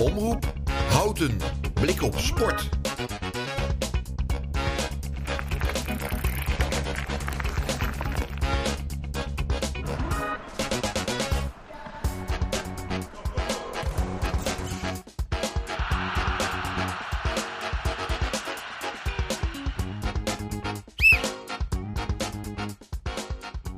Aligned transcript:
Omroep 0.00 0.52
Houten. 0.88 1.36
Blik 1.74 2.02
op 2.02 2.14
sport. 2.18 2.68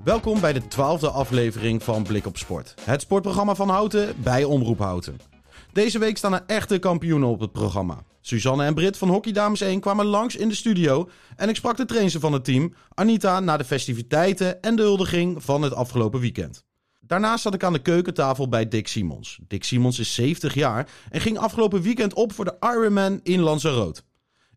Welkom 0.04 0.40
bij 0.40 0.52
de 0.52 0.68
twaalfde 0.68 1.10
aflevering 1.10 1.82
van 1.82 2.02
Blik 2.02 2.26
op 2.26 2.36
Sport. 2.36 2.74
Het 2.80 3.00
sportprogramma 3.00 3.54
van 3.54 3.68
Houten 3.68 4.22
bij 4.22 4.44
Omroep 4.44 4.78
Houten. 4.78 5.37
Deze 5.72 5.98
week 5.98 6.16
staan 6.16 6.34
er 6.34 6.44
echte 6.46 6.78
kampioenen 6.78 7.28
op 7.28 7.40
het 7.40 7.52
programma. 7.52 8.04
Suzanne 8.20 8.64
en 8.64 8.74
Brit 8.74 8.96
van 8.96 9.08
Hockey 9.08 9.32
Dames 9.32 9.60
1 9.60 9.80
kwamen 9.80 10.06
langs 10.06 10.36
in 10.36 10.48
de 10.48 10.54
studio 10.54 11.08
en 11.36 11.48
ik 11.48 11.56
sprak 11.56 11.76
de 11.76 11.84
trainer 11.84 12.20
van 12.20 12.32
het 12.32 12.44
team, 12.44 12.74
Anita, 12.94 13.40
na 13.40 13.56
de 13.56 13.64
festiviteiten 13.64 14.62
en 14.62 14.76
de 14.76 14.82
huldiging 14.82 15.44
van 15.44 15.62
het 15.62 15.74
afgelopen 15.74 16.20
weekend. 16.20 16.64
Daarnaast 17.00 17.42
zat 17.42 17.54
ik 17.54 17.62
aan 17.64 17.72
de 17.72 17.82
keukentafel 17.82 18.48
bij 18.48 18.68
Dick 18.68 18.88
Simons. 18.88 19.38
Dick 19.48 19.64
Simons 19.64 19.98
is 19.98 20.14
70 20.14 20.54
jaar 20.54 20.88
en 21.10 21.20
ging 21.20 21.38
afgelopen 21.38 21.82
weekend 21.82 22.14
op 22.14 22.32
voor 22.32 22.44
de 22.44 22.56
Ironman 22.60 23.20
in 23.22 23.40
Lanzarote. 23.40 24.02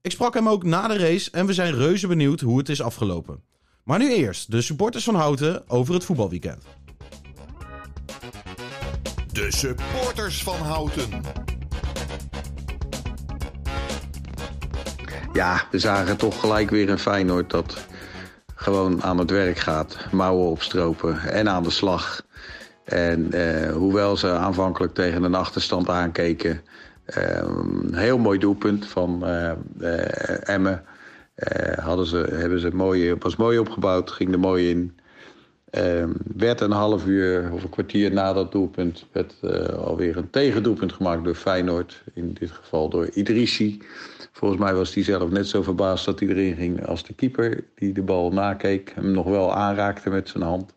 Ik 0.01 0.11
sprak 0.11 0.33
hem 0.33 0.49
ook 0.49 0.63
na 0.63 0.87
de 0.87 0.97
race 0.97 1.31
en 1.31 1.45
we 1.45 1.53
zijn 1.53 1.73
reuze 1.73 2.07
benieuwd 2.07 2.39
hoe 2.39 2.57
het 2.57 2.69
is 2.69 2.81
afgelopen. 2.81 3.43
Maar 3.83 3.99
nu 3.99 4.13
eerst 4.13 4.51
de 4.51 4.61
supporters 4.61 5.03
van 5.03 5.15
Houten 5.15 5.69
over 5.69 5.93
het 5.93 6.05
voetbalweekend. 6.05 6.63
De 9.41 9.51
supporters 9.51 10.43
van 10.43 10.55
Houten. 10.55 11.09
Ja, 15.33 15.61
we 15.71 15.79
zagen 15.79 16.17
toch 16.17 16.39
gelijk 16.39 16.69
weer 16.69 16.89
een 16.89 16.99
Feyenoord 16.99 17.49
dat 17.49 17.85
gewoon 18.55 19.03
aan 19.03 19.17
het 19.17 19.29
werk 19.29 19.57
gaat. 19.57 19.97
Mouwen 20.11 20.49
opstropen 20.49 21.19
en 21.19 21.49
aan 21.49 21.63
de 21.63 21.69
slag. 21.69 22.25
En 22.83 23.31
eh, 23.31 23.73
hoewel 23.73 24.17
ze 24.17 24.29
aanvankelijk 24.29 24.93
tegen 24.93 25.23
een 25.23 25.35
achterstand 25.35 25.89
aankeken... 25.89 26.61
Eh, 27.05 27.35
een 27.35 27.95
heel 27.95 28.17
mooi 28.17 28.39
doelpunt 28.39 28.87
van 28.87 29.25
eh, 29.25 29.51
eh 29.79 30.49
Emmen... 30.49 30.83
Uh, 31.35 31.77
hadden 31.77 32.05
ze, 32.05 32.17
hebben 32.31 32.59
ze 32.59 32.69
mooi, 32.73 33.15
was 33.15 33.35
mooi 33.35 33.59
opgebouwd, 33.59 34.11
ging 34.11 34.31
er 34.31 34.39
mooi 34.39 34.69
in. 34.69 34.99
Uh, 35.77 36.03
werd 36.35 36.61
een 36.61 36.71
half 36.71 37.05
uur 37.05 37.51
of 37.51 37.63
een 37.63 37.69
kwartier 37.69 38.13
na 38.13 38.33
dat 38.33 38.51
doelpunt... 38.51 39.05
werd 39.11 39.35
uh, 39.41 39.65
alweer 39.65 40.17
een 40.17 40.29
tegendoelpunt 40.29 40.93
gemaakt 40.93 41.23
door 41.23 41.35
Feyenoord. 41.35 42.03
In 42.13 42.33
dit 42.33 42.51
geval 42.51 42.89
door 42.89 43.09
Idrissi. 43.09 43.81
Volgens 44.31 44.61
mij 44.61 44.73
was 44.73 44.93
hij 44.93 45.03
zelf 45.03 45.29
net 45.29 45.47
zo 45.47 45.61
verbaasd 45.61 46.05
dat 46.05 46.19
hij 46.19 46.29
erin 46.29 46.55
ging 46.55 46.87
als 46.87 47.03
de 47.03 47.13
keeper... 47.13 47.63
die 47.75 47.93
de 47.93 48.01
bal 48.01 48.31
nakeek, 48.31 48.91
hem 48.95 49.11
nog 49.11 49.25
wel 49.25 49.53
aanraakte 49.53 50.09
met 50.09 50.29
zijn 50.29 50.43
hand. 50.43 50.73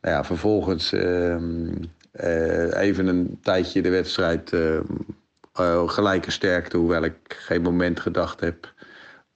Nou 0.00 0.14
ja, 0.14 0.24
vervolgens 0.24 0.92
ehm, 0.92 1.72
even 2.70 3.06
een 3.06 3.38
tijdje 3.42 3.82
de 3.82 3.90
wedstrijd... 3.90 4.56
gelijke 5.86 6.30
sterkte, 6.30 6.76
hoewel 6.76 7.04
ik 7.04 7.16
geen 7.28 7.62
moment 7.62 8.00
gedacht 8.00 8.40
heb 8.40 8.72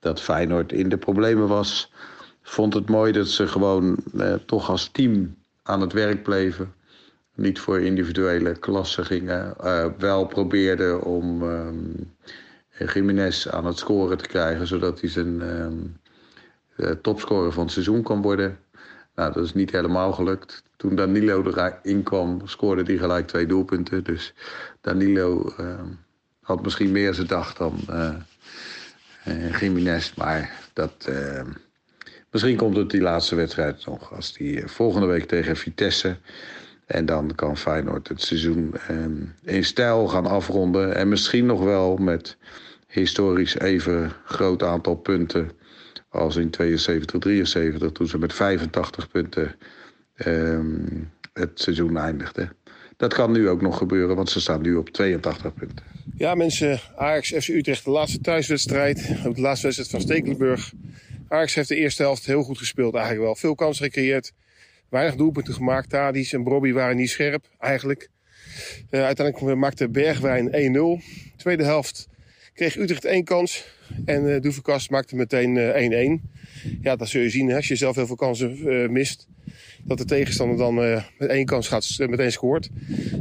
dat 0.00 0.20
Feyenoord 0.20 0.72
in 0.72 0.88
de 0.88 0.98
problemen 0.98 1.48
was. 1.48 1.92
Vond 2.42 2.74
het 2.74 2.88
mooi 2.88 3.12
dat 3.12 3.28
ze 3.28 3.46
gewoon 3.46 3.96
eh, 4.18 4.34
toch 4.34 4.70
als 4.70 4.88
team 4.88 5.36
aan 5.62 5.80
het 5.80 5.92
werk 5.92 6.22
bleven. 6.22 6.74
Niet 7.34 7.58
voor 7.58 7.80
individuele 7.80 8.58
klassen 8.58 9.04
gingen. 9.04 9.54
Uh, 9.64 9.86
wel 9.98 10.26
probeerden 10.26 11.02
om 11.02 11.42
uh, 11.42 11.68
Jiménez 12.94 13.46
aan 13.46 13.66
het 13.66 13.78
scoren 13.78 14.18
te 14.18 14.26
krijgen... 14.26 14.66
zodat 14.66 15.00
hij 15.00 15.10
zijn 15.10 15.42
uh, 16.76 16.90
topscorer 16.90 17.52
van 17.52 17.62
het 17.62 17.72
seizoen 17.72 18.02
kan 18.02 18.22
worden. 18.22 18.58
Nou, 19.14 19.32
dat 19.32 19.44
is 19.44 19.54
niet 19.54 19.70
helemaal 19.70 20.12
gelukt. 20.12 20.62
Toen 20.76 20.94
Danilo 20.94 21.52
erin 21.54 22.02
kwam, 22.02 22.40
scoorde 22.44 22.82
hij 22.82 22.96
gelijk 22.96 23.26
twee 23.26 23.46
doelpunten. 23.46 24.04
Dus 24.04 24.34
Danilo 24.80 25.54
had 26.42 26.62
misschien 26.62 26.92
meer 26.92 27.14
zijn 27.14 27.26
dag 27.26 27.54
dan 27.54 27.80
uh, 27.90 29.60
Jiménez. 29.60 30.14
Maar 30.14 30.50
dat, 30.72 31.06
uh, 31.08 31.40
misschien 32.32 32.56
komt 32.56 32.76
het 32.76 32.90
die 32.90 33.00
laatste 33.00 33.34
wedstrijd 33.34 33.86
nog. 33.86 34.14
Als 34.14 34.32
die 34.32 34.66
volgende 34.66 35.06
week 35.06 35.24
tegen 35.24 35.56
Vitesse. 35.56 36.16
En 36.86 37.06
dan 37.06 37.34
kan 37.34 37.56
Feyenoord 37.56 38.08
het 38.08 38.22
seizoen 38.22 38.74
uh, 38.90 39.54
in 39.54 39.64
stijl 39.64 40.08
gaan 40.08 40.26
afronden. 40.26 40.96
En 40.96 41.08
misschien 41.08 41.46
nog 41.46 41.62
wel 41.62 41.96
met 41.96 42.36
historisch 42.86 43.58
even 43.58 44.12
groot 44.24 44.62
aantal 44.62 44.94
punten 44.94 45.50
als 46.08 46.36
in 46.36 46.50
72, 46.50 47.20
73, 47.20 47.92
toen 47.92 48.06
ze 48.06 48.18
met 48.18 48.32
85 48.32 49.08
punten 49.08 49.54
het 51.32 51.50
seizoen 51.54 51.96
eindigden. 51.96 52.52
Dat 52.96 53.14
kan 53.14 53.32
nu 53.32 53.48
ook 53.48 53.62
nog 53.62 53.78
gebeuren, 53.78 54.16
want 54.16 54.30
ze 54.30 54.40
staan 54.40 54.62
nu 54.62 54.74
op 54.74 54.88
82 54.88 55.54
punten. 55.54 55.84
Ja, 56.16 56.34
mensen, 56.34 56.80
Ajax 56.96 57.28
FC 57.28 57.48
Utrecht, 57.48 57.84
de 57.84 57.90
laatste 57.90 58.20
thuiswedstrijd. 58.20 59.16
Ook 59.26 59.34
de 59.34 59.40
laatste 59.40 59.66
wedstrijd 59.66 59.90
van 59.90 60.00
Stekelenburg. 60.00 60.72
Ajax 61.32 61.54
heeft 61.54 61.68
de 61.68 61.76
eerste 61.76 62.02
helft 62.02 62.26
heel 62.26 62.42
goed 62.42 62.58
gespeeld, 62.58 62.94
eigenlijk 62.94 63.24
wel. 63.24 63.34
Veel 63.34 63.54
kansen 63.54 63.84
gecreëerd. 63.84 64.32
Weinig 64.88 65.14
doelpunten 65.14 65.54
gemaakt. 65.54 65.88
Tadis 65.88 66.32
en 66.32 66.42
Bobby 66.42 66.72
waren 66.72 66.96
niet 66.96 67.10
scherp, 67.10 67.46
eigenlijk. 67.58 68.10
Uh, 68.90 69.04
uiteindelijk 69.04 69.56
maakte 69.56 69.88
Bergwijn 69.88 70.74
1-0. 71.00 71.04
Tweede 71.36 71.64
helft 71.64 72.08
kreeg 72.54 72.76
Utrecht 72.76 73.04
één 73.04 73.24
kans. 73.24 73.64
En 74.04 74.44
uh, 74.44 74.88
maakte 74.88 75.16
meteen 75.16 75.56
1-1. 75.56 75.60
Uh, 75.60 76.18
ja, 76.82 76.96
dat 76.96 77.08
zul 77.08 77.20
je 77.22 77.30
zien 77.30 77.52
als 77.52 77.68
je 77.68 77.76
zelf 77.76 77.96
heel 77.96 78.06
veel 78.06 78.16
kansen 78.16 78.92
mist 78.92 79.26
dat 79.84 79.98
de 79.98 80.04
tegenstander 80.04 80.56
dan 80.56 80.74
met 81.18 81.28
één 81.28 81.46
kans 81.46 81.68
gaat, 81.68 81.96
meteen 81.98 82.32
scoort. 82.32 82.68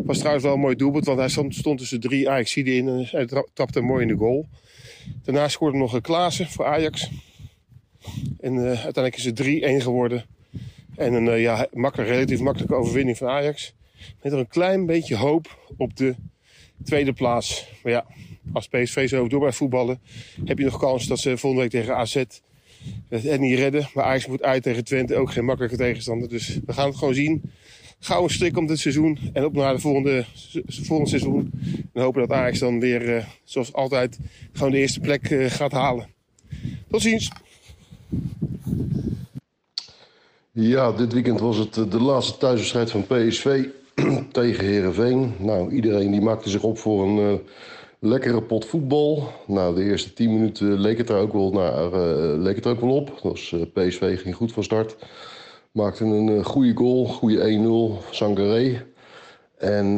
Was 0.04 0.18
trouwens 0.18 0.46
wel 0.46 0.54
een 0.54 0.60
mooi 0.60 0.76
doelpunt, 0.76 1.06
want 1.06 1.20
hij 1.20 1.30
stond, 1.30 1.56
stond 1.56 1.80
tussen 1.80 2.00
drie 2.00 2.30
Ajaxiden 2.30 2.74
in 2.74 2.88
en 2.88 3.08
hij 3.12 3.28
trapte 3.54 3.82
mooi 3.82 4.02
in 4.02 4.08
de 4.08 4.16
goal. 4.16 4.48
Daarna 5.24 5.48
scoorde 5.48 5.78
nog 5.78 6.02
Klaassen 6.02 6.48
voor 6.48 6.66
Ajax. 6.66 7.10
En 8.40 8.54
uh, 8.54 8.66
uiteindelijk 8.66 9.16
is 9.16 9.26
het 9.26 9.42
3-1 9.42 9.84
geworden. 9.84 10.26
En 10.96 11.14
een 11.14 11.26
uh, 11.26 11.42
ja, 11.42 11.68
relatief 11.94 12.40
makkelijke 12.40 12.76
overwinning 12.76 13.18
van 13.18 13.28
Ajax. 13.28 13.74
Met 14.22 14.32
er 14.32 14.40
een 14.40 14.48
klein 14.48 14.86
beetje 14.86 15.16
hoop 15.16 15.74
op 15.78 15.98
de 15.98 16.16
tweede 16.84 17.14
plaats. 17.14 17.68
Maar 17.84 17.92
ja, 17.92 18.06
als 18.54 18.68
PSV 18.68 19.10
zo 19.10 19.28
door 19.28 19.40
bij 19.40 19.52
voetballen, 19.52 20.00
heb 20.46 20.58
je 20.58 20.64
nog 20.64 20.80
kans 20.80 21.08
dat 21.08 21.20
ze 21.20 21.38
volgende 21.38 21.62
week 21.62 21.72
tegen 21.72 21.96
AZ 21.96 22.24
het 23.10 23.40
niet 23.40 23.58
redden. 23.58 23.90
Maar 23.94 24.04
Ajax 24.04 24.28
moet 24.28 24.44
uit 24.44 24.64
tegen 24.64 24.84
Twente, 24.84 25.16
ook 25.16 25.32
geen 25.32 25.46
makkelijke 25.46 25.78
tegenstander. 25.78 26.30
Dus 26.30 26.60
we 26.66 26.74
gaan 26.74 26.88
het 26.88 26.98
gewoon 26.98 27.14
zien. 27.14 27.42
Gauw 28.00 28.24
een 28.24 28.30
strik 28.30 28.58
om 28.58 28.68
dit 28.68 28.80
seizoen 28.80 29.18
en 29.34 29.46
op 29.46 29.54
naar 29.54 29.74
de 29.74 29.80
volgende, 29.80 30.26
volgende 30.66 31.10
seizoen. 31.10 31.52
En 31.94 32.02
hopen 32.02 32.28
dat 32.28 32.38
Ajax 32.38 32.60
dan 32.60 32.80
weer, 32.80 33.16
uh, 33.16 33.26
zoals 33.44 33.74
altijd, 33.74 34.20
gewoon 34.52 34.72
de 34.72 34.78
eerste 34.78 35.00
plek 35.00 35.28
gaat 35.48 35.72
halen. 35.72 36.08
Tot 36.90 37.02
ziens. 37.02 37.32
Ja, 40.52 40.92
dit 40.92 41.14
weekend 41.14 41.40
was 41.40 41.58
het 41.58 41.74
de 41.74 42.02
laatste 42.02 42.38
thuiswedstrijd 42.38 42.92
van 42.92 43.08
PSV 43.08 43.66
tegen 44.32 44.66
Herenveen. 44.66 45.34
Nou, 45.38 45.72
iedereen 45.72 46.12
die 46.12 46.22
maakte 46.22 46.50
zich 46.50 46.64
op 46.64 46.78
voor 46.78 47.04
een 47.04 47.18
uh, 47.18 47.34
lekkere 48.00 48.42
pot 48.42 48.66
voetbal. 48.66 49.32
Nou, 49.48 49.76
de 49.76 49.84
eerste 49.84 50.14
10 50.14 50.34
minuten 50.34 50.80
leek 50.80 50.98
het 50.98 51.10
er 51.10 51.18
ook 51.18 51.34
wel, 51.34 51.52
naar, 51.52 51.98
leek 52.38 52.56
het 52.56 52.66
er 52.66 52.72
ook 52.72 52.82
wel 52.82 52.96
op. 52.96 53.36
Uh, 53.54 53.62
PSV 53.74 54.22
ging 54.22 54.36
goed 54.36 54.52
van 54.52 54.64
start. 54.64 54.96
Maakte 55.72 56.04
een 56.04 56.44
goede 56.44 56.76
goal, 56.76 57.06
goede 57.06 58.00
1-0, 58.04 58.10
Sangaré. 58.10 58.86
En 59.62 59.94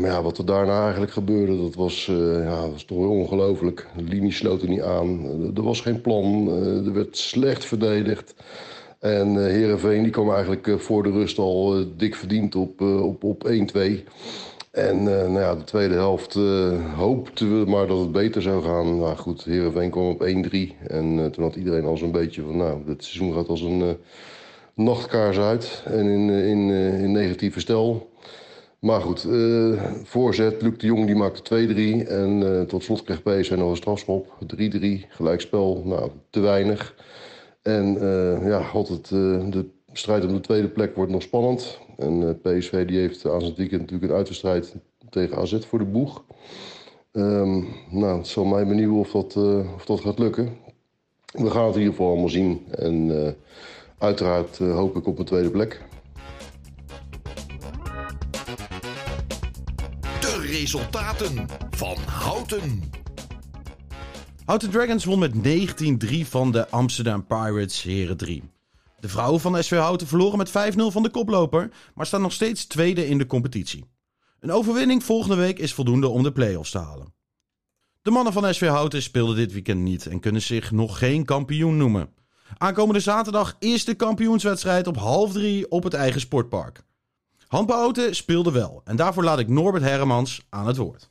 maar 0.00 0.10
ja, 0.10 0.22
wat 0.22 0.38
er 0.38 0.46
daarna 0.46 0.82
eigenlijk 0.82 1.12
gebeurde, 1.12 1.56
dat 1.56 1.74
was, 1.74 2.06
ja, 2.42 2.70
was 2.70 2.84
toch 2.84 2.98
ongelooflijk. 2.98 3.86
De 3.96 4.02
linie 4.02 4.32
sloot 4.32 4.62
er 4.62 4.68
niet 4.68 4.82
aan. 4.82 5.26
er 5.56 5.62
was 5.62 5.80
geen 5.80 6.00
plan. 6.00 6.48
er 6.86 6.92
werd 6.92 7.16
slecht 7.16 7.64
verdedigd. 7.64 8.34
En 8.98 9.34
uh, 9.34 9.46
Heerenveen 9.46 10.02
die 10.02 10.12
kwam 10.12 10.30
eigenlijk 10.32 10.70
voor 10.76 11.02
de 11.02 11.10
rust 11.10 11.38
al 11.38 11.84
dik 11.96 12.14
verdiend 12.14 12.54
op, 12.54 12.80
op, 12.80 13.24
op 13.24 13.48
1-2. 13.48 13.52
En 14.70 15.02
nou 15.02 15.38
ja, 15.38 15.54
de 15.54 15.64
tweede 15.64 15.94
helft 15.94 16.38
hoopten 16.96 17.58
we 17.60 17.70
maar 17.70 17.86
dat 17.86 17.98
het 17.98 18.12
beter 18.12 18.42
zou 18.42 18.62
gaan. 18.62 18.98
Nou 18.98 19.16
goed, 19.16 19.44
Heerenveen 19.44 19.90
kwam 19.90 20.08
op 20.08 20.26
1-3. 20.26 20.86
En 20.86 21.30
toen 21.32 21.44
had 21.44 21.54
iedereen 21.54 21.84
al 21.84 21.96
zo'n 21.96 22.12
beetje 22.12 22.42
van... 22.42 22.56
nou, 22.56 22.78
dit 22.86 23.04
seizoen 23.04 23.34
gaat 23.34 23.48
als 23.48 23.60
een 23.60 23.96
nachtkaars 24.74 25.38
uit. 25.38 25.82
En 25.84 26.06
in, 26.06 26.30
in, 26.30 26.70
in 27.00 27.12
negatieve 27.12 27.60
stel. 27.60 28.12
Maar 28.84 29.00
goed, 29.00 29.26
voorzet. 30.02 30.62
Luc 30.62 30.78
de 30.78 30.86
Jong 30.86 31.06
die 31.06 31.14
maakte 31.14 31.66
2-3. 32.04 32.08
En 32.08 32.64
tot 32.68 32.82
slot 32.82 33.02
kreeg 33.02 33.22
PSV 33.22 33.50
nog 33.50 33.70
een 33.70 33.76
strafschop. 33.76 34.26
3-3, 34.56 35.06
gelijkspel. 35.08 35.82
Nou, 35.84 36.10
te 36.30 36.40
weinig. 36.40 36.94
En 37.62 37.98
ja, 38.44 38.60
had 38.60 38.88
het, 38.88 39.08
de 39.08 39.66
strijd 39.92 40.24
om 40.24 40.32
de 40.32 40.40
tweede 40.40 40.68
plek 40.68 40.96
wordt 40.96 41.10
nog 41.12 41.22
spannend. 41.22 41.78
En 41.96 42.20
uh, 42.20 42.56
PSV 42.56 42.86
die 42.86 42.98
heeft 42.98 43.26
aan 43.26 43.42
het 43.42 43.56
weekend 43.56 43.80
natuurlijk 43.80 44.10
een 44.10 44.16
uitwedstrijd 44.16 44.74
tegen 45.10 45.36
AZ 45.36 45.58
voor 45.66 45.78
de 45.78 45.84
boeg. 45.84 46.24
Ehm, 47.12 47.62
nou, 47.90 48.18
het 48.18 48.26
zal 48.26 48.44
mij 48.44 48.66
benieuwen 48.66 48.98
of 48.98 49.10
dat, 49.10 49.36
of 49.74 49.84
dat 49.84 50.00
gaat 50.00 50.18
lukken. 50.18 50.48
We 51.32 51.50
gaan 51.50 51.64
het 51.66 51.74
in 51.74 51.80
ieder 51.80 51.94
geval 51.94 52.10
allemaal 52.10 52.28
zien. 52.28 52.66
En 52.70 53.36
uiteraard 53.98 54.58
hoop 54.58 54.96
ik 54.96 55.06
op 55.06 55.18
een 55.18 55.24
tweede 55.24 55.50
plek. 55.50 55.80
Resultaten 60.64 61.46
van 61.70 61.96
Houten. 61.96 62.82
Houten 64.44 64.70
Dragons 64.70 65.04
won 65.04 65.18
met 65.18 65.32
19-3 65.34 66.28
van 66.28 66.52
de 66.52 66.68
Amsterdam 66.68 67.26
Pirates 67.26 67.82
Heren 67.82 68.16
3. 68.16 68.42
De 69.00 69.08
vrouwen 69.08 69.40
van 69.40 69.62
SV 69.62 69.76
Houten 69.76 70.06
verloren 70.06 70.38
met 70.38 70.48
5-0 70.48 70.52
van 70.76 71.02
de 71.02 71.10
koploper, 71.10 71.70
maar 71.94 72.06
staan 72.06 72.22
nog 72.22 72.32
steeds 72.32 72.66
tweede 72.66 73.06
in 73.06 73.18
de 73.18 73.26
competitie. 73.26 73.84
Een 74.40 74.52
overwinning 74.52 75.04
volgende 75.04 75.36
week 75.36 75.58
is 75.58 75.74
voldoende 75.74 76.08
om 76.08 76.22
de 76.22 76.32
play-offs 76.32 76.70
te 76.70 76.78
halen. 76.78 77.14
De 78.02 78.10
mannen 78.10 78.32
van 78.32 78.54
SV 78.54 78.66
Houten 78.66 79.02
speelden 79.02 79.36
dit 79.36 79.52
weekend 79.52 79.80
niet 79.80 80.06
en 80.06 80.20
kunnen 80.20 80.42
zich 80.42 80.70
nog 80.70 80.98
geen 80.98 81.24
kampioen 81.24 81.76
noemen. 81.76 82.08
Aankomende 82.58 83.00
zaterdag 83.00 83.56
is 83.58 83.84
de 83.84 83.94
kampioenswedstrijd 83.94 84.86
op 84.86 84.96
half 84.96 85.32
drie 85.32 85.70
op 85.70 85.84
het 85.84 85.94
eigen 85.94 86.20
sportpark. 86.20 86.84
Handbouwhouten 87.54 88.14
speelde 88.14 88.52
wel 88.52 88.80
en 88.84 88.96
daarvoor 88.96 89.24
laat 89.24 89.38
ik 89.38 89.48
Norbert 89.48 89.84
Herremans 89.84 90.46
aan 90.50 90.66
het 90.66 90.76
woord. 90.76 91.10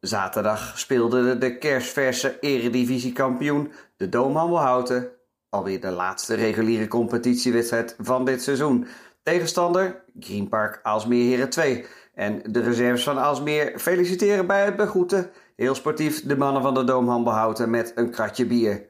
Zaterdag 0.00 0.78
speelde 0.78 1.38
de 1.38 1.58
kerstverse 1.58 2.38
eredivisiekampioen, 2.40 3.72
de 3.96 4.08
Doomhandelhouten, 4.08 5.08
alweer 5.48 5.80
de 5.80 5.90
laatste 5.90 6.34
reguliere 6.34 6.88
competitiewedstrijd 6.88 7.96
van 7.98 8.24
dit 8.24 8.42
seizoen. 8.42 8.86
Tegenstander 9.22 10.04
Greenpark 10.20 10.80
Aalsmeer 10.82 11.24
Heren 11.24 11.50
2. 11.50 11.86
En 12.14 12.42
de 12.52 12.60
reserves 12.60 13.04
van 13.04 13.18
Aalsmeer 13.18 13.78
feliciteren 13.78 14.46
bij 14.46 14.64
het 14.64 14.76
begroeten 14.76 15.30
heel 15.56 15.74
sportief 15.74 16.22
de 16.22 16.36
mannen 16.36 16.62
van 16.62 16.74
de 16.74 16.84
Doomhandelhouten 16.84 17.70
met 17.70 17.92
een 17.94 18.10
kratje 18.10 18.46
bier. 18.46 18.86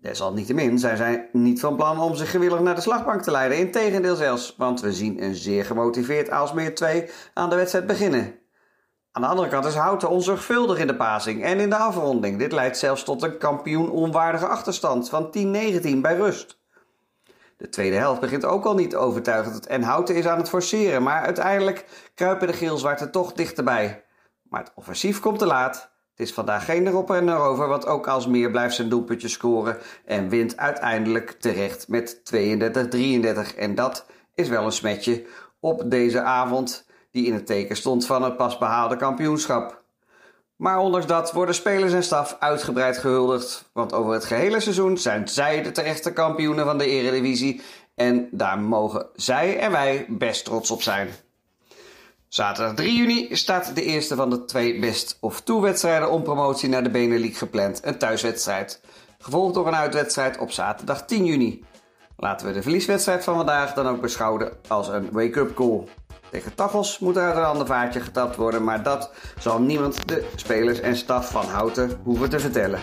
Desalniettemin 0.00 0.78
zijn 0.78 0.96
zij 0.96 1.28
niet 1.32 1.60
van 1.60 1.76
plan 1.76 2.00
om 2.00 2.14
zich 2.14 2.30
gewillig 2.30 2.60
naar 2.60 2.74
de 2.74 2.80
slagbank 2.80 3.22
te 3.22 3.30
leiden. 3.30 3.58
Integendeel 3.58 4.16
zelfs, 4.16 4.54
want 4.56 4.80
we 4.80 4.92
zien 4.92 5.22
een 5.22 5.34
zeer 5.34 5.64
gemotiveerd 5.64 6.30
Aalsmeer 6.30 6.74
2 6.74 7.10
aan 7.34 7.50
de 7.50 7.56
wedstrijd 7.56 7.86
beginnen. 7.86 8.38
Aan 9.12 9.22
de 9.22 9.28
andere 9.28 9.48
kant 9.48 9.64
is 9.64 9.74
Houten 9.74 10.10
onzorgvuldig 10.10 10.78
in 10.78 10.86
de 10.86 10.96
passing 10.96 11.44
en 11.44 11.60
in 11.60 11.70
de 11.70 11.76
afronding. 11.76 12.38
Dit 12.38 12.52
leidt 12.52 12.78
zelfs 12.78 13.04
tot 13.04 13.22
een 13.22 13.38
kampioen 13.38 13.90
onwaardige 13.90 14.46
achterstand 14.46 15.08
van 15.08 15.26
10-19 15.26 16.00
bij 16.00 16.16
rust. 16.16 16.58
De 17.56 17.68
tweede 17.68 17.96
helft 17.96 18.20
begint 18.20 18.44
ook 18.44 18.64
al 18.64 18.74
niet 18.74 18.96
overtuigend 18.96 19.66
en 19.66 19.82
Houten 19.82 20.14
is 20.14 20.26
aan 20.26 20.38
het 20.38 20.48
forceren, 20.48 21.02
maar 21.02 21.22
uiteindelijk 21.22 22.10
kruipen 22.14 22.46
de 22.46 22.52
geel-zwarte 22.52 23.10
toch 23.10 23.32
dichterbij. 23.32 24.04
Maar 24.42 24.60
het 24.60 24.72
offensief 24.74 25.20
komt 25.20 25.38
te 25.38 25.46
laat. 25.46 25.89
Het 26.20 26.28
is 26.28 26.34
vandaag 26.34 26.64
geen 26.64 26.86
erop 26.86 27.10
en 27.10 27.28
erover, 27.28 27.68
want 27.68 27.86
ook 27.86 28.08
als 28.08 28.26
meer 28.26 28.50
blijft 28.50 28.74
zijn 28.74 28.88
doelpuntje 28.88 29.28
scoren 29.28 29.78
en 30.04 30.28
wint 30.28 30.56
uiteindelijk 30.56 31.30
terecht 31.30 31.88
met 31.88 32.20
32-33. 32.34 33.56
En 33.56 33.74
dat 33.74 34.06
is 34.34 34.48
wel 34.48 34.64
een 34.64 34.72
smetje 34.72 35.24
op 35.60 35.82
deze 35.86 36.20
avond 36.20 36.86
die 37.10 37.26
in 37.26 37.34
het 37.34 37.46
teken 37.46 37.76
stond 37.76 38.06
van 38.06 38.22
het 38.22 38.36
pas 38.36 38.58
behaalde 38.58 38.96
kampioenschap. 38.96 39.82
Maar 40.56 40.78
ondanks 40.78 41.06
dat 41.06 41.32
worden 41.32 41.54
spelers 41.54 41.92
en 41.92 42.02
staf 42.02 42.36
uitgebreid 42.38 42.98
gehuldigd, 42.98 43.70
want 43.72 43.92
over 43.92 44.12
het 44.12 44.24
gehele 44.24 44.60
seizoen 44.60 44.98
zijn 44.98 45.28
zij 45.28 45.62
de 45.62 45.72
terechte 45.72 46.12
kampioenen 46.12 46.64
van 46.64 46.78
de 46.78 46.86
Eredivisie 46.86 47.60
en 47.94 48.28
daar 48.30 48.58
mogen 48.58 49.06
zij 49.14 49.58
en 49.58 49.70
wij 49.70 50.06
best 50.08 50.44
trots 50.44 50.70
op 50.70 50.82
zijn. 50.82 51.08
Zaterdag 52.30 52.74
3 52.74 52.96
juni 52.96 53.36
staat 53.36 53.74
de 53.74 53.82
eerste 53.82 54.16
van 54.16 54.30
de 54.30 54.44
twee 54.44 54.78
best 54.78 55.16
of 55.20 55.40
two 55.40 55.60
wedstrijden 55.60 56.10
om 56.10 56.22
promotie 56.22 56.68
naar 56.68 56.82
de 56.82 56.90
Benelux 56.90 57.38
gepland, 57.38 57.80
een 57.84 57.98
thuiswedstrijd, 57.98 58.80
gevolgd 59.18 59.54
door 59.54 59.66
een 59.66 59.74
uitwedstrijd 59.74 60.38
op 60.38 60.50
zaterdag 60.50 61.06
10 61.06 61.24
juni. 61.24 61.64
Laten 62.16 62.46
we 62.46 62.52
de 62.52 62.62
verlieswedstrijd 62.62 63.24
van 63.24 63.34
vandaag 63.34 63.72
dan 63.72 63.88
ook 63.88 64.00
beschouwen 64.00 64.52
als 64.68 64.88
een 64.88 65.08
wake-up 65.12 65.54
call. 65.54 65.84
Tegen 66.30 66.54
Tachels 66.54 66.98
moet 66.98 67.16
er 67.16 67.22
uit 67.22 67.36
een 67.36 67.44
ander 67.44 67.66
vaartje 67.66 68.00
getapt 68.00 68.36
worden, 68.36 68.64
maar 68.64 68.82
dat 68.82 69.10
zal 69.38 69.60
niemand 69.60 70.08
de 70.08 70.28
spelers 70.34 70.80
en 70.80 70.96
staf 70.96 71.30
van 71.30 71.46
Houten 71.46 72.00
hoeven 72.02 72.30
te 72.30 72.40
vertellen. 72.40 72.80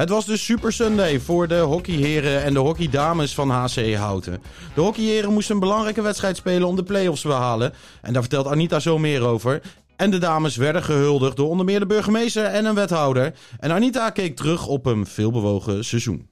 Het 0.00 0.08
was 0.08 0.26
dus 0.26 0.44
Super 0.44 0.72
Sunday 0.72 1.20
voor 1.20 1.48
de 1.48 1.58
hockeyheren 1.58 2.42
en 2.42 2.52
de 2.52 2.58
hockeydames 2.58 3.34
van 3.34 3.50
HC 3.50 3.94
Houten. 3.94 4.42
De 4.74 4.80
hockeyheren 4.80 5.32
moesten 5.32 5.54
een 5.54 5.60
belangrijke 5.60 6.02
wedstrijd 6.02 6.36
spelen 6.36 6.68
om 6.68 6.76
de 6.76 6.82
play-offs 6.82 7.20
te 7.20 7.28
behalen. 7.28 7.72
En 8.02 8.12
daar 8.12 8.22
vertelt 8.22 8.46
Anita 8.46 8.78
zo 8.78 8.98
meer 8.98 9.22
over. 9.22 9.62
En 9.96 10.10
de 10.10 10.18
dames 10.18 10.56
werden 10.56 10.82
gehuldigd 10.82 11.36
door 11.36 11.48
onder 11.48 11.66
meer 11.66 11.80
de 11.80 11.86
burgemeester 11.86 12.44
en 12.44 12.64
een 12.64 12.74
wethouder. 12.74 13.34
En 13.58 13.72
Anita 13.72 14.10
keek 14.10 14.36
terug 14.36 14.66
op 14.66 14.86
een 14.86 15.06
veelbewogen 15.06 15.84
seizoen. 15.84 16.30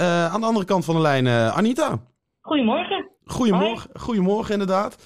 Uh, 0.00 0.32
aan 0.32 0.40
de 0.40 0.46
andere 0.46 0.66
kant 0.66 0.84
van 0.84 0.94
de 0.94 1.00
lijn, 1.00 1.26
uh, 1.26 1.56
Anita. 1.56 1.98
Goedemorgen. 2.40 3.08
Goedemorgen, 3.24 3.90
goedemorgen 3.94 4.52
inderdaad. 4.52 4.96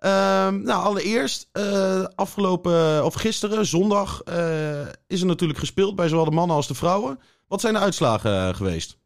Uh, 0.00 0.50
nou, 0.50 0.84
allereerst, 0.84 1.50
uh, 1.52 2.04
afgelopen, 2.14 3.04
of 3.04 3.14
gisteren, 3.14 3.66
zondag, 3.66 4.22
uh, 4.28 4.86
is 5.06 5.20
er 5.20 5.26
natuurlijk 5.26 5.58
gespeeld 5.58 5.96
bij 5.96 6.08
zowel 6.08 6.24
de 6.24 6.30
mannen 6.30 6.56
als 6.56 6.68
de 6.68 6.74
vrouwen. 6.74 7.18
Wat 7.48 7.60
zijn 7.60 7.74
de 7.74 7.80
uitslagen 7.80 8.30
uh, 8.30 8.54
geweest? 8.54 8.96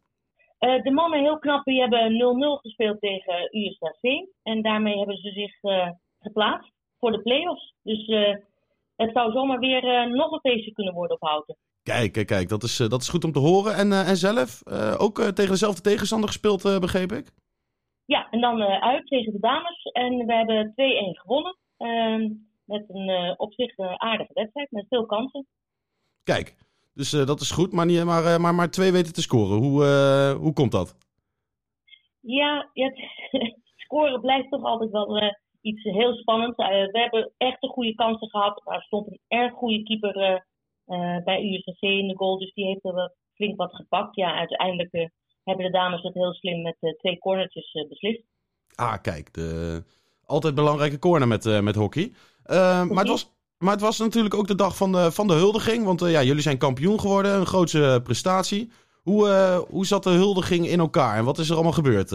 de 0.83 0.91
mannen, 0.91 1.19
heel 1.19 1.39
knap, 1.39 1.63
die 1.63 1.79
hebben 1.79 2.11
0-0 2.11 2.61
gespeeld 2.61 2.99
tegen 2.99 3.49
USAC. 3.51 4.27
En 4.43 4.61
daarmee 4.61 4.97
hebben 4.97 5.17
ze 5.17 5.29
zich 5.29 5.59
geplaatst 6.19 6.71
voor 6.99 7.11
de 7.11 7.21
play-offs. 7.21 7.73
Dus 7.81 8.07
het 8.95 9.09
zou 9.13 9.31
zomaar 9.31 9.59
weer 9.59 10.09
nog 10.09 10.31
een 10.31 10.39
feestje 10.39 10.71
kunnen 10.71 10.93
worden 10.93 11.15
op 11.15 11.27
Houten. 11.27 11.57
Kijk, 11.83 12.11
kijk, 12.11 12.27
kijk, 12.27 12.49
dat 12.49 12.63
is, 12.63 12.77
dat 12.77 13.01
is 13.01 13.09
goed 13.09 13.23
om 13.23 13.31
te 13.31 13.39
horen. 13.39 13.75
En, 13.75 13.91
en 13.91 14.17
zelf, 14.17 14.61
ook 14.97 15.21
tegen 15.21 15.51
dezelfde 15.51 15.81
tegenstander 15.81 16.27
gespeeld, 16.29 16.79
begreep 16.79 17.11
ik? 17.11 17.31
Ja, 18.05 18.29
en 18.29 18.41
dan 18.41 18.61
uh, 18.61 18.81
uit 18.81 19.07
tegen 19.07 19.33
de 19.33 19.39
dames. 19.39 19.83
En 19.83 20.25
we 20.25 20.33
hebben 20.33 20.71
2-1 20.71 20.73
gewonnen. 21.21 21.57
Uh, 21.77 22.29
met 22.65 22.89
een 22.89 23.09
uh, 23.09 23.33
op 23.37 23.53
zich 23.53 23.77
aardige 23.77 24.33
wedstrijd, 24.33 24.71
met 24.71 24.85
veel 24.89 25.05
kansen. 25.05 25.47
Kijk, 26.23 26.55
dus 26.93 27.09
dat 27.09 27.41
is 27.41 27.51
goed, 27.51 27.71
maar, 27.71 27.85
niet, 27.85 28.03
maar, 28.03 28.41
maar, 28.41 28.55
maar 28.55 28.71
twee 28.71 28.91
weten 28.91 29.13
te 29.13 29.21
scoren. 29.21 29.57
Hoe, 29.57 29.83
hoe 30.39 30.53
komt 30.53 30.71
dat? 30.71 30.97
Ja, 32.19 32.69
het 32.73 32.99
scoren 33.85 34.21
blijft 34.21 34.49
toch 34.49 34.63
altijd 34.63 34.91
wel 34.91 35.35
iets 35.61 35.83
heel 35.83 36.13
spannends. 36.13 36.57
we 36.57 36.89
hebben 36.91 37.31
echt 37.37 37.63
een 37.63 37.69
goede 37.69 37.95
kansen 37.95 38.29
gehad. 38.29 38.61
Er 38.65 38.81
stond 38.81 39.07
een 39.07 39.19
erg 39.27 39.53
goede 39.53 39.83
keeper 39.83 40.45
bij 41.23 41.43
USC 41.43 41.81
in 41.81 42.07
de 42.07 42.17
goal, 42.17 42.37
dus 42.37 42.53
die 42.53 42.65
heeft 42.65 42.85
er 42.85 43.13
flink 43.33 43.57
wat 43.57 43.75
gepakt. 43.75 44.15
Ja, 44.15 44.35
uiteindelijk 44.35 45.11
hebben 45.43 45.65
de 45.65 45.71
dames 45.71 46.01
het 46.01 46.13
heel 46.13 46.33
slim 46.33 46.61
met 46.61 46.75
uh, 46.81 46.93
twee 46.93 47.19
cornertjes 47.19 47.73
uh, 47.73 47.89
beslist. 47.89 48.23
Ah, 48.75 49.01
kijk, 49.01 49.33
de 49.33 49.83
altijd 50.25 50.55
belangrijke 50.55 50.99
corner 50.99 51.27
met, 51.27 51.45
uh, 51.45 51.59
met 51.59 51.75
hockey. 51.75 52.11
maar, 52.45 52.87
het 52.87 53.07
was, 53.07 53.31
maar 53.57 53.71
het 53.71 53.81
was 53.81 53.99
natuurlijk 53.99 54.35
ook 54.35 54.47
de 54.47 54.55
dag 54.55 54.77
van 54.77 54.91
de, 54.91 55.11
van 55.11 55.27
de 55.27 55.33
huldiging. 55.33 55.85
Want 55.85 55.99
ja, 55.99 56.23
jullie 56.23 56.41
zijn 56.41 56.57
kampioen 56.57 56.99
geworden, 56.99 57.35
een 57.35 57.45
grootse 57.45 58.01
prestatie. 58.03 58.71
Hoe, 59.01 59.27
hoe 59.69 59.85
zat 59.85 60.03
de 60.03 60.09
huldiging 60.09 60.67
in 60.67 60.79
elkaar 60.79 61.17
en 61.17 61.25
wat 61.25 61.37
is 61.37 61.49
er 61.49 61.55
allemaal 61.55 61.71
gebeurd 61.71 62.09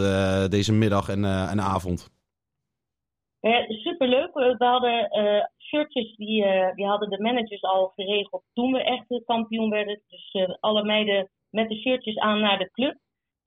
deze 0.51 0.73
middag 0.73 1.09
en, 1.09 1.25
en 1.25 1.61
avond? 1.61 2.09
superleuk. 3.67 4.33
We 4.33 4.55
hadden 4.57 5.09
shirtjes, 5.57 6.15
die, 6.15 6.45
die 6.75 6.85
hadden 6.85 7.09
de 7.09 7.21
managers 7.21 7.61
al 7.61 7.91
geregeld 7.95 8.43
toen 8.53 8.71
we 8.71 8.83
echt 8.83 9.23
kampioen 9.25 9.69
werden. 9.69 10.01
Dus 10.07 10.57
alle 10.59 10.83
meiden 10.83 11.29
met 11.49 11.69
de 11.69 11.75
shirtjes 11.75 12.17
aan 12.17 12.39
naar 12.39 12.57
de 12.57 12.71
club. 12.71 12.97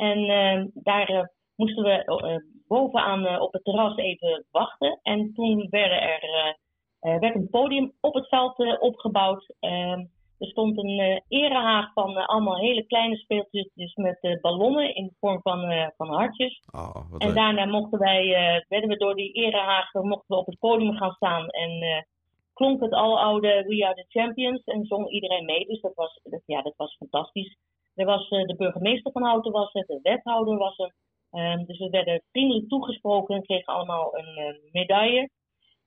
En 0.09 0.19
uh, 0.19 0.65
daar 0.75 1.11
uh, 1.11 1.23
moesten 1.57 1.85
we 1.85 2.05
uh, 2.07 2.37
bovenaan 2.69 3.41
op 3.41 3.53
het 3.53 3.65
terras 3.65 3.97
even 3.97 4.45
wachten. 4.51 4.99
En 5.03 5.33
toen 5.35 5.67
werden 5.71 6.03
er, 6.03 6.57
werd 7.01 7.35
een 7.35 7.51
podium 7.51 7.93
op 8.01 8.15
het 8.15 8.29
veld 8.29 8.81
opgebouwd. 8.81 9.55
Ehm, 9.61 10.05
er 10.39 10.49
stond 10.49 10.79
een 10.79 11.23
erehaag 11.29 11.93
van 11.93 12.27
allemaal 12.27 12.59
hele 12.59 12.87
kleine 12.87 13.17
speeltjes 13.17 13.71
dus 13.75 13.95
met 13.95 14.39
ballonnen 14.41 14.95
in 14.95 15.07
de 15.07 15.15
vorm 15.21 15.41
van, 15.43 15.91
van 15.97 16.09
hartjes. 16.09 16.63
Oh, 16.73 16.97
en 17.19 17.35
daarna 17.35 17.65
mochten 17.65 17.99
wij, 17.99 18.25
werden 18.69 18.89
we 18.89 18.97
door 18.97 19.15
die 19.15 19.33
erehaag 19.33 19.93
mochten 19.93 20.35
we 20.35 20.37
op 20.37 20.47
het 20.47 20.59
podium 20.59 20.97
gaan 20.97 21.13
staan. 21.13 21.49
En 21.49 22.05
klonk 22.53 22.81
het 22.81 22.93
aloude 22.93 23.65
We 23.67 23.87
Are 23.87 23.95
The 23.95 24.05
Champions 24.09 24.65
en 24.65 24.85
zong 24.85 25.11
iedereen 25.11 25.45
mee. 25.45 25.67
Dus 25.67 25.81
dat 25.81 25.95
was, 25.95 26.21
dat, 26.23 26.43
ja, 26.47 26.63
dat 26.63 26.75
was 26.77 26.97
fantastisch. 26.97 27.57
Er 27.95 28.07
was 28.07 28.31
uh, 28.31 28.45
de 28.45 28.57
burgemeester 28.57 29.13
van 29.13 29.23
Houten 29.23 29.53
was 29.53 29.75
er, 29.75 29.85
de 29.87 29.99
wethouder 30.03 30.57
was 30.57 30.79
er. 30.79 30.95
Um, 31.33 31.65
dus 31.65 31.79
we 31.79 31.91
werden 31.91 32.23
vriendelijk 32.31 32.69
toegesproken 32.69 33.35
en 33.35 33.43
kregen 33.43 33.75
allemaal 33.75 34.19
een 34.19 34.39
uh, 34.39 34.73
medaille. 34.73 35.31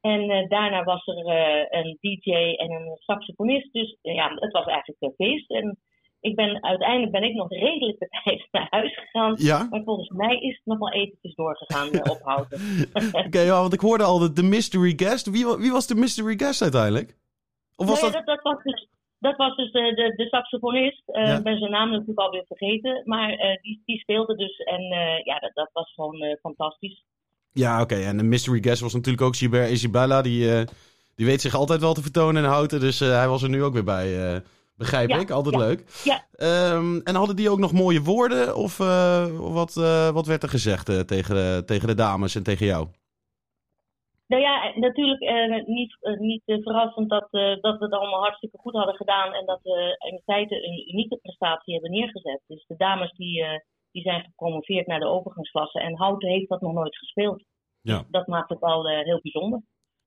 En 0.02 0.30
uh, 0.30 0.50
daarna 0.50 0.84
was 0.84 1.08
er 1.08 1.28
een 1.74 1.98
DJ 2.02 2.32
en 2.34 2.72
een 2.72 2.96
saxofonist. 2.96 3.74
Dus 3.74 3.98
ja, 4.02 4.30
het 4.36 4.52
was 4.52 4.66
eigenlijk 4.66 5.02
een 5.02 5.14
feest. 5.16 5.50
En 5.50 5.78
ik 6.20 6.36
ben, 6.36 6.64
uiteindelijk 6.64 7.12
ben 7.12 7.24
ik 7.24 7.34
nog 7.34 7.50
redelijk 7.50 8.00
de 8.00 8.08
tijd 8.24 8.48
naar 8.52 8.68
huis 8.70 8.96
gegaan. 8.96 9.36
Ja? 9.38 9.68
Maar 9.70 9.84
volgens 9.84 10.10
mij 10.10 10.38
is 10.40 10.56
het 10.56 10.66
nog 10.66 10.78
wel 10.78 10.92
eventjes 10.92 11.36
doorgegaan 11.36 12.10
ophouden. 12.10 12.60
Oké, 13.26 13.40
ja, 13.40 13.62
want 13.62 13.74
ik 13.74 13.80
hoorde 13.80 14.04
al 14.04 14.20
de, 14.20 14.34
de 14.34 14.44
mystery 14.44 14.94
guest. 14.96 15.30
Wie, 15.30 15.46
wie 15.46 15.72
was 15.72 15.88
de 15.88 15.96
mystery 15.96 16.38
guest 16.38 16.62
uiteindelijk? 16.62 17.18
Of 17.76 17.88
was 17.88 18.02
nee, 18.02 18.12
dat... 18.12 18.26
Dat, 18.26 18.36
dat 18.36 18.54
was 18.54 18.64
dus, 18.64 18.88
dat 19.20 19.36
was 19.36 19.56
dus 19.56 19.72
de, 19.72 19.94
de, 19.96 20.14
de 20.16 20.28
saxofonist. 20.28 21.04
Uh, 21.08 21.26
ja. 21.26 21.38
Ik 21.38 21.44
ben 21.44 21.58
zijn 21.58 21.72
naam 21.72 21.90
natuurlijk 21.90 22.20
alweer 22.20 22.46
vergeten. 22.48 23.02
Maar 23.06 23.32
uh, 23.32 23.62
die, 23.62 23.82
die 23.86 24.00
speelde 24.00 24.36
dus. 24.36 24.58
En 24.58 24.82
uh, 24.82 25.24
ja, 25.24 25.40
dat, 25.40 25.52
dat 25.54 25.70
was 25.74 25.94
gewoon 25.94 26.38
fantastisch. 26.42 27.04
Ja, 27.52 27.82
oké. 27.82 27.94
Okay. 27.94 28.06
En 28.06 28.18
de 28.18 28.24
mystery 28.24 28.62
guest 28.62 28.82
was 28.82 28.94
natuurlijk 28.94 29.24
ook 29.24 29.36
Gilbert 29.36 29.72
Isabella. 29.72 30.22
Die, 30.22 30.66
die 31.16 31.26
weet 31.26 31.42
zich 31.42 31.54
altijd 31.54 31.82
wel 31.82 31.94
te 31.94 32.02
vertonen 32.02 32.44
en 32.44 32.50
houden. 32.50 32.80
Dus 32.80 33.00
hij 33.00 33.28
was 33.28 33.44
er 33.44 33.50
nu 33.50 33.64
ook 33.64 33.74
weer 33.74 33.84
bij. 33.84 34.42
Begrijp 34.78 35.10
ja, 35.10 35.18
ik, 35.18 35.30
altijd 35.30 35.56
ja, 35.56 35.62
leuk. 35.62 35.84
Ja. 36.04 36.26
Um, 36.74 37.02
en 37.02 37.16
hadden 37.16 37.36
die 37.36 37.50
ook 37.50 37.60
nog 37.60 37.72
mooie 37.72 38.02
woorden? 38.02 38.56
Of 38.56 38.78
wat, 39.32 39.74
wat 40.14 40.26
werd 40.26 40.44
er 40.44 40.50
gezegd 40.50 41.08
tegen, 41.08 41.66
tegen 41.66 41.88
de 41.88 41.94
dames 41.94 42.36
en 42.36 42.44
tegen 42.44 42.66
jou? 42.66 42.88
Nou 44.28 44.42
ja, 44.42 44.72
natuurlijk 44.76 45.22
eh, 45.22 45.66
niet, 45.66 45.98
uh, 46.02 46.20
niet 46.20 46.42
uh, 46.46 46.64
verrassend 46.64 47.10
dat, 47.10 47.28
dat 47.62 47.78
we 47.78 47.86
het 47.86 47.94
allemaal 47.94 48.22
hartstikke 48.22 48.58
goed 48.58 48.74
hadden 48.74 48.96
gedaan 48.96 49.34
en 49.34 49.46
dat 49.46 49.60
we 49.64 49.96
in 50.12 50.22
feite 50.26 50.56
een 50.56 50.90
unieke 50.94 51.18
prestatie 51.22 51.74
hebben 51.74 51.92
neergezet. 51.92 52.42
Dus 52.48 52.66
de 52.68 52.76
dames 52.78 53.12
die, 53.12 53.44
die 53.92 54.02
zijn 54.02 54.24
gepromoveerd 54.24 54.88
naar 54.88 55.00
de 55.00 55.08
overgangsklasse 55.08 55.80
en 55.80 55.98
Houten 55.98 56.30
heeft 56.30 56.50
dat 56.50 56.62
nog 56.62 56.74
nooit 56.74 56.98
gespeeld. 56.98 57.44
Ja. 57.82 58.06
Dat 58.10 58.28
maakt 58.28 58.50
het 58.50 58.62
al 58.62 58.88
heel 58.88 59.20
bijzonder 59.22 59.62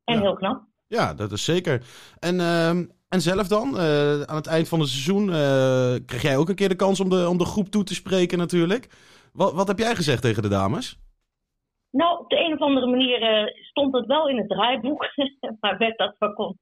en 0.04 0.14
ja. 0.14 0.20
heel 0.20 0.34
knap. 0.34 0.62
Ja, 0.86 1.14
dat 1.14 1.32
is 1.32 1.44
zeker. 1.44 1.82
En, 2.18 2.40
ehm, 2.40 2.86
en 3.08 3.20
zelf 3.20 3.48
dan, 3.48 3.78
aan 4.28 4.36
het 4.36 4.46
eind 4.46 4.68
van 4.68 4.80
het 4.80 4.88
seizoen, 4.88 5.26
kreeg 6.06 6.22
jij 6.22 6.36
ook 6.36 6.48
een 6.48 6.54
keer 6.54 6.68
de 6.68 6.76
kans 6.76 7.00
om 7.00 7.08
de, 7.08 7.28
om 7.28 7.38
de 7.38 7.44
groep 7.44 7.68
toe 7.68 7.84
te 7.84 7.94
spreken 7.94 8.38
natuurlijk. 8.38 8.88
Wat, 9.32 9.52
wat 9.52 9.68
heb 9.68 9.78
jij 9.78 9.94
gezegd 9.94 10.22
tegen 10.22 10.42
de 10.42 10.48
dames? 10.48 10.98
Nou, 11.90 12.18
op 12.18 12.30
de 12.30 12.44
een 12.44 12.52
of 12.52 12.60
andere 12.60 12.86
manier 12.86 13.22
uh, 13.22 13.52
stond 13.54 13.94
het 13.94 14.06
wel 14.06 14.28
in 14.28 14.36
het 14.38 14.48
draaiboek, 14.48 15.12
maar 15.60 15.78
werd 15.78 15.98
dat 15.98 16.14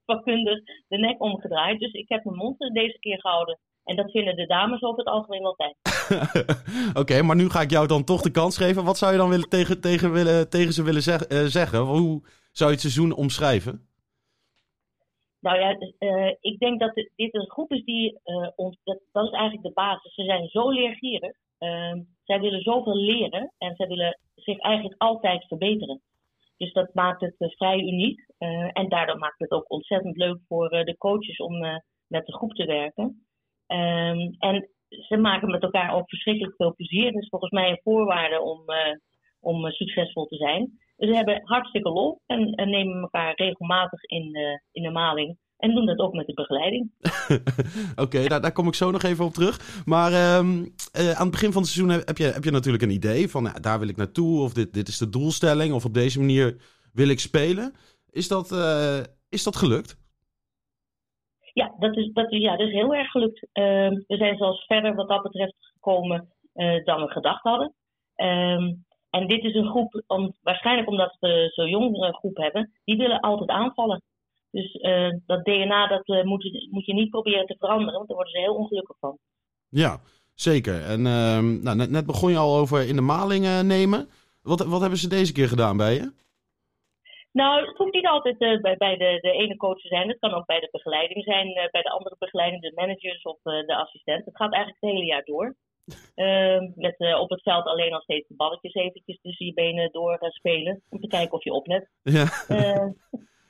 vakkundig 0.05 0.63
de 0.87 0.97
nek 0.97 1.21
omgedraaid. 1.21 1.79
Dus 1.79 1.93
ik 1.93 2.09
heb 2.09 2.23
mijn 2.23 2.37
mond 2.37 2.57
deze 2.73 2.99
keer 2.99 3.19
gehouden. 3.19 3.59
En 3.83 3.95
dat 3.95 4.11
vinden 4.11 4.35
de 4.35 4.45
dames 4.45 4.81
over 4.81 4.99
het 4.99 5.07
algemeen 5.07 5.41
wel 5.41 5.55
fijn. 5.55 5.75
Oké, 6.89 6.99
okay, 6.99 7.21
maar 7.21 7.35
nu 7.35 7.49
ga 7.49 7.61
ik 7.61 7.69
jou 7.69 7.87
dan 7.87 8.03
toch 8.03 8.21
de 8.21 8.31
kans 8.31 8.57
geven. 8.57 8.83
Wat 8.83 8.97
zou 8.97 9.11
je 9.11 9.17
dan 9.17 9.29
willen 9.29 9.49
tegen, 9.49 9.81
tegen, 9.81 10.11
willen, 10.11 10.49
tegen 10.49 10.73
ze 10.73 10.83
willen 10.83 11.01
zeg, 11.01 11.29
uh, 11.31 11.43
zeggen? 11.43 11.79
Hoe 11.79 12.21
zou 12.51 12.69
je 12.69 12.75
het 12.75 12.85
seizoen 12.85 13.15
omschrijven? 13.15 13.87
Nou 15.39 15.59
ja, 15.59 15.77
uh, 15.99 16.33
ik 16.39 16.59
denk 16.59 16.79
dat 16.79 16.93
dit 17.15 17.33
een 17.33 17.49
groep 17.49 17.71
is 17.71 17.83
die, 17.83 18.19
ons, 18.55 18.77
dat, 18.83 18.99
dat 19.11 19.25
is 19.25 19.31
eigenlijk 19.31 19.67
de 19.67 19.73
basis. 19.73 20.13
Ze 20.13 20.23
zijn 20.23 20.47
zo 20.47 20.69
leergierig. 20.69 21.35
Ehm, 22.27 22.39
zij 22.39 22.39
willen 22.39 22.61
zoveel 22.61 22.95
leren 22.95 23.53
en 23.57 23.75
zij 23.75 23.87
willen 23.87 24.19
zich 24.35 24.59
eigenlijk 24.59 25.01
altijd 25.01 25.47
verbeteren. 25.47 26.01
Dus 26.57 26.73
dat 26.73 26.93
maakt 26.93 27.21
het 27.21 27.35
uh, 27.39 27.49
vrij 27.49 27.79
uniek. 27.79 28.25
Uh, 28.39 28.69
en 28.73 28.89
daardoor 28.89 29.17
maakt 29.17 29.39
het 29.39 29.51
ook 29.51 29.71
ontzettend 29.71 30.17
leuk 30.17 30.39
voor 30.47 30.73
uh, 30.73 30.83
de 30.83 30.97
coaches 30.97 31.37
om 31.37 31.59
met 32.07 32.25
de 32.25 32.33
groep 32.33 32.53
te 32.53 32.65
werken. 32.65 33.03
Um, 33.67 34.35
en 34.39 34.69
ze 34.89 35.17
maken 35.17 35.51
met 35.51 35.63
elkaar 35.63 35.93
ook 35.93 36.09
verschrikkelijk 36.09 36.55
veel 36.55 36.75
plezier. 36.75 37.11
Dat 37.11 37.21
is 37.21 37.29
volgens 37.29 37.51
mij 37.51 37.69
een 37.69 37.79
voorwaarde 37.83 38.41
om, 38.41 38.65
om 39.39 39.71
succesvol 39.71 40.25
te 40.25 40.35
zijn. 40.35 40.79
Dus 40.97 41.09
ze 41.09 41.15
hebben 41.15 41.41
hartstikke 41.43 41.89
lol 41.89 42.21
en, 42.25 42.53
en 42.53 42.69
nemen 42.69 43.01
elkaar 43.01 43.33
regelmatig 43.35 44.03
in, 44.03 44.37
in 44.71 44.83
de 44.83 44.89
maling. 44.89 45.37
En 45.57 45.75
doen 45.75 45.85
dat 45.85 45.99
ook 45.99 46.13
met 46.13 46.27
de 46.27 46.33
begeleiding. 46.33 46.91
Oké, 47.91 48.01
okay, 48.01 48.27
daar, 48.27 48.41
daar, 48.41 48.51
kom 48.51 48.67
ik 48.67 48.73
zo 48.73 48.91
nog 48.91 49.03
even 49.03 49.25
op 49.25 49.33
terug. 49.33 49.83
Maar 49.85 50.37
um, 50.37 50.73
uh, 50.99 51.11
aan 51.11 51.21
het 51.21 51.31
begin 51.31 51.51
van 51.51 51.61
het 51.61 51.71
seizoen 51.71 52.01
heb 52.05 52.17
je, 52.17 52.23
heb 52.23 52.43
je 52.43 52.51
natuurlijk 52.51 52.83
een 52.83 52.89
idee 52.89 53.29
van 53.29 53.43
nou, 53.43 53.59
daar 53.59 53.79
wil 53.79 53.87
ik 53.87 53.97
naartoe. 53.97 54.41
Of 54.41 54.53
dit, 54.53 54.73
dit 54.73 54.87
is 54.87 54.97
de 54.97 55.09
doelstelling. 55.09 55.73
Of 55.73 55.85
op 55.85 55.93
deze 55.93 56.19
manier 56.19 56.57
wil 56.93 57.07
ik 57.09 57.19
spelen. 57.19 57.73
Is 58.11 58.27
dat, 58.27 58.51
uh, 58.51 58.99
is 59.29 59.43
dat 59.43 59.55
gelukt? 59.55 59.97
Ja, 61.53 61.75
dat 61.79 61.97
is, 61.97 62.13
dat, 62.13 62.25
ja, 62.29 62.57
dat 62.57 62.67
is 62.67 62.73
heel 62.73 62.95
erg 62.95 63.11
gelukt. 63.11 63.41
Uh, 63.41 63.89
we 64.07 64.17
zijn 64.17 64.37
zelfs 64.37 64.65
verder 64.65 64.95
wat 64.95 65.09
dat 65.09 65.23
betreft 65.23 65.55
gekomen 65.73 66.33
uh, 66.55 66.85
dan 66.85 67.01
we 67.01 67.07
gedacht 67.07 67.43
hadden. 67.43 67.73
Um, 68.15 68.85
en 69.09 69.27
dit 69.27 69.43
is 69.43 69.55
een 69.55 69.69
groep, 69.69 70.03
om, 70.07 70.33
waarschijnlijk 70.41 70.87
omdat 70.87 71.17
we 71.19 71.51
zo'n 71.53 71.69
jong 71.69 72.15
groep 72.15 72.37
hebben, 72.37 72.71
die 72.83 72.97
willen 72.97 73.19
altijd 73.19 73.49
aanvallen. 73.49 74.01
Dus 74.51 74.73
uh, 74.73 75.13
dat 75.25 75.45
DNA 75.45 75.87
dat, 75.87 76.07
uh, 76.07 76.23
moet, 76.23 76.43
je, 76.43 76.67
moet 76.71 76.85
je 76.85 76.93
niet 76.93 77.09
proberen 77.09 77.45
te 77.45 77.55
veranderen, 77.59 77.93
want 77.93 78.07
daar 78.07 78.15
worden 78.15 78.33
ze 78.33 78.39
heel 78.39 78.55
ongelukkig 78.55 78.97
van. 78.99 79.17
Ja, 79.69 79.99
zeker. 80.35 80.83
En 80.83 80.99
uh, 80.99 81.39
nou, 81.63 81.75
net, 81.75 81.89
net, 81.89 82.05
begon 82.05 82.31
je 82.31 82.37
al 82.37 82.57
over 82.57 82.87
in 82.87 82.95
de 82.95 83.01
maling 83.01 83.61
nemen. 83.61 84.09
Wat, 84.41 84.65
wat 84.65 84.81
hebben 84.81 84.99
ze 84.99 85.09
deze 85.09 85.33
keer 85.33 85.47
gedaan 85.47 85.77
bij 85.77 85.93
je? 85.93 86.11
Nou, 87.31 87.65
het 87.67 87.77
hoeft 87.77 87.93
niet 87.93 88.07
altijd 88.07 88.37
bij, 88.37 88.77
bij 88.77 88.97
de, 88.97 89.17
de 89.21 89.31
ene 89.31 89.57
coach 89.57 89.81
te 89.81 89.87
zijn. 89.87 90.07
Het 90.07 90.19
kan 90.19 90.33
ook 90.33 90.45
bij 90.45 90.59
de 90.59 90.69
begeleiding 90.71 91.23
zijn, 91.23 91.53
bij 91.71 91.81
de 91.81 91.89
andere 91.89 92.15
begeleiding, 92.19 92.61
de 92.61 92.71
managers 92.75 93.23
of 93.23 93.37
de 93.41 93.75
assistent. 93.75 94.25
Het 94.25 94.35
gaat 94.35 94.53
eigenlijk 94.53 94.83
het 94.83 94.91
hele 94.91 95.05
jaar 95.05 95.23
door. 95.23 95.55
Ehm, 96.15 96.71
met 96.75 97.19
op 97.19 97.29
het 97.29 97.41
veld 97.41 97.65
alleen 97.65 97.93
al 97.93 98.01
steeds 98.01 98.27
de 98.27 98.35
balletjes 98.35 98.73
eventjes 98.73 99.19
tussen 99.21 99.45
je 99.45 99.53
benen 99.53 99.91
door 99.91 100.17
spelen. 100.19 100.81
Om 100.89 100.99
te 100.99 101.07
kijken 101.07 101.33
of 101.33 101.43
je 101.43 101.53
oplet. 101.53 101.89
Ja. 102.03 102.25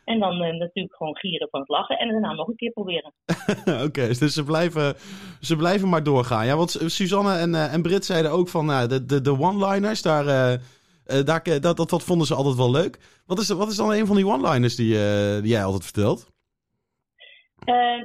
En 0.08 0.20
dan 0.20 0.42
uh, 0.42 0.54
natuurlijk 0.54 0.96
gewoon 0.96 1.18
gieren 1.18 1.48
van 1.52 1.60
het 1.60 1.70
lachen. 1.70 1.98
En 1.98 2.10
daarna 2.10 2.34
nog 2.34 2.48
een 2.48 2.56
keer 2.56 2.72
proberen. 2.72 3.14
Oké, 3.66 3.84
okay, 3.84 4.08
dus 4.08 4.34
ze 4.34 4.44
blijven, 4.44 4.96
ze 5.40 5.56
blijven 5.56 5.90
maar 5.90 6.04
doorgaan. 6.04 6.46
Ja, 6.46 6.56
want 6.56 6.70
Suzanne 6.86 7.38
en, 7.38 7.50
uh, 7.50 7.74
en 7.74 7.82
Britt 7.82 8.06
zeiden 8.06 8.32
ook 8.32 8.50
van 8.50 8.70
uh, 8.70 8.88
de, 8.88 9.06
de, 9.06 9.22
de 9.22 9.40
one-liners, 9.40 10.02
daar, 10.02 10.26
daar, 11.26 11.44
dat, 11.44 11.78
dat, 11.78 11.90
dat 11.90 12.04
vonden 12.04 12.28
ze 12.28 12.36
altijd 12.36 12.56
wel 12.56 12.72
leuk. 12.72 13.22
Wat 13.26 13.40
is, 13.40 13.50
wat 13.50 13.68
is 13.68 13.76
dan 13.76 13.92
een 13.92 14.06
van 14.06 14.16
die 14.16 14.28
one-liners 14.28 14.76
die, 14.76 14.94
die 15.42 15.52
jij 15.52 15.64
altijd 15.64 15.84
vertelt? 15.84 16.36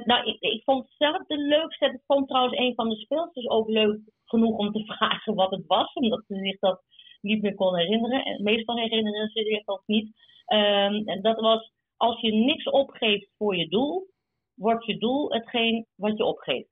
nou, 0.05 0.25
ik, 0.25 0.41
ik 0.41 0.63
vond 0.63 0.85
zelf 0.97 1.21
de 1.27 1.37
leukste. 1.37 1.85
Ik 1.85 2.01
vond 2.07 2.27
trouwens 2.27 2.57
een 2.57 2.73
van 2.75 2.89
de 2.89 2.95
speelsters 2.95 3.49
ook 3.49 3.69
leuk 3.69 3.99
genoeg 4.25 4.57
om 4.57 4.71
te 4.71 4.85
vragen 4.93 5.35
wat 5.35 5.51
het 5.51 5.63
was. 5.67 5.93
Omdat 5.93 6.23
ze 6.27 6.35
zich 6.35 6.59
dat 6.59 6.81
niet 7.21 7.41
meer 7.41 7.55
kon 7.55 7.75
herinneren. 7.75 8.23
En 8.23 8.43
meestal 8.43 8.77
herinneren 8.77 9.29
ze 9.29 9.43
zich 9.43 9.63
dat 9.63 9.81
niet. 9.85 10.05
Um, 10.47 11.07
en 11.07 11.21
dat 11.21 11.39
was 11.39 11.71
als 11.97 12.21
je 12.21 12.33
niks 12.33 12.69
opgeeft 12.69 13.29
voor 13.37 13.55
je 13.55 13.67
doel, 13.67 14.11
wordt 14.53 14.85
je 14.85 14.97
doel 14.97 15.31
hetgeen 15.31 15.85
wat 15.95 16.17
je 16.17 16.23
opgeeft. 16.23 16.69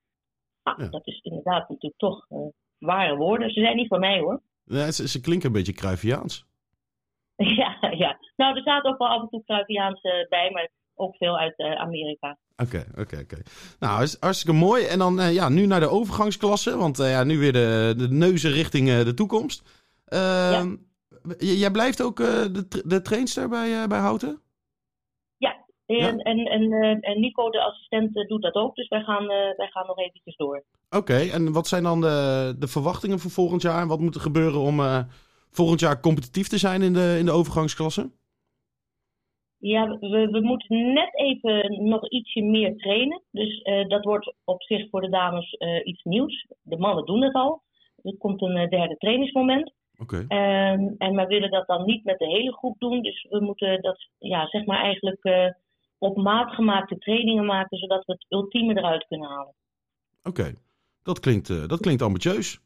Nou, 0.64 0.84
ja. 0.84 0.90
dat 0.90 1.08
is 1.08 1.20
inderdaad 1.20 1.70
natuurlijk 1.70 1.98
toch 1.98 2.26
uh, 2.30 2.40
ware 2.78 3.16
woorden. 3.16 3.52
Ze 3.52 3.60
zijn 3.60 3.76
niet 3.76 3.88
van 3.88 4.00
mij 4.00 4.20
hoor. 4.20 4.42
Ze, 4.66 5.08
ze 5.08 5.22
klinken 5.22 5.48
een 5.48 5.56
beetje 5.56 5.74
Cruyffiaans. 5.74 6.46
ja, 7.36 7.78
ja. 7.92 8.20
Nou, 8.36 8.56
er 8.56 8.62
staat 8.62 8.86
ook 8.86 8.98
wel 8.98 9.08
af 9.08 9.22
en 9.22 9.30
toe 9.30 9.44
Cruyffiaans 9.44 10.04
uh, 10.04 10.12
bij, 10.30 10.52
maar 10.52 10.70
ook 10.96 11.16
veel 11.16 11.38
uit 11.38 11.60
uh, 11.60 11.76
Amerika. 11.76 12.38
Oké, 12.56 12.86
oké, 12.98 13.20
oké. 13.20 13.42
Nou, 13.80 14.04
is 14.04 14.18
hartstikke 14.20 14.60
mooi. 14.60 14.86
En 14.86 15.00
dan 15.00 15.34
ja, 15.34 15.50
nu 15.50 15.66
naar 15.66 15.80
de 15.80 15.90
overgangsklasse, 15.90 16.78
want 16.78 16.98
ja, 16.98 17.24
nu 17.24 17.40
weer 17.40 17.54
de, 17.54 17.94
de 17.98 18.08
neuzen 18.10 18.52
richting 18.52 18.88
de 18.88 19.14
toekomst. 19.14 19.84
ja. 20.06 20.78
Jij 21.38 21.72
blijft 21.72 22.02
ook 22.02 22.18
de, 22.18 22.68
de 22.86 23.02
trainster 23.02 23.50
bij, 23.50 23.88
bij 23.88 24.00
Houten? 24.00 24.42
En, 26.00 26.18
ja. 26.18 26.24
en, 26.24 26.46
en, 26.46 27.00
en, 27.02 27.20
Nico, 27.20 27.50
de 27.50 27.62
assistent, 27.62 28.14
doet 28.28 28.42
dat 28.42 28.56
ook. 28.56 28.76
Dus 28.76 28.88
wij 28.88 29.02
gaan, 29.02 29.24
uh, 29.24 29.30
wij 29.30 29.68
gaan 29.70 29.88
nog 29.88 29.98
eventjes 30.00 30.36
door. 30.36 30.64
Oké, 30.90 30.98
okay, 30.98 31.30
en 31.30 31.54
wat 31.54 31.68
zijn 31.68 31.84
dan 31.84 32.02
de, 32.02 32.56
de 32.60 32.68
verwachtingen 32.68 33.20
voor 33.20 33.32
volgend 33.32 33.62
jaar? 33.62 33.82
En 33.82 33.88
wat 33.88 34.00
moet 34.00 34.16
er 34.16 34.22
gebeuren 34.22 34.60
om 34.60 34.80
volgend 35.50 35.80
jaar 35.80 36.00
competitief 36.00 36.48
te 36.48 36.58
zijn 36.58 36.82
in 36.82 36.94
de, 36.94 37.16
in 37.20 37.26
de 37.26 37.32
overgangsklasse? 37.32 38.10
Ja, 39.58 39.98
we, 40.00 40.28
we 40.32 40.42
moeten 40.42 40.94
net 40.94 41.16
even 41.16 41.84
nog 41.88 42.10
ietsje 42.10 42.42
meer 42.42 42.78
trainen. 42.78 43.22
Dus 43.32 43.60
uh, 43.64 43.88
dat 43.88 44.04
wordt 44.04 44.34
op 44.44 44.64
zich 44.64 44.90
voor 44.90 45.02
de 45.02 45.10
dames 45.10 45.58
iets 45.84 46.04
nieuws. 46.04 46.48
De 46.62 46.78
mannen 46.78 47.06
doen 47.06 47.22
het 47.22 47.34
al. 47.34 47.62
Er 48.04 48.18
komt 48.18 48.42
een 48.42 48.70
derde 48.70 48.96
trainingsmoment. 48.98 49.74
Okay. 49.98 50.20
Um, 50.20 50.96
en 50.98 51.16
we 51.16 51.26
willen 51.26 51.52
dat 51.52 51.68
dan 51.68 51.86
niet 51.86 52.04
met 52.04 52.20
de 52.20 52.28
hele 52.28 52.54
groep 52.54 52.80
doen. 52.80 53.02
Dus 53.02 53.28
we 53.30 53.40
moeten 53.40 53.82
dat, 53.82 54.08
ja, 54.18 54.48
zeg 54.48 54.66
maar 54.66 54.84
eigenlijk 54.84 55.24
op 56.02 56.18
maat 56.18 56.54
gemaakte 56.54 56.98
trainingen 56.98 57.46
maken, 57.46 57.78
zodat 57.78 58.06
we 58.06 58.12
het 58.12 58.26
ultieme 58.30 58.78
eruit 58.78 59.06
kunnen 59.08 59.30
halen. 59.30 59.54
Oké, 60.24 60.42
okay. 60.42 60.56
dat, 61.04 61.20
klinkt, 61.20 61.50
uh, 61.50 61.68
dat 61.68 61.80
klinkt 61.80 62.02
ambitieus. 62.02 62.60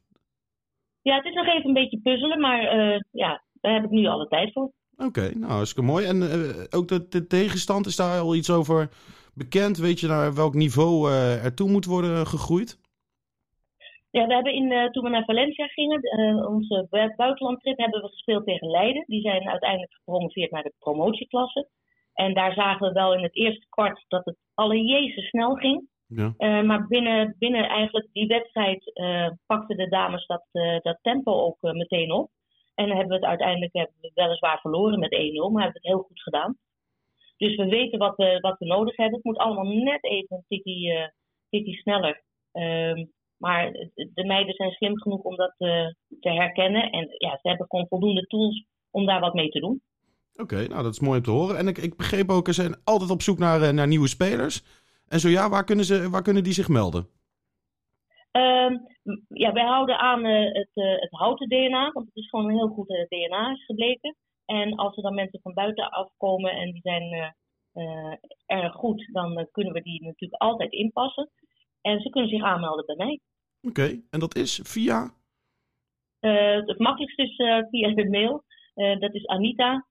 Ja, 1.02 1.16
het 1.16 1.26
is 1.26 1.34
nog 1.34 1.48
even 1.48 1.68
een 1.68 1.74
beetje 1.74 2.00
puzzelen, 2.00 2.40
maar 2.40 2.78
uh, 2.78 3.00
ja, 3.12 3.44
daar 3.62 3.74
heb 3.74 3.84
ik 3.84 3.90
nu 3.90 4.06
alle 4.06 4.28
tijd 4.28 4.52
voor. 4.52 4.72
Oké, 4.98 5.06
okay, 5.06 5.32
nou, 5.32 5.52
hartstikke 5.52 5.90
mooi. 5.90 6.06
En 6.06 6.18
uh, 6.22 6.80
ook 6.80 6.88
de, 6.88 7.08
de, 7.08 7.28
tegenstand, 7.28 7.86
is 7.86 7.96
daar 7.96 8.20
al 8.20 8.36
iets 8.36 8.50
over 8.50 8.90
bekend? 9.34 9.78
Weet 9.78 10.00
je 10.00 10.08
naar 10.08 10.36
welk 10.36 10.54
niveau 10.54 11.12
ertoe 11.44 11.70
moet 11.70 11.86
worden 11.86 12.28
gegroeid? 12.28 12.80
Ja, 14.12 14.28
we 14.28 14.34
hebben 14.34 14.54
in, 14.54 14.92
toen 14.92 15.04
we 15.04 15.10
naar 15.10 15.26
Valencia 15.26 15.68
gingen, 15.68 16.02
onze 16.48 16.88
buitenlandtrip, 17.16 17.78
hebben 17.78 18.02
we 18.02 18.08
gespeeld 18.08 18.46
tegen 18.46 18.70
Leiden. 18.70 19.04
Die 19.08 19.22
zijn 19.22 19.50
uiteindelijk 19.50 19.94
gepromoveerd 19.94 20.52
naar 20.52 20.64
de 20.64 20.74
promotieklasse. 20.80 21.68
En 22.16 22.34
daar 22.34 22.54
zagen 22.54 22.88
we 22.88 22.94
wel 22.94 23.14
in 23.14 23.24
het 23.24 23.36
eerste 23.36 23.66
kwart 23.70 24.06
dat 24.08 24.26
het 24.26 24.38
alle 24.54 24.84
jezus 24.84 25.28
snel 25.30 25.54
ging. 25.54 25.88
Ja. 26.08 26.34
Eh, 26.38 26.62
maar 26.62 26.88
binnen, 26.88 27.36
binnen 27.40 27.68
eigenlijk 27.68 28.08
die 28.12 28.28
wedstrijd 28.28 28.92
uh, 28.94 29.30
pakten 29.46 29.78
de 29.78 29.90
dames 29.90 30.26
dat, 30.26 30.46
uh, 30.52 30.80
dat 30.80 31.00
tempo 31.02 31.32
ook 31.32 31.58
meteen 31.62 32.12
op. 32.12 32.30
En 32.76 32.90
hebben 32.90 33.08
we 33.08 33.14
het 33.14 33.24
uiteindelijk 33.24 33.74
hebben 33.74 33.96
we 34.02 34.12
weliswaar 34.14 34.60
verloren 34.60 35.00
met 35.00 35.14
1-0, 35.14 35.18
maar 35.52 35.64
hebben 35.64 35.82
het 35.82 35.92
heel 35.92 36.04
goed 36.08 36.22
gedaan. 36.22 36.58
Dus 37.38 37.56
we 37.56 37.66
weten 37.66 38.00
wat 38.00 38.16
we, 38.16 38.38
wat 38.40 38.58
we 38.58 38.66
nodig 38.66 38.96
hebben. 38.96 39.16
Het 39.16 39.24
moet 39.24 39.38
allemaal 39.38 39.66
net 39.66 40.04
even 40.04 40.36
een 40.36 40.46
tikkie, 40.48 41.10
tikkie 41.50 41.76
sneller. 41.76 42.24
Ehm, 42.52 43.06
maar 43.38 43.72
de 43.94 44.26
meiden 44.26 44.54
zijn 44.54 44.72
slim 44.72 45.02
genoeg 45.02 45.22
om 45.22 45.36
dat 45.36 45.56
te 45.58 46.30
herkennen. 46.30 46.92
En 46.92 47.16
ja, 47.18 47.40
ze 47.42 47.48
hebben 47.48 47.68
gewoon 47.70 47.88
voldoende 47.88 48.26
tools 48.26 48.66
om 48.92 49.06
daar 49.06 49.20
wat 49.20 49.34
mee 49.34 49.50
te 49.50 49.60
doen. 49.60 49.82
Oké, 50.38 50.54
okay, 50.54 50.66
nou 50.66 50.84
dat 50.84 50.94
is 50.94 51.00
mooi 51.00 51.18
om 51.18 51.24
te 51.24 51.32
horen. 51.32 51.58
En 51.58 51.68
ik, 51.68 51.78
ik 51.78 51.98
begreep 51.98 52.30
ook, 52.30 52.48
er 52.48 52.54
zijn 52.54 52.76
altijd 52.84 53.10
op 53.10 53.22
zoek 53.22 53.38
naar, 53.38 53.74
naar 53.74 53.88
nieuwe 53.88 54.08
spelers. 54.08 54.64
En 55.08 55.20
zo 55.20 55.30
ja, 55.30 55.50
waar 55.50 55.64
kunnen, 55.64 55.86
ze, 55.86 56.10
waar 56.10 56.22
kunnen 56.22 56.44
die 56.44 56.54
zich 56.54 56.68
melden? 56.68 57.08
Um, 58.32 58.88
ja, 59.28 59.54
wij 59.54 59.64
houden 59.64 60.00
aan 60.00 60.26
uh, 60.26 60.54
het, 60.54 60.70
uh, 60.74 61.00
het 61.00 61.12
houten 61.12 61.48
DNA, 61.48 61.92
want 61.92 62.06
het 62.06 62.16
is 62.16 62.30
gewoon 62.30 62.46
een 62.46 62.56
heel 62.56 62.68
goed 62.68 62.90
uh, 62.90 63.06
DNA 63.08 63.52
is 63.52 63.66
gebleken. 63.66 64.16
En 64.46 64.76
als 64.76 64.98
er 64.98 65.04
dan 65.04 65.14
mensen 65.14 65.40
van 65.44 65.54
buiten 65.54 65.90
afkomen 65.90 66.52
en 66.52 66.72
die 66.72 66.82
zijn 66.82 67.34
erg 68.46 68.74
goed, 68.74 69.10
dan 69.12 69.48
kunnen 69.52 69.74
we 69.74 69.82
die 69.82 70.04
natuurlijk 70.04 70.42
altijd 70.42 70.72
inpassen. 70.72 71.30
En 71.82 72.00
ze 72.00 72.10
kunnen 72.10 72.30
zich 72.30 72.44
aanmelden 72.44 72.86
bij 72.86 72.96
mij. 72.96 73.20
Oké, 73.62 73.82
okay, 73.82 74.04
en 74.10 74.20
dat 74.20 74.36
is 74.36 74.60
via? 74.64 75.14
het 76.20 76.80
makkelijkste 76.80 77.22
is 77.22 77.36
via 77.70 77.94
de 77.94 78.10
mail. 78.10 78.44
dat 79.00 79.14
is 79.14 79.28
Anita, 79.28 79.86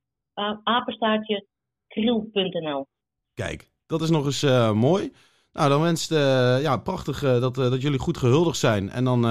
apenstaartje, 0.62 1.46
kriel.nl. 1.88 2.86
Kijk, 3.34 3.70
dat 3.86 4.02
is 4.02 4.10
nog 4.10 4.24
eens 4.24 4.42
uh, 4.42 4.72
mooi. 4.72 5.12
Nou, 5.52 5.68
dan 5.68 5.80
wenst 5.80 6.12
uh, 6.12 6.62
ja, 6.62 6.76
prachtig 6.76 7.22
uh, 7.22 7.40
dat, 7.40 7.54
dat 7.54 7.82
jullie 7.82 7.98
goed 7.98 8.16
gehuldigd 8.16 8.58
zijn. 8.58 8.90
En 8.90 9.04
dan, 9.04 9.22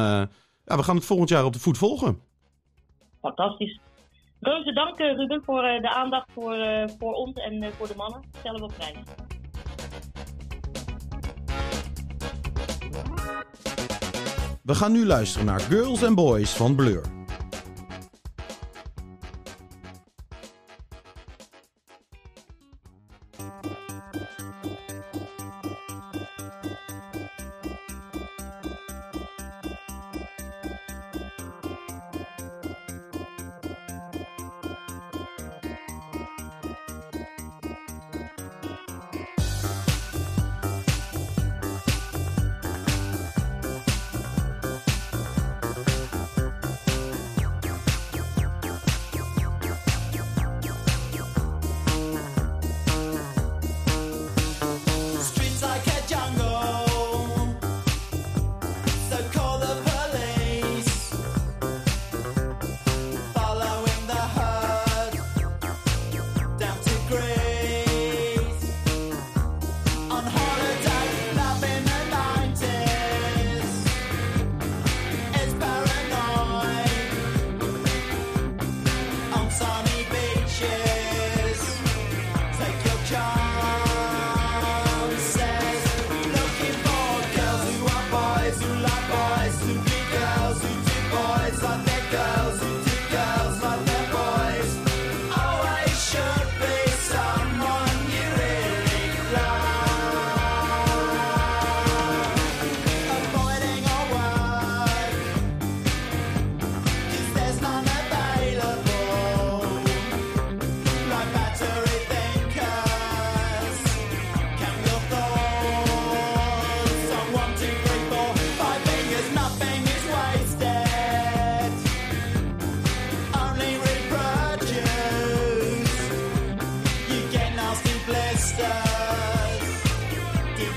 ja, 0.66 0.76
we 0.76 0.84
gaan 0.84 0.96
het 0.96 1.06
volgend 1.06 1.30
jaar 1.30 1.46
op 1.46 1.54
de 1.54 1.60
voet 1.60 1.78
volgen. 1.78 2.22
Fantastisch. 3.22 3.80
Reuze 4.40 4.74
dank 4.74 4.98
Ruben 4.98 5.44
voor 5.46 5.62
de 5.62 5.90
aandacht 5.90 6.32
voor, 6.32 6.56
voor 7.00 7.14
ons 7.14 7.34
en 7.34 7.74
voor 7.74 7.88
de 7.88 7.96
mannen. 7.96 8.22
Stellen 8.40 8.60
we 8.60 8.66
op 8.66 8.74
prijs. 8.78 8.98
We 14.64 14.76
gaan 14.76 14.92
nu 14.92 15.06
luisteren 15.06 15.46
naar 15.46 15.60
Girls 15.60 16.04
and 16.04 16.16
Boys 16.16 16.54
van 16.54 16.76
Blur. 16.76 17.23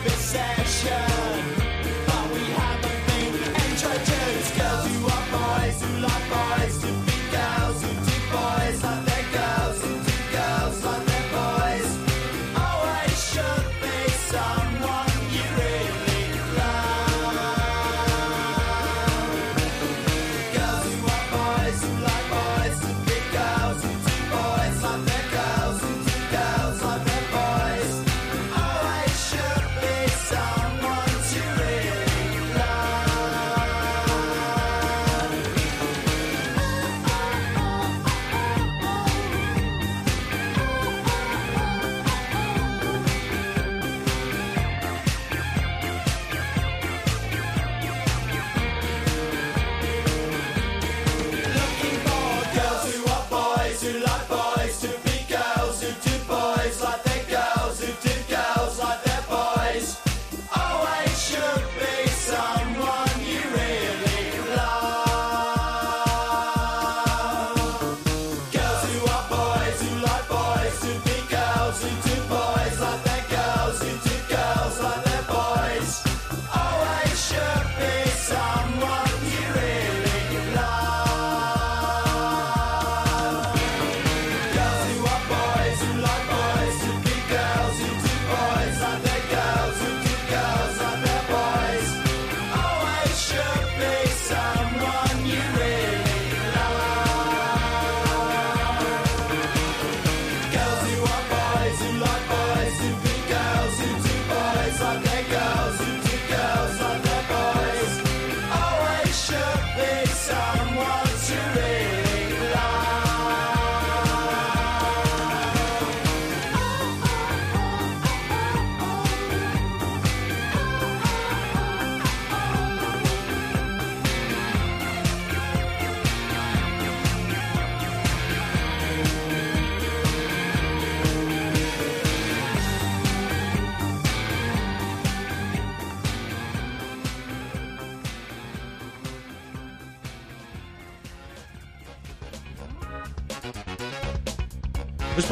vistas 0.04 0.84
de. 0.84 1.25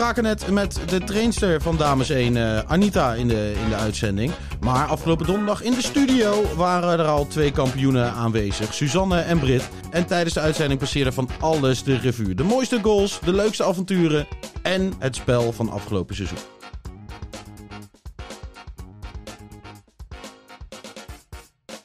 Spraken 0.05 0.23
net 0.23 0.51
met 0.51 0.79
de 0.87 1.05
trainster 1.05 1.63
van 1.63 1.77
Dames 1.77 2.11
1, 2.11 2.37
uh, 2.37 2.59
Anita, 2.59 3.15
in 3.15 3.29
de, 3.29 3.55
in 3.65 3.69
de 3.69 3.75
uitzending. 3.75 4.33
Maar 4.61 4.87
afgelopen 4.87 5.27
donderdag 5.27 5.63
in 5.63 5.73
de 5.73 5.83
studio 5.83 6.55
waren 6.57 6.99
er 6.99 7.07
al 7.07 7.27
twee 7.27 7.51
kampioenen 7.51 8.13
aanwezig. 8.13 8.75
Suzanne 8.75 9.21
en 9.21 9.39
Brit. 9.39 9.69
En 9.91 10.07
tijdens 10.07 10.35
de 10.35 10.41
uitzending 10.41 10.81
passeerde 10.81 11.13
van 11.13 11.29
alles 11.41 11.83
de 11.83 11.99
revue. 11.99 12.35
De 12.35 12.43
mooiste 12.43 12.79
goals, 12.83 13.21
de 13.25 13.33
leukste 13.33 13.65
avonturen 13.65 14.27
en 14.63 14.93
het 14.99 15.17
spel 15.17 15.53
van 15.53 15.71
afgelopen 15.71 16.15
seizoen. 16.15 16.39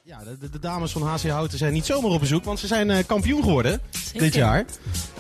Ja, 0.04 0.20
de, 0.40 0.50
de, 0.50 0.60
dames 0.60 0.92
van 0.92 1.02
HC 1.02 1.30
Houten 1.30 1.58
zijn 1.58 1.74
niet 1.74 1.86
zomaar 1.86 2.12
op 2.12 2.20
bezoek, 2.20 2.44
want 2.44 2.60
ze 2.60 2.68
zijn 2.68 2.90
uh, 2.90 2.98
kampioen 3.06 3.44
geworden 3.44 3.82
Zeker. 3.90 4.20
dit 4.20 4.34
jaar. 4.34 4.66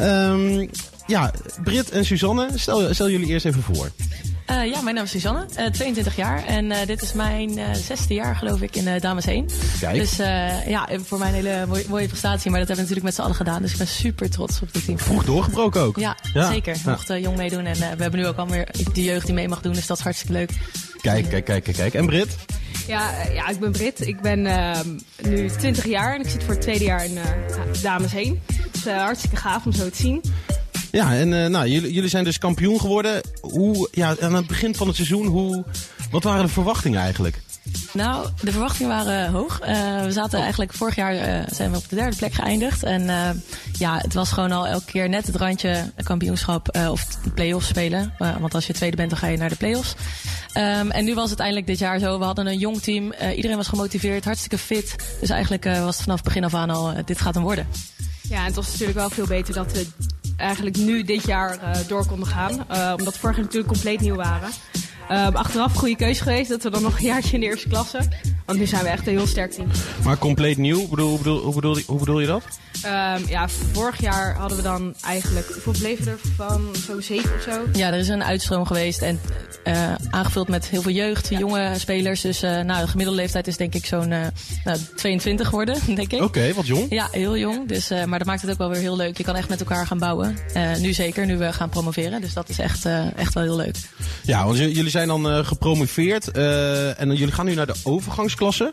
Um, 0.01 0.69
ja, 1.10 1.32
Brit 1.63 1.89
en 1.89 2.06
Suzanne, 2.06 2.50
stel, 2.56 2.93
stel 2.93 3.10
jullie 3.10 3.28
eerst 3.28 3.45
even 3.45 3.63
voor. 3.63 3.91
Uh, 4.52 4.65
ja, 4.65 4.82
mijn 4.82 4.95
naam 4.95 5.04
is 5.04 5.12
Suzanne, 5.12 5.45
uh, 5.60 5.65
22 5.65 6.15
jaar. 6.15 6.45
En 6.45 6.65
uh, 6.65 6.78
dit 6.86 7.02
is 7.02 7.13
mijn 7.13 7.60
zesde 7.76 8.13
jaar, 8.13 8.36
geloof 8.36 8.62
ik, 8.62 8.76
in 8.76 9.00
Dames 9.00 9.26
1. 9.26 9.45
Kijk. 9.80 9.95
Dus 9.95 10.15
ja, 10.67 10.89
voor 11.04 11.19
mij 11.19 11.28
een 11.28 11.34
hele 11.34 11.65
mooie, 11.65 11.86
mooie, 11.89 12.08
prestatie. 12.08 12.52
Maar 12.52 12.60
dat 12.60 12.67
hebben 12.67 12.86
we 12.86 12.95
natuurlijk 12.95 13.06
met 13.06 13.13
z'n 13.15 13.22
allen 13.22 13.36
gedaan. 13.36 13.62
Dus 13.62 13.72
ik 13.72 13.78
ben 13.78 13.88
super 13.88 14.30
trots 14.30 14.62
op 14.62 14.74
dit 14.74 14.86
team. 14.86 15.00
Vroeg 15.00 15.26
doorgebroken 15.26 15.82
ook. 15.82 15.98
Ja, 15.98 16.17
ja. 16.34 16.52
zeker. 16.52 16.76
Ja. 16.84 16.91
Mocht 16.91 17.08
jong 17.08 17.38
meedoen. 17.38 17.65
En 17.65 17.74
we 17.74 18.02
hebben 18.02 18.19
nu 18.19 18.28
ook 18.28 18.38
alweer 18.38 18.67
de 18.93 19.04
jeugd 19.04 19.26
die 19.26 19.36
mee 19.36 19.48
mag 19.48 19.62
doen. 19.62 19.74
Dus 19.74 19.88
dat 19.88 19.98
is 19.98 20.04
hartstikke 20.04 20.34
leuk. 20.34 20.52
Kijk, 21.02 21.30
kijk, 21.30 21.45
kijk, 21.45 21.63
kijk. 21.63 21.93
En 21.93 22.06
Brit? 22.06 22.36
Ja, 22.88 23.12
ja, 23.34 23.50
ik 23.50 23.60
ben 23.60 23.72
Brit. 23.72 24.08
Ik 24.08 24.22
ben 24.22 24.48
nu 25.22 25.50
20 25.50 25.86
jaar 25.86 26.15
en 26.15 26.22
ik 26.22 26.30
zit 26.30 26.43
voor 26.43 26.54
het 26.54 26.62
tweede 26.62 26.84
jaar 26.84 27.06
in 27.06 27.17
Dames 27.82 28.13
1. 28.13 28.41
Dus 28.72 28.84
hartstikke 28.93 29.36
gaaf 29.36 29.65
om 29.65 29.72
zo 29.72 29.89
te 29.89 29.95
zien. 29.95 30.22
Ja, 30.91 31.15
en 31.15 31.32
uh, 31.32 31.45
nou, 31.45 31.67
jullie, 31.67 31.93
jullie 31.93 32.10
zijn 32.10 32.23
dus 32.23 32.38
kampioen 32.38 32.80
geworden. 32.80 33.21
Hoe, 33.41 33.88
ja, 33.91 34.15
aan 34.19 34.36
het 34.36 34.47
begin 34.47 34.75
van 34.75 34.88
het 34.88 34.95
seizoen, 34.95 35.25
hoe, 35.25 35.63
wat 36.12 36.23
waren 36.23 36.45
de 36.45 36.52
verwachtingen 36.52 36.99
eigenlijk? 36.99 37.41
Nou, 37.93 38.28
de 38.41 38.52
verwachtingen 38.52 38.91
waren 38.91 39.32
hoog. 39.32 39.62
Uh, 39.62 40.04
we 40.04 40.12
zaten 40.12 40.39
eigenlijk 40.39 40.73
vorig 40.73 40.95
jaar 40.95 41.13
uh, 41.13 41.47
zijn 41.52 41.71
we 41.71 41.78
op 41.78 41.89
de 41.89 41.95
derde 41.95 42.15
plek 42.15 42.34
geëindigd. 42.34 42.84
En 42.84 43.02
uh, 43.02 43.30
ja, 43.78 43.97
het 43.97 44.13
was 44.13 44.32
gewoon 44.32 44.52
al 44.52 44.67
elke 44.67 44.86
keer 44.86 45.10
net 45.10 45.28
het 45.28 45.36
randje 45.36 45.91
kampioenschap 46.04 46.78
of 46.89 47.06
de 47.06 47.30
play-offs 47.30 47.67
spelen. 47.67 48.13
want 48.39 48.54
als 48.54 48.67
je 48.67 48.73
tweede 48.73 48.95
bent, 48.95 49.10
dan 49.10 49.19
ga 49.19 49.28
je 49.28 49.38
naar 49.38 49.49
de 49.49 49.56
play-offs. 49.56 49.95
Um, 50.58 50.91
en 50.91 51.06
nu 51.06 51.13
was 51.13 51.30
het 51.30 51.39
eindelijk 51.39 51.67
dit 51.67 51.80
jaar 51.80 51.99
zo. 51.99 52.19
We 52.19 52.25
hadden 52.25 52.47
een 52.47 52.58
jong 52.58 52.82
team. 52.82 53.13
iedereen 53.36 53.58
was 53.58 53.67
gemotiveerd, 53.67 54.25
hartstikke 54.25 54.58
fit. 54.58 54.95
Dus 55.19 55.30
eigenlijk 55.30 55.63
was 55.63 55.95
het 55.95 56.04
vanaf 56.04 56.23
begin 56.23 56.43
af 56.43 56.54
aan 56.54 56.69
al, 56.69 56.93
dit 57.06 57.21
gaat 57.21 57.34
hem 57.34 57.43
worden. 57.43 57.67
Ja, 58.21 58.39
en 58.39 58.45
het 58.45 58.56
was 58.56 58.71
natuurlijk 58.71 58.97
wel 58.97 59.10
veel 59.10 59.28
beter 59.28 59.54
dat 59.54 59.71
we 59.71 59.88
eigenlijk 60.39 60.78
nu 60.78 61.04
dit 61.04 61.25
jaar 61.25 61.58
uh, 61.63 61.88
door 61.88 62.06
konden 62.06 62.28
gaan. 62.28 62.65
Uh, 62.71 62.93
omdat 62.97 63.17
vorig 63.17 63.36
jaar 63.36 63.45
natuurlijk 63.45 63.73
compleet 63.73 63.99
nieuw 63.99 64.15
waren. 64.15 64.49
Uh, 65.12 65.28
achteraf 65.34 65.74
goede 65.74 65.95
keuze 65.95 66.24
geweest 66.24 66.50
dat 66.50 66.63
we 66.63 66.69
dan 66.69 66.82
nog 66.82 66.98
een 66.98 67.06
jaartje 67.06 67.34
in 67.34 67.39
de 67.39 67.45
eerste 67.45 67.67
klasse. 67.67 68.00
Want 68.45 68.60
nu 68.60 68.65
zijn 68.65 68.84
we 68.84 68.89
echt 68.89 69.08
een 69.08 69.17
heel 69.17 69.28
sterk 69.28 69.52
team. 69.52 69.67
Maar 70.04 70.17
compleet 70.17 70.58
nieuw, 70.58 70.88
bedoel, 70.88 71.17
bedoel, 71.17 71.39
hoe, 71.39 71.54
bedoel, 71.54 71.78
hoe 71.86 72.00
bedoel 72.00 72.19
je 72.19 72.28
dat? 72.28 72.43
Um, 72.86 73.28
ja, 73.28 73.50
vorig 73.50 74.02
jaar 74.02 74.36
hadden 74.36 74.58
we 74.58 74.63
dan 74.63 74.93
eigenlijk, 75.02 75.48
hoeveel 75.54 75.74
bleven 75.80 76.08
er 76.08 76.19
van? 76.36 76.76
Zo'n 76.86 77.02
zeven 77.02 77.36
of 77.36 77.41
zo? 77.41 77.80
Ja, 77.80 77.88
er 77.88 78.00
is 78.00 78.08
een 78.08 78.24
uitstroom 78.24 78.65
geweest 78.65 79.02
en 79.02 79.19
uh, 79.63 79.93
aangevuld 80.10 80.48
met 80.48 80.67
heel 80.67 80.82
veel 80.82 80.91
jeugd, 80.91 81.30
jonge 81.30 81.74
spelers. 81.78 82.22
Dus 82.22 82.43
uh, 82.43 82.62
nou, 82.62 82.82
de 82.82 82.88
gemiddelde 82.88 83.22
leeftijd 83.22 83.48
is 83.48 83.58
denk 83.58 83.74
ik 83.74 83.86
zo'n 83.86 84.12
uh, 84.12 84.28
nou, 84.63 84.78
22 84.95 85.48
geworden, 85.48 85.76
denk 85.95 86.12
ik. 86.12 86.13
Oké, 86.13 86.24
okay, 86.24 86.54
wat 86.54 86.67
jong. 86.67 86.86
Ja, 86.89 87.08
heel 87.12 87.38
jong. 87.38 87.67
Dus, 87.67 87.89
maar 87.89 88.19
dat 88.19 88.28
maakt 88.28 88.41
het 88.41 88.52
ook 88.52 88.58
wel 88.58 88.69
weer 88.69 88.80
heel 88.80 88.95
leuk. 88.95 89.17
Je 89.17 89.24
kan 89.24 89.36
echt 89.36 89.50
met 89.50 89.60
elkaar 89.60 89.88
gaan 89.88 90.00
bouwen. 90.00 90.38
nu 90.80 90.93
zeker, 90.93 91.26
nu 91.26 91.38
we 91.38 91.54
gaan 91.54 91.69
promoveren. 91.69 92.22
Dus 92.22 92.34
dat 92.34 92.50
is 92.50 92.60
echt, 92.60 92.86
echt 93.15 93.34
wel 93.34 93.43
heel 93.43 93.56
leuk. 93.56 93.76
Ja, 94.24 94.45
want 94.45 94.58
jullie 94.58 94.89
zijn 94.89 94.98
dan 95.07 95.45
gepromoveerd 95.45 96.31
en 96.31 97.15
jullie 97.15 97.31
gaan 97.31 97.45
nu 97.45 97.53
naar 97.53 97.65
de 97.65 97.75
overgangsklasse. 97.83 98.71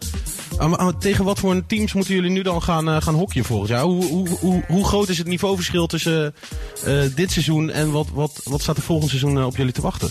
tegen 0.98 1.24
wat 1.24 1.38
voor 1.38 1.66
teams 1.66 1.92
moeten 1.92 2.14
jullie 2.14 2.30
nu 2.30 2.42
dan 2.42 2.62
gaan, 2.62 3.02
gaan 3.02 3.14
hockeyen 3.14 3.46
volgend 3.46 3.68
jaar? 3.68 3.82
Hoe, 3.82 4.04
hoe, 4.04 4.28
hoe, 4.28 4.64
hoe, 4.66 4.84
groot 4.84 5.08
is 5.08 5.18
het 5.18 5.26
niveauverschil 5.26 5.86
tussen 5.86 6.34
dit 7.14 7.30
seizoen 7.32 7.70
en 7.70 7.90
wat, 7.90 8.06
wat, 8.12 8.40
wat 8.44 8.62
staat 8.62 8.76
er 8.76 8.82
volgend 8.82 9.10
seizoen 9.10 9.44
op 9.44 9.56
jullie 9.56 9.72
te 9.72 9.82
wachten? 9.82 10.10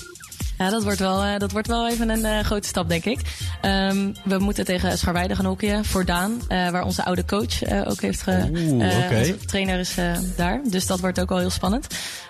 Ja, 0.58 0.70
dat 0.70 0.84
wordt 0.84 1.00
wel, 1.00 1.40
dat 1.40 1.52
wordt 1.52 1.68
wel 1.68 1.90
even 1.90 2.10
een 2.10 2.26
uh, 2.26 2.40
grote 2.40 2.68
stap, 2.68 2.90
denk 2.90 3.06
ik. 3.06 3.20
Um, 3.62 4.14
we 4.24 4.38
moeten 4.38 4.66
tegen 4.66 4.98
Scharweide 4.98 5.36
gaan 5.36 5.46
hockeyen 5.46 5.86
voor 5.86 6.06
Daan. 6.06 6.32
Uh, 6.32 6.70
waar 6.70 6.84
onze 6.84 7.06
oude 7.06 7.26
coach 7.26 7.86
ook 7.86 8.02
heeft 8.02 8.22
ge... 8.22 8.50
Oeh, 8.52 9.06
okay. 9.06 9.34
trainer 9.46 9.80
is 9.80 9.96
daar. 10.36 10.62
Dus 10.70 10.88
dat 10.88 11.00
wordt 11.00 11.20
ook 11.20 11.30
wel 11.30 11.38
heel 11.38 11.50
spannend. 11.50 11.88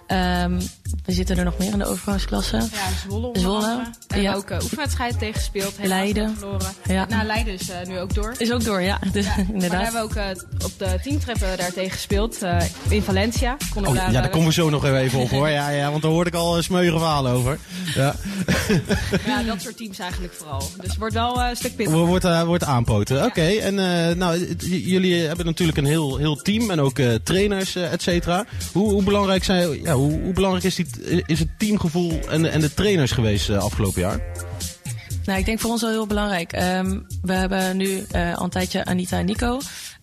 Um, 0.07 0.59
we 1.05 1.11
zitten 1.11 1.37
er 1.37 1.43
nog 1.43 1.57
meer 1.57 1.71
in 1.71 1.77
de 1.77 1.85
overgangsklasse. 1.85 2.57
Ja, 2.57 2.67
Zwolle. 3.03 3.39
Zwolle. 3.39 3.81
En 4.07 4.21
ja. 4.21 4.33
ook 4.33 4.51
uh, 4.51 4.57
oefenwedstrijd 4.63 5.19
tegen 5.19 5.33
gespeeld. 5.33 5.73
Leiden. 5.83 6.37
Verloren. 6.37 6.73
Ja. 6.83 7.05
Nou, 7.09 7.25
Leiden 7.25 7.53
is 7.53 7.69
uh, 7.69 7.75
nu 7.87 7.99
ook 7.99 8.13
door. 8.13 8.33
Is 8.37 8.51
ook 8.51 8.63
door, 8.63 8.81
ja. 8.81 8.99
Dus, 9.11 9.25
ja. 9.25 9.37
inderdaad. 9.53 9.59
Maar 9.59 9.69
daar 9.69 9.83
hebben 9.83 10.01
we 10.01 10.07
ook 10.07 10.15
uh, 10.15 10.65
op 10.65 10.71
de 10.77 10.99
teamtreppen 11.03 11.57
daar 11.57 11.73
tegen 11.73 11.91
gespeeld. 11.91 12.43
Uh, 12.43 12.61
in 12.89 13.01
Valencia. 13.01 13.57
Konden 13.73 13.91
oh, 13.91 13.97
daar, 13.97 14.11
ja, 14.11 14.21
daar 14.21 14.29
komen 14.29 14.47
we 14.47 14.53
zo 14.53 14.69
nog 14.69 14.85
even 14.85 15.19
op 15.19 15.29
hoor. 15.29 15.49
Ja, 15.49 15.69
ja, 15.69 15.89
want 15.89 16.01
daar 16.01 16.11
hoorde 16.11 16.29
ik 16.29 16.35
al 16.35 16.61
smeuïge 16.61 16.97
verhalen 16.97 17.31
over. 17.31 17.59
Ja. 17.95 18.15
ja, 19.25 19.43
dat 19.43 19.61
soort 19.61 19.77
teams 19.77 19.99
eigenlijk 19.99 20.33
vooral. 20.33 20.59
Dus 20.59 20.89
het 20.89 20.97
wordt 20.97 21.13
wel 21.13 21.41
een 21.41 21.55
stuk 21.55 21.75
pittig. 21.75 21.95
Wordt, 21.95 22.43
wordt 22.45 22.63
aanpoten. 22.63 23.17
Oké, 23.17 23.25
okay. 23.25 23.57
en 23.59 23.75
nou, 24.17 24.55
jullie 24.65 25.27
hebben 25.27 25.45
natuurlijk 25.45 25.77
een 25.77 25.85
heel, 25.85 26.17
heel 26.17 26.35
team 26.35 26.71
en 26.71 26.79
ook 26.79 26.99
trainers, 27.23 27.75
et 27.75 28.01
cetera. 28.01 28.45
Hoe, 28.71 28.91
hoe, 28.91 29.03
belangrijk 29.03 29.43
zijn, 29.43 29.81
ja, 29.81 29.94
hoe, 29.95 30.21
hoe 30.21 30.33
belangrijk 30.33 30.65
is, 30.65 30.75
die, 30.75 30.87
is 31.25 31.39
het 31.39 31.49
teamgevoel 31.57 32.19
en, 32.29 32.51
en 32.51 32.61
de 32.61 32.73
trainers 32.73 33.11
geweest 33.11 33.49
uh, 33.49 33.57
afgelopen 33.57 34.01
jaar? 34.01 34.19
Nou, 35.25 35.39
ik 35.39 35.45
denk 35.45 35.59
voor 35.59 35.71
ons 35.71 35.81
wel 35.81 35.89
heel 35.91 36.07
belangrijk. 36.07 36.61
Um, 36.61 37.05
we 37.21 37.33
hebben 37.33 37.77
nu 37.77 38.05
uh, 38.15 38.35
al 38.35 38.43
een 38.43 38.49
tijdje 38.49 38.85
Anita 38.85 39.17
en 39.17 39.25
Nico. 39.25 39.53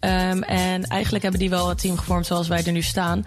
Um, 0.00 0.42
en 0.42 0.84
eigenlijk 0.84 1.22
hebben 1.22 1.40
die 1.40 1.50
wel 1.50 1.68
het 1.68 1.78
team 1.78 1.96
gevormd 1.96 2.26
zoals 2.26 2.48
wij 2.48 2.64
er 2.64 2.72
nu 2.72 2.82
staan. 2.82 3.18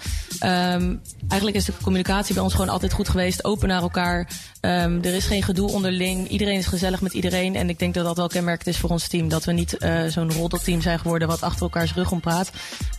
Um, 0.44 1.02
eigenlijk 1.28 1.56
is 1.58 1.66
de 1.66 1.74
communicatie 1.82 2.34
bij 2.34 2.44
ons 2.44 2.54
gewoon 2.54 2.70
altijd 2.70 2.94
goed 2.94 3.10
geweest. 3.10 3.44
Open 3.44 3.68
naar 3.68 3.82
elkaar. 3.82 4.30
Um, 4.66 5.04
er 5.04 5.14
is 5.14 5.26
geen 5.26 5.44
gedoe 5.44 5.72
onderling. 5.72 6.28
Iedereen 6.28 6.58
is 6.58 6.66
gezellig 6.66 7.02
met 7.02 7.14
iedereen. 7.14 7.56
En 7.56 7.70
ik 7.70 7.80
denk 7.80 7.94
dat 7.94 8.06
dat 8.06 8.18
wel 8.18 8.28
kenmerkend 8.28 8.68
is 8.68 8.78
voor 8.78 8.90
ons 8.90 9.08
team. 9.08 9.30
Dat 9.30 9.46
we 9.46 9.52
niet 9.52 9.76
uh, 9.80 10.06
zo'n 10.06 10.34
roddelteam 10.34 10.82
zijn 10.82 11.00
geworden 11.00 11.28
wat 11.28 11.42
achter 11.42 11.62
elkaars 11.62 11.94
rug 11.94 12.12
om 12.12 12.20
praat. 12.20 12.52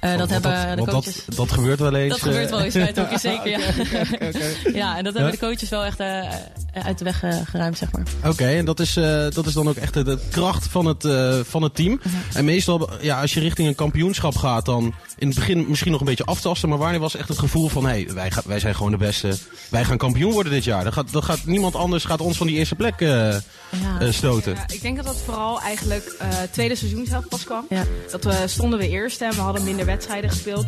Uh, 0.04 0.18
dat 0.18 0.30
hebben 0.30 0.76
dat, 0.76 0.86
de 0.86 0.92
coaches... 0.92 1.22
Dat, 1.26 1.36
dat 1.36 1.52
gebeurt 1.52 1.78
wel 1.78 1.94
eens. 1.94 2.12
Dat 2.12 2.22
gebeurt 2.22 2.50
wel 2.50 2.60
eens 2.60 2.74
bij 2.74 2.86
het 2.86 2.98
hockey, 2.98 3.18
zeker. 3.18 3.48
Ja. 3.48 3.58
okay, 3.68 4.28
okay. 4.28 4.72
ja, 4.72 4.96
en 4.96 5.04
dat 5.04 5.14
hebben 5.14 5.32
de 5.32 5.38
coaches 5.38 5.68
wel 5.68 5.84
echt 5.84 6.00
uh, 6.00 6.30
uit 6.72 6.98
de 6.98 7.04
weg 7.04 7.22
geruimd, 7.44 7.78
zeg 7.78 7.92
maar. 7.92 8.02
Oké, 8.24 8.46
en 8.46 8.64
dat 8.64 8.80
is, 8.80 8.94
dat 9.30 9.46
is 9.46 9.52
dan 9.52 9.68
ook 9.68 9.76
echt 9.76 9.94
de, 9.94 10.18
kracht 10.30 10.66
van 10.66 10.86
het, 10.86 11.08
van 11.48 11.62
het 11.62 11.74
team. 11.74 12.00
-huh. 12.02 12.12
En 12.34 12.44
meestal, 12.44 12.90
ja, 13.00 13.20
als 13.20 13.34
je 13.34 13.40
richting 13.40 13.68
een 13.68 13.74
kampioenschap 13.74 14.36
gaat, 14.36 14.64
dan 14.64 14.94
in 15.18 15.26
het 15.26 15.36
begin 15.36 15.64
misschien 15.68 15.92
nog 15.92 16.00
een 16.00 16.06
beetje 16.06 16.24
aftasten. 16.24 16.68
Maar 16.68 16.78
wanneer 16.78 17.00
was 17.00 17.16
echt 17.16 17.28
het 17.28 17.38
gevoel 17.38 17.68
van, 17.68 17.86
hé, 17.86 17.90
hey, 17.90 18.14
wij, 18.14 18.30
wij 18.44 18.60
zijn 18.60 18.74
gewoon 18.74 18.90
de 18.90 18.96
beste. 18.96 19.36
Wij 19.70 19.84
gaan 19.84 19.96
kampioen 19.96 20.32
worden 20.32 20.52
dit 20.52 20.64
jaar. 20.64 20.84
Dat 20.84 20.92
gaat, 20.92 21.12
dat 21.12 21.24
gaat, 21.24 21.44
niemand 21.56 21.74
anders 21.74 22.04
gaat 22.04 22.20
ons 22.20 22.36
van 22.36 22.46
die 22.46 22.56
eerste 22.56 22.74
plek 22.74 23.00
uh, 23.00 23.36
ja. 23.70 24.06
uh, 24.06 24.12
stoten. 24.12 24.54
Ja, 24.54 24.64
ik 24.72 24.82
denk 24.82 24.96
dat 24.96 25.04
dat 25.04 25.20
vooral 25.24 25.60
eigenlijk 25.60 26.16
uh, 26.22 26.28
tweede 26.50 26.74
seizoen 26.74 27.06
zelf 27.06 27.28
pas 27.28 27.44
kwam. 27.44 27.66
Ja. 27.68 27.84
Dat 28.10 28.24
we 28.24 28.42
stonden 28.46 28.78
we 28.78 28.88
eerst 28.88 29.20
en 29.20 29.30
we 29.30 29.40
hadden 29.40 29.64
minder 29.64 29.86
wedstrijden 29.86 30.30
gespeeld. 30.30 30.66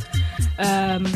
Um, 0.61 1.07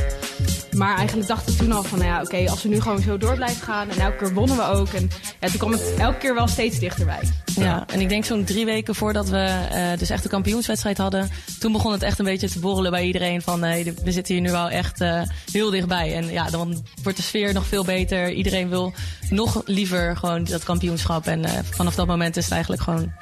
maar 0.72 0.96
eigenlijk 0.96 1.28
dachten 1.28 1.52
we 1.52 1.58
toen 1.58 1.72
al 1.72 1.82
van, 1.82 1.98
nou 1.98 2.10
ja, 2.10 2.16
oké, 2.16 2.24
okay, 2.24 2.46
als 2.46 2.62
we 2.62 2.68
nu 2.68 2.80
gewoon 2.80 3.02
zo 3.02 3.18
door 3.18 3.34
blijven 3.34 3.62
gaan. 3.62 3.90
En 3.90 3.98
elke 3.98 4.16
keer 4.16 4.34
wonnen 4.34 4.56
we 4.56 4.62
ook. 4.62 4.88
En 4.88 5.10
ja, 5.40 5.48
toen 5.48 5.58
kwam 5.58 5.72
het 5.72 5.94
elke 5.98 6.18
keer 6.18 6.34
wel 6.34 6.48
steeds 6.48 6.78
dichterbij. 6.78 7.20
Ja, 7.54 7.62
ja 7.64 7.84
en 7.86 8.00
ik 8.00 8.08
denk 8.08 8.24
zo'n 8.24 8.44
drie 8.44 8.64
weken 8.64 8.94
voordat 8.94 9.28
we 9.28 9.68
uh, 9.72 9.98
dus 9.98 10.10
echt 10.10 10.22
de 10.22 10.28
kampioenswedstrijd 10.28 10.98
hadden. 10.98 11.30
Toen 11.58 11.72
begon 11.72 11.92
het 11.92 12.02
echt 12.02 12.18
een 12.18 12.24
beetje 12.24 12.48
te 12.48 12.58
borrelen 12.58 12.90
bij 12.90 13.04
iedereen. 13.04 13.42
Van, 13.42 13.60
nee, 13.60 13.94
we 14.04 14.12
zitten 14.12 14.34
hier 14.34 14.42
nu 14.42 14.50
wel 14.50 14.70
echt 14.70 15.00
uh, 15.00 15.22
heel 15.52 15.70
dichtbij. 15.70 16.14
En 16.14 16.30
ja, 16.30 16.50
dan 16.50 16.84
wordt 17.02 17.18
de 17.18 17.24
sfeer 17.24 17.52
nog 17.52 17.66
veel 17.66 17.84
beter. 17.84 18.32
Iedereen 18.32 18.68
wil 18.68 18.92
nog 19.30 19.62
liever 19.64 20.16
gewoon 20.16 20.44
dat 20.44 20.64
kampioenschap. 20.64 21.26
En 21.26 21.42
uh, 21.42 21.50
vanaf 21.74 21.94
dat 21.94 22.06
moment 22.06 22.36
is 22.36 22.44
het 22.44 22.52
eigenlijk 22.52 22.82
gewoon 22.82 23.12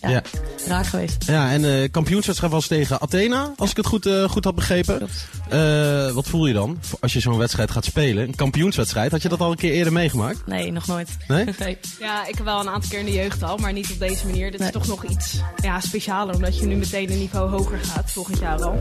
ja, 0.00 0.08
ja. 0.08 0.22
raak 0.66 0.86
geweest. 0.86 1.24
Ja, 1.26 1.50
en 1.50 1.62
de 1.62 1.82
uh, 1.82 1.90
kampioenswedstrijd 1.90 2.52
was 2.52 2.66
tegen 2.66 3.00
Athena, 3.00 3.52
als 3.56 3.70
ik 3.70 3.76
het 3.76 3.86
goed, 3.86 4.06
uh, 4.06 4.28
goed 4.28 4.44
had 4.44 4.54
begrepen. 4.54 5.08
Uh, 5.52 6.10
wat 6.10 6.28
voel 6.28 6.46
je 6.46 6.54
dan 6.54 6.78
als 7.00 7.12
je 7.12 7.20
zo'n 7.20 7.38
wedstrijd 7.38 7.70
gaat 7.70 7.84
spelen? 7.84 8.28
Een 8.28 8.34
kampioenswedstrijd, 8.34 9.10
had 9.10 9.22
je 9.22 9.28
dat 9.28 9.40
al 9.40 9.50
een 9.50 9.56
keer 9.56 9.72
eerder 9.72 9.92
meegemaakt? 9.92 10.46
Nee, 10.46 10.72
nog 10.72 10.86
nooit. 10.86 11.16
Nee? 11.28 11.44
nee. 11.58 11.78
Ja, 11.98 12.26
ik 12.26 12.34
heb 12.34 12.44
wel 12.44 12.60
een 12.60 12.68
aantal 12.68 12.90
keer 12.90 12.98
in 12.98 13.04
de 13.04 13.12
jeugd 13.12 13.42
al, 13.42 13.56
maar 13.56 13.72
niet 13.72 13.90
op 13.90 13.98
deze 13.98 14.26
manier. 14.26 14.50
Dit 14.50 14.60
nee. 14.60 14.68
is 14.68 14.74
toch 14.74 14.86
nog 14.86 15.04
iets 15.04 15.40
ja, 15.62 15.80
specialer, 15.80 16.34
omdat 16.34 16.58
je 16.58 16.66
nu 16.66 16.76
meteen 16.76 17.10
een 17.10 17.18
niveau 17.18 17.50
hoger 17.50 17.78
gaat, 17.78 18.12
volgend 18.12 18.38
jaar 18.38 18.62
al. 18.62 18.80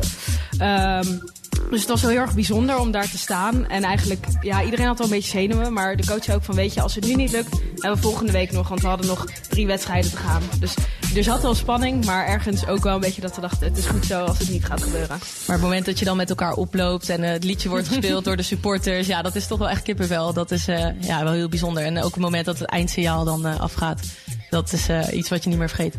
Um, 0.62 1.22
dus 1.70 1.80
het 1.80 1.90
was 1.90 2.02
wel 2.02 2.12
heel 2.12 2.20
erg 2.20 2.34
bijzonder 2.34 2.80
om 2.80 2.92
daar 2.92 3.10
te 3.10 3.18
staan. 3.18 3.68
En 3.68 3.84
eigenlijk, 3.84 4.26
ja, 4.42 4.64
iedereen 4.64 4.86
had 4.86 4.98
wel 4.98 5.08
een 5.08 5.14
beetje 5.14 5.30
zenuwen. 5.30 5.74
Maar 5.74 5.96
de 5.96 6.06
coach 6.06 6.24
zei 6.24 6.38
ook 6.38 6.44
van, 6.44 6.56
weet 6.56 6.74
je, 6.74 6.82
als 6.82 6.96
het 6.96 7.06
nu 7.06 7.16
niet 7.16 7.32
lukt, 7.32 7.52
hebben 7.52 7.92
we 7.92 7.98
volgende 7.98 8.32
week 8.32 8.52
nog. 8.52 8.68
Want 8.68 8.82
we 8.82 8.88
hadden 8.88 9.08
nog 9.08 9.26
drie 9.26 9.68
wedstrijden 9.68 10.12
te 10.12 10.18
gaan. 10.18 10.42
Dus 10.60 10.74
er 11.16 11.24
zat 11.24 11.42
wel 11.42 11.56
spanning, 11.56 12.06
maar 12.06 12.28
ergens 12.28 12.68
ook 12.68 12.84
wel 12.84 12.94
een 12.94 13.00
beetje 13.00 13.22
dat 13.22 13.36
we 13.36 13.42
dachten, 13.42 13.68
het 13.68 13.78
is 13.78 13.86
goed 13.86 14.06
zo 14.06 14.24
als 14.24 14.38
het 14.38 14.50
niet 14.50 14.66
gaat 14.66 14.84
gebeuren. 14.84 15.18
Maar 15.48 15.56
het 15.56 15.62
moment 15.62 15.86
dat 15.86 16.00
je 16.00 16.06
dan 16.06 16.18
met 16.18 16.30
elkaar 16.30 16.54
oploopt 16.54 17.10
en 17.10 17.24
eh, 17.24 17.32
het 17.32 17.44
liedje 17.44 17.70
wordt 17.70 17.88
gespeeld 17.88 18.24
door 18.24 18.38
de 18.38 18.44
supporters, 18.44 19.08
ja, 19.08 19.22
dat 19.22 19.36
is 19.36 19.48
toch 19.48 19.60
wel 19.60 19.70
echt 19.70 19.82
kippenvel. 19.82 20.34
Dat 20.34 20.52
is 20.52 20.68
uh, 20.68 21.02
ja, 21.02 21.24
wel 21.24 21.34
heel 21.34 21.50
bijzonder. 21.50 21.84
En 21.84 21.98
ook 21.98 22.14
het 22.14 22.24
moment 22.24 22.46
dat 22.46 22.60
het 22.60 22.70
eindsignaal 22.70 23.24
dan 23.24 23.48
uh, 23.48 23.60
afgaat. 23.60 24.02
Dat 24.50 24.74
is 24.74 24.90
uh, 24.90 25.04
iets 25.12 25.30
wat 25.30 25.44
je 25.44 25.50
niet 25.50 25.58
meer 25.58 25.70
vergeet. 25.70 25.96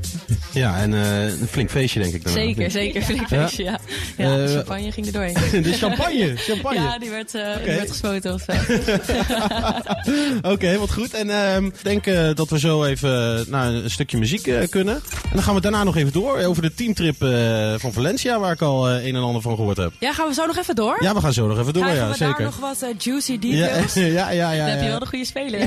Ja, 0.52 0.78
en 0.78 0.92
uh, 0.92 1.24
een 1.24 1.48
flink 1.50 1.70
feestje 1.70 2.00
denk 2.00 2.14
ik 2.14 2.24
dan. 2.24 2.32
Zeker, 2.32 2.70
zeker. 2.70 3.02
Flink 3.02 3.26
feestje, 3.26 3.64
ja. 3.64 3.78
Ja, 4.16 4.28
ja 4.28 4.38
uh, 4.38 4.46
de 4.46 4.52
champagne 4.52 4.92
ging 4.92 5.06
er 5.06 5.12
doorheen. 5.12 5.34
de 5.62 5.72
champagne? 5.72 6.36
champagne. 6.36 6.80
Ja, 6.80 6.98
die 6.98 7.10
werd, 7.10 7.34
okay. 7.34 7.64
die 7.64 7.74
werd 7.74 7.90
gespoten. 7.90 8.34
Of 8.34 8.46
Oké, 10.38 10.48
okay, 10.48 10.78
wat 10.78 10.92
goed. 10.92 11.14
En 11.14 11.30
ehm, 11.30 11.66
ik 11.66 11.82
denk 11.82 12.04
dat 12.36 12.48
we 12.48 12.58
zo 12.58 12.84
even 12.84 13.44
naar 13.48 13.66
een 13.66 13.90
stukje 13.90 14.18
muziek 14.18 14.68
kunnen. 14.70 14.94
En 14.94 15.32
dan 15.32 15.42
gaan 15.42 15.54
we 15.54 15.60
daarna 15.60 15.84
nog 15.84 15.96
even 15.96 16.12
door 16.12 16.38
over 16.38 16.62
de 16.62 16.74
teamtrip 16.74 17.16
van 17.80 17.92
Valencia, 17.92 18.38
waar 18.38 18.52
ik 18.52 18.62
al 18.62 18.90
een 18.90 19.14
en 19.14 19.22
ander 19.22 19.42
van 19.42 19.54
gehoord 19.54 19.76
heb. 19.76 19.92
Ja, 19.98 20.12
gaan 20.12 20.28
we 20.28 20.34
zo 20.34 20.46
nog 20.46 20.56
even 20.56 20.74
door? 20.74 21.02
Ja, 21.02 21.14
we 21.14 21.20
gaan 21.20 21.32
zo 21.32 21.46
nog 21.46 21.58
even 21.58 21.72
door, 21.72 21.82
Krijgen 21.82 22.04
ja, 22.04 22.10
we 22.10 22.16
zeker. 22.16 22.36
daar 22.36 22.44
nog 22.44 22.56
wat 22.56 23.04
juicy 23.04 23.38
details? 23.38 23.94
Ja, 23.94 24.02
ja, 24.18 24.30
ja. 24.30 24.50
ja, 24.50 24.58
Dan 24.58 24.68
heb 24.68 24.82
je 24.82 24.88
wel 24.88 24.98
de 24.98 25.06
goede 25.06 25.24
speler. 25.24 25.60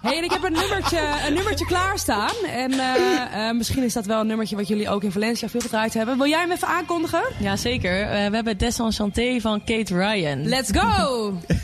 Hey, 0.00 0.16
en 0.16 0.24
ik 0.24 0.30
heb 0.30 0.42
een 0.42 0.52
nummertje 0.52 1.00
een 1.26 1.34
nummertje 1.34 1.66
klaarstaan. 1.66 2.34
En 2.46 2.72
uh, 2.72 2.94
uh, 3.34 3.52
misschien 3.52 3.82
is 3.82 3.92
dat 3.92 4.06
wel 4.06 4.20
een 4.20 4.26
nummertje 4.26 4.56
wat 4.56 4.68
jullie 4.68 4.88
ook 4.88 5.02
in 5.02 5.12
Valencia 5.12 5.48
veel 5.48 5.60
gedraaid 5.60 5.94
hebben. 5.94 6.16
Wil 6.16 6.28
jij 6.28 6.40
hem 6.40 6.50
even 6.50 6.68
aankondigen? 6.68 7.22
Jazeker. 7.38 8.00
Uh, 8.00 8.08
we 8.08 8.34
hebben 8.34 8.58
Desenchanté 8.58 9.40
van 9.40 9.64
Kate 9.64 9.94
Ryan. 9.94 10.48
Let's 10.48 10.70
go! 10.72 11.32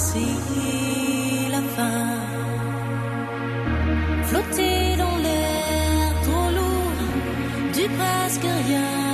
Ici 0.00 1.48
la 1.50 1.60
fin. 1.74 2.20
Flotter 4.28 4.69
presque 7.96 8.46
rien 8.66 9.09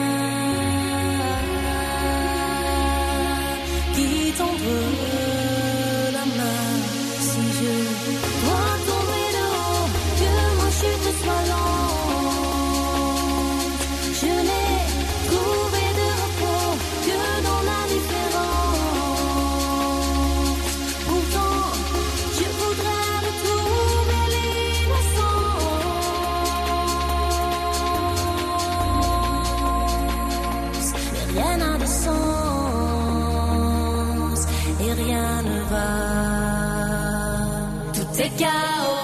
Chao. 38.39 38.96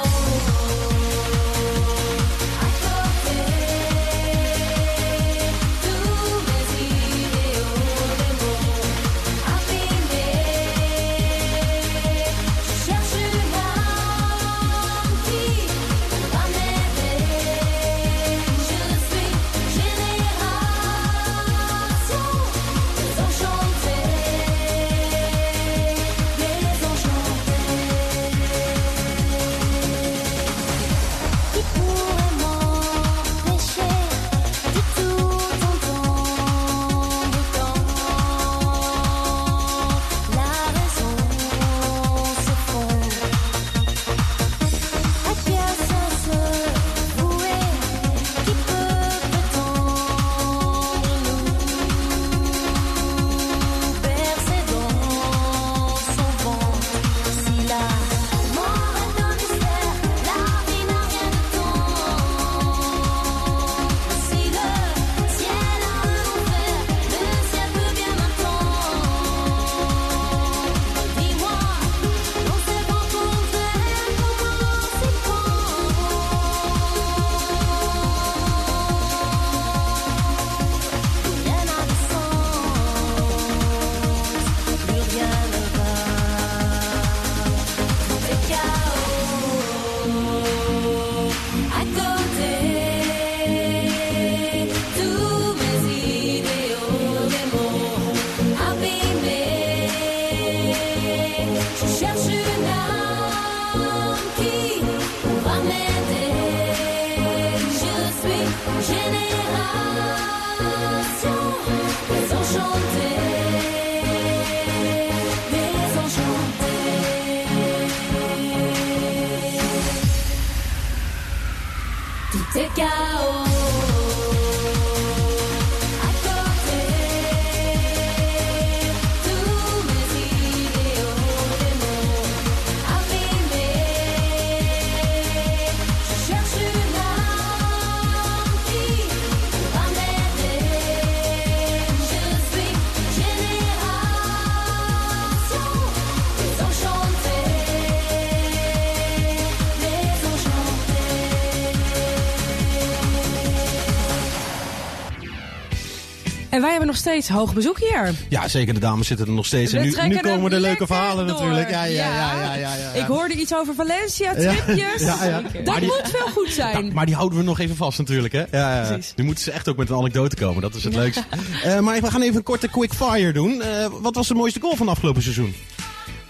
Nog 156.93 157.01
steeds 157.01 157.29
hoog 157.29 157.55
bezoek 157.55 157.79
hier. 157.79 158.11
Ja, 158.29 158.49
zeker. 158.49 158.75
De 158.75 158.81
dames 158.81 159.07
zitten 159.07 159.27
er 159.27 159.33
nog 159.33 159.47
steeds. 159.47 159.73
We 159.73 159.79
en 159.79 160.09
nu, 160.09 160.19
komen 160.21 160.51
de 160.51 160.61
leuke 160.61 160.87
verhalen 160.87 161.27
door. 161.27 161.37
natuurlijk. 161.41 161.71
Ja, 161.71 161.85
ja, 161.85 161.91
ja. 162.07 162.15
Ja. 162.15 162.33
ja, 162.43 162.55
ja, 162.55 162.75
ja, 162.75 162.93
ja. 162.95 163.01
Ik 163.03 163.07
hoorde 163.07 163.35
iets 163.35 163.55
over 163.55 163.75
Valencia, 163.75 164.35
tripjes. 164.35 165.03
Ja, 165.13 165.25
ja. 165.25 165.43
Dat 165.65 165.77
die- 165.79 165.85
moet 165.87 166.03
veel 166.05 166.27
goed 166.33 166.49
zijn. 166.49 166.93
Maar 166.93 167.07
die 167.07 167.15
houden 167.15 167.39
we 167.39 167.45
nog 167.45 167.59
even 167.61 167.77
vast 167.77 167.99
natuurlijk. 167.99 168.33
Hè? 168.33 168.39
Ja, 168.39 168.47
ja, 168.51 168.77
ja. 168.77 168.87
Precies. 168.87 169.13
Nu 169.17 169.25
moeten 169.25 169.45
ze 169.45 169.51
echt 169.51 169.69
ook 169.69 169.77
met 169.77 169.91
een 169.91 169.97
anekdote 169.97 170.37
komen. 170.37 170.63
Dat 170.63 170.75
is 170.75 170.85
het 170.85 170.95
leukste. 170.95 171.23
Eh, 171.65 171.79
maar 171.79 172.01
we 172.01 172.11
gaan 172.11 172.23
even 172.23 172.37
een 172.37 172.43
korte 172.43 172.69
quick 172.69 172.93
fire 172.93 173.33
doen. 173.33 173.63
Eh, 173.63 173.87
wat 174.01 174.15
was 174.15 174.29
de 174.29 174.35
mooiste 174.35 174.61
goal 174.61 174.77
van 174.77 174.89
afgelopen 174.89 175.23
seizoen? 175.23 175.55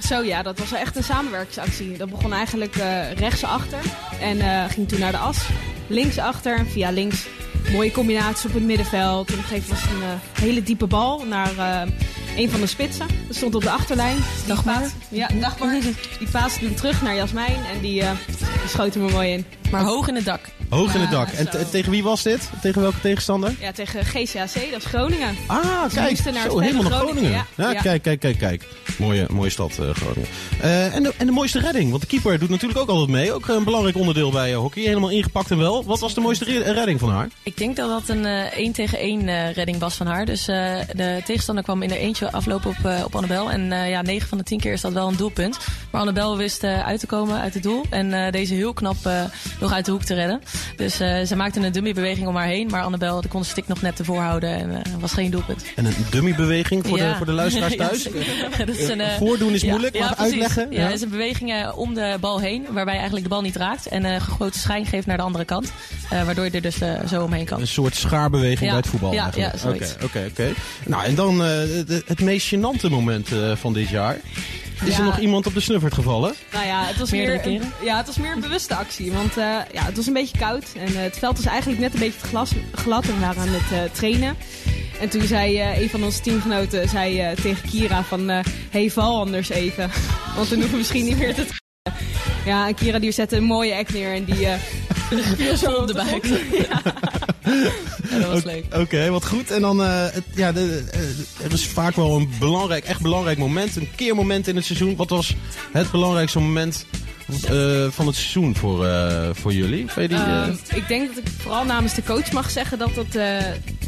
Zo 0.06 0.22
ja, 0.22 0.42
dat 0.42 0.58
was 0.58 0.70
wel 0.70 0.80
echt 0.80 0.96
een 0.96 1.04
samenwerkingsactie. 1.04 1.96
Dat 1.96 2.10
begon 2.10 2.32
eigenlijk 2.32 2.76
eh 2.76 3.12
rechtsachter 3.12 3.78
en 4.20 4.40
eh, 4.40 4.64
ging 4.70 4.88
toen 4.88 5.00
naar 5.00 5.12
de 5.12 5.18
as. 5.18 5.38
Linksachter 5.86 6.56
en 6.58 6.66
via 6.70 6.90
links 6.90 7.26
mooie 7.70 7.90
combinaties 7.90 8.44
op 8.44 8.52
het 8.54 8.62
middenveld. 8.62 9.28
En 9.28 9.34
op 9.34 9.40
een 9.40 9.46
gegeven 9.46 9.68
moment 9.74 9.90
was 9.90 9.94
een 9.96 10.02
eh, 10.02 10.42
hele 10.42 10.62
diepe 10.62 10.86
bal 10.86 11.24
naar 11.26 11.56
eh, 11.58 11.90
een 12.36 12.50
van 12.50 12.60
de 12.60 12.66
spitsen. 12.66 13.06
Dat 13.26 13.36
stond 13.36 13.54
op 13.54 13.62
de 13.62 13.70
achterlijn. 13.70 14.16
Die 14.46 14.62
paas- 14.62 14.90
Ja, 15.08 15.28
Dagmar. 15.40 15.80
Die 16.18 16.28
paasde 16.30 16.64
hem 16.66 16.74
terug 16.76 17.02
naar 17.02 17.14
Jasmijn 17.14 17.56
en 17.74 17.80
die, 17.80 18.00
die 18.40 18.68
schoot 18.68 18.94
hem 18.94 19.06
er 19.06 19.12
mooi 19.12 19.32
in. 19.32 19.44
Maar 19.72 19.82
hoog 19.84 20.08
in 20.08 20.14
het 20.14 20.24
dak. 20.24 20.40
Hoog 20.68 20.94
in 20.94 21.00
het 21.00 21.10
dak. 21.10 21.28
En 21.28 21.48
tegen 21.70 21.90
wie 21.90 22.02
was 22.02 22.22
dit? 22.22 22.50
Tegen 22.62 22.80
welke 22.82 23.00
tegenstander? 23.00 23.54
Ja, 23.60 23.72
tegen 23.72 24.04
GCAC, 24.04 24.54
dat 24.70 24.78
is 24.78 24.84
Groningen. 24.84 25.36
Ah, 25.46 25.60
Ze 25.88 25.94
kijk. 25.94 26.24
naar 26.34 26.50
Zo, 26.50 26.58
helemaal 26.58 26.82
naar 26.82 26.92
Groningen, 26.92 26.92
Groningen. 26.92 27.30
Ja, 27.30 27.46
ja. 27.54 27.70
Ja. 27.72 27.80
kijk, 27.80 28.02
kijk, 28.02 28.20
kijk, 28.20 28.38
kijk. 28.38 28.64
Mooie, 28.98 29.26
mooie 29.30 29.50
stad, 29.50 29.70
eh, 29.78 29.90
Groningen. 29.90 30.28
Eh, 30.60 30.94
en, 30.94 31.02
de, 31.02 31.12
en 31.16 31.26
de 31.26 31.32
mooiste 31.32 31.58
redding. 31.60 31.90
Want 31.90 32.02
de 32.02 32.08
keeper 32.08 32.38
doet 32.38 32.48
natuurlijk 32.48 32.80
ook 32.80 32.88
altijd 32.88 33.08
mee. 33.08 33.32
Ook 33.32 33.48
een 33.48 33.64
belangrijk 33.64 33.96
onderdeel 33.96 34.30
bij 34.30 34.50
eh, 34.52 34.56
hockey. 34.58 34.82
Helemaal 34.82 35.10
ingepakt 35.10 35.50
en 35.50 35.58
wel. 35.58 35.84
Wat 35.84 36.00
was 36.00 36.14
de 36.14 36.20
mooiste 36.20 36.44
re- 36.44 36.72
redding 36.72 37.00
van 37.00 37.10
haar? 37.10 37.28
Ik 37.42 37.56
denk 37.56 37.76
dat 37.76 37.88
dat 37.88 38.16
een 38.16 38.24
eh 38.26 38.56
1 38.58 38.72
tegen 38.72 38.98
1 38.98 39.28
eh, 39.28 39.52
redding 39.52 39.78
was 39.78 39.94
van 39.94 40.06
haar. 40.06 40.24
Dus 40.24 40.48
eh, 40.48 40.72
de 40.92 41.20
tegenstander 41.24 41.64
kwam 41.64 41.82
in 41.82 41.90
er 41.90 41.96
eentje 41.96 42.32
aflopen 42.32 42.70
op, 42.70 42.84
eh, 42.90 43.00
op 43.04 43.14
Annabel. 43.16 43.50
En 43.50 43.72
eh, 43.72 43.88
ja, 43.90 44.02
9 44.02 44.28
van 44.28 44.38
de 44.38 44.44
10 44.44 44.60
keer 44.60 44.72
is 44.72 44.80
dat 44.80 44.92
wel 44.92 45.08
een 45.08 45.16
doelpunt. 45.16 45.58
Maar 45.90 46.00
Annabel 46.00 46.36
wist 46.36 46.64
uit 46.64 47.00
te 47.00 47.06
komen 47.06 47.40
uit 47.40 47.54
het 47.54 47.62
doel. 47.62 47.84
En 47.90 48.12
eh, 48.12 48.32
deze 48.32 48.54
heel 48.54 48.72
knap 48.72 48.96
nog 49.62 49.72
uit 49.72 49.84
de 49.84 49.90
hoek 49.90 50.02
te 50.02 50.14
redden. 50.14 50.40
Dus 50.76 51.00
eh, 51.00 51.22
ze 51.22 51.36
maakte 51.36 51.60
een 51.60 51.72
dummybeweging 51.72 52.26
om 52.26 52.36
haar 52.36 52.46
heen. 52.46 52.68
Maar 52.70 52.82
Annabel 52.82 53.22
kon 53.28 53.40
de 53.40 53.46
stick 53.46 53.68
nog 53.68 53.82
net 53.82 53.98
ervoor 53.98 54.20
houden. 54.20 54.50
En 54.50 54.84
eh, 54.84 54.92
was 55.00 55.12
geen 55.12 55.30
doelpunt. 55.30 55.64
En 55.76 55.84
een 55.84 55.94
dummybeweging 56.10 56.86
voor, 56.86 56.98
de, 56.98 57.14
voor 57.16 57.26
de 57.26 57.32
luisteraars 57.32 57.76
thuis. 57.76 58.02
Dat 58.58 58.68
is 58.68 58.88
een, 58.88 59.00
eh, 59.00 59.16
Voordoen 59.16 59.52
is 59.52 59.64
moeilijk, 59.64 59.98
maar 59.98 60.14
uitleggen. 60.16 60.66
Ja, 60.70 60.84
het 60.84 60.94
is 60.94 61.02
een 61.02 61.08
beweging 61.08 61.70
om 61.70 61.94
de 61.94 62.16
bal 62.20 62.40
heen, 62.40 62.62
waarbij 62.70 62.84
je 62.84 63.00
eigenlijk 63.00 63.22
de 63.22 63.28
bal 63.28 63.42
niet 63.42 63.56
raakt. 63.56 63.86
En 63.86 64.04
een 64.04 64.20
grote 64.20 64.58
schijn 64.58 64.86
geeft 64.86 65.06
naar 65.06 65.16
de 65.16 65.22
andere 65.22 65.44
kant. 65.44 65.72
waardoor 66.08 66.44
je 66.44 66.50
er 66.50 66.62
dus 66.62 66.76
zo 67.08 67.22
omheen 67.22 67.44
kan. 67.44 67.60
Een 67.60 67.66
soort 67.66 67.94
schaarbeweging 67.94 68.70
bij 68.70 68.78
het 68.78 68.86
voetbal. 68.86 69.12
Ja, 69.12 69.32
eigenlijk. 69.32 69.80
ja. 69.80 69.86
Oké, 69.94 70.04
oké, 70.04 70.26
oké. 70.30 70.52
Nou, 70.86 71.04
en 71.04 71.14
dan 71.14 71.40
het 72.06 72.20
meest 72.20 72.54
gênante 72.54 72.90
moment 72.90 73.28
van 73.54 73.72
dit 73.72 73.88
jaar. 73.88 74.16
Is 74.84 74.98
er 74.98 75.04
nog 75.04 75.18
iemand 75.18 75.46
op 75.46 75.54
de 75.54 75.60
snuffert 75.60 75.94
gevallen? 75.94 76.34
Nou 76.52 76.66
ja, 76.66 76.84
het 76.84 76.96
was 76.98 77.10
Meerdere 77.10 77.48
meer, 77.48 77.58
keren? 77.58 77.72
ja, 77.82 77.96
het 77.96 78.06
was 78.06 78.16
meer 78.16 78.32
een 78.32 78.40
bewuste 78.40 78.74
actie. 78.74 79.12
Want 79.12 79.36
eh, 79.36 79.44
ja, 79.72 79.84
het 79.84 79.96
was 79.96 80.06
een 80.06 80.12
beetje 80.12 80.38
koud. 80.38 80.64
En 80.76 80.86
eh, 80.86 81.02
het 81.02 81.18
veld 81.18 81.36
was 81.36 81.46
eigenlijk 81.46 81.80
net 81.80 81.94
een 81.94 82.00
beetje 82.00 82.20
te 82.20 82.26
glas, 82.26 82.50
glad. 82.74 83.04
En 83.04 83.14
we 83.14 83.20
waren 83.20 83.42
aan 83.42 83.48
het 83.48 83.72
eh, 83.72 83.92
trainen. 83.92 84.36
En 85.00 85.08
toen 85.08 85.22
zei 85.22 85.58
eh, 85.58 85.80
een 85.82 85.88
van 85.90 86.04
onze 86.04 86.20
teamgenoten 86.20 86.88
zei, 86.88 87.20
eh, 87.20 87.30
tegen 87.36 87.68
Kira 87.70 88.02
van... 88.02 88.30
eh 88.30 88.44
hey, 88.70 88.90
val 88.90 89.20
anders 89.20 89.48
even. 89.48 89.90
Want 90.36 90.48
dan 90.48 90.58
hoeven 90.58 90.70
we 90.70 90.76
misschien 90.76 91.04
niet 91.04 91.18
meer 91.18 91.34
te 91.34 91.44
trainen. 91.44 92.06
Ja, 92.44 92.66
en 92.66 92.74
Kira 92.74 92.98
die 92.98 93.12
zette 93.12 93.36
een 93.36 93.44
mooie 93.44 93.74
act 93.74 93.92
neer. 93.92 94.14
En 94.14 94.24
die 94.24 94.46
eh 94.46 94.58
viel 95.36 95.56
zo 95.56 95.70
op 95.72 95.86
de 95.86 95.94
buik. 95.94 96.26
Ja. 96.52 96.82
Ja, 97.44 98.18
dat 98.18 98.30
was 98.30 98.44
leuk. 98.44 98.64
Oké, 98.76 99.10
wat 99.10 99.26
goed. 99.26 99.50
En 99.50 99.60
dan, 99.60 99.82
eh, 99.82 100.06
het, 100.10 100.24
ja, 100.34 100.52
de, 100.52 100.84
eh, 100.90 101.44
er 101.44 101.52
is 101.52 101.66
vaak 101.66 101.96
wel 101.96 102.16
een 102.16 102.30
belangrijk, 102.38 102.84
echt 102.84 103.00
belangrijk 103.00 103.38
moment. 103.38 103.76
Een 103.76 103.88
keermoment 103.96 104.48
in 104.48 104.56
het 104.56 104.64
seizoen. 104.64 104.96
Wat 104.96 105.10
was 105.10 105.34
het 105.72 105.90
belangrijkste 105.90 106.38
moment 106.38 106.86
eh, 107.44 107.86
van 107.90 108.06
het 108.06 108.16
seizoen 108.16 108.56
voor, 108.56 108.86
eh, 108.86 109.28
voor 109.32 109.52
jullie? 109.52 109.86
Die, 109.94 110.08
eh, 110.08 110.42
Ehm, 110.42 110.54
ik 110.74 110.88
denk 110.88 111.08
dat 111.14 111.16
ik 111.24 111.30
vooral 111.38 111.64
namens 111.64 111.94
de 111.94 112.02
coach 112.02 112.32
mag 112.32 112.50
zeggen 112.50 112.78
dat 112.78 112.94
dat 112.94 113.14
eh, 113.14 113.36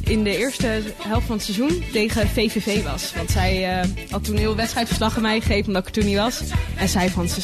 in 0.05 0.25
de 0.25 0.37
eerste 0.39 0.81
helft 1.09 1.27
van 1.27 1.37
het 1.37 1.45
seizoen 1.45 1.85
tegen 1.93 2.29
VVV 2.29 2.83
was. 2.85 3.13
Want 3.17 3.31
zij 3.31 3.79
eh, 3.81 3.89
had 4.11 4.25
toen 4.25 4.37
heel 4.37 4.57
wedstrijdverslag 4.57 5.17
aan 5.17 5.23
mij 5.23 5.41
gegeven 5.41 5.67
omdat 5.67 5.83
ik 5.83 5.89
er 5.95 6.01
toen 6.01 6.11
niet 6.11 6.19
was. 6.19 6.41
En 6.77 6.89
zei 6.89 7.11
van 7.11 7.29
ze 7.29 7.41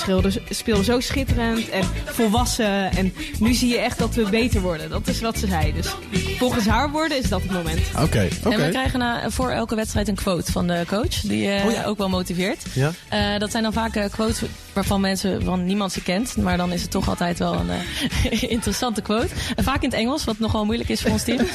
speelden 0.51 0.85
zo 0.85 1.01
schitterend 1.01 1.69
en 1.69 1.85
volwassen. 2.05 2.91
En 2.91 3.13
nu 3.39 3.55
zie 3.55 3.69
je 3.69 3.79
echt 3.79 3.99
dat 3.99 4.15
we 4.15 4.29
beter 4.31 4.61
worden. 4.61 4.91
Dat 4.91 5.09
is 5.09 5.21
wat 5.21 5.39
ze 5.39 5.47
zei. 5.47 5.73
Dus 5.73 5.87
volgens 6.39 6.67
haar 6.67 6.91
woorden 6.91 7.19
is 7.19 7.29
dat 7.29 7.43
het 7.43 7.51
moment. 7.53 7.81
Oké, 7.93 8.29
oké. 8.45 8.55
En 8.55 8.61
we 8.65 8.69
krijgen 8.69 8.99
na, 8.99 9.31
voor 9.31 9.51
elke 9.51 9.75
wedstrijd 9.75 10.09
een 10.09 10.15
quote 10.15 10.53
van 10.53 10.67
de 10.67 10.85
coach. 10.87 11.21
Die 11.21 11.51
eh, 11.51 11.67
Oh 11.67 11.73
ja. 11.73 11.85
ook 11.85 11.99
wel 11.99 12.09
motiveert. 12.09 12.65
Ja? 12.73 12.93
Eh, 13.09 13.39
dat 13.39 13.51
zijn 13.51 13.63
dan 13.63 13.73
vaak 13.73 14.09
quotes 14.11 14.43
waarvan 14.73 15.01
mensen 15.01 15.43
van 15.45 15.65
niemand 15.65 15.90
ze 15.93 16.03
kent. 16.03 16.37
Maar 16.37 16.57
dan 16.57 16.73
is 16.73 16.83
het 16.83 16.91
toch 16.91 17.09
altijd 17.09 17.39
wel 17.39 17.55
een 17.55 17.71
eh, 17.71 18.43
interessante 18.57 19.03
quote. 19.03 19.35
En 19.57 19.65
vaak 19.65 19.83
in 19.83 19.89
het 19.89 19.99
Engels, 19.99 20.25
wat 20.25 20.39
nogal 20.39 20.65
moeilijk 20.65 20.89
is 20.89 21.01
voor 21.01 21.11
ons 21.11 21.25
team. 21.25 21.47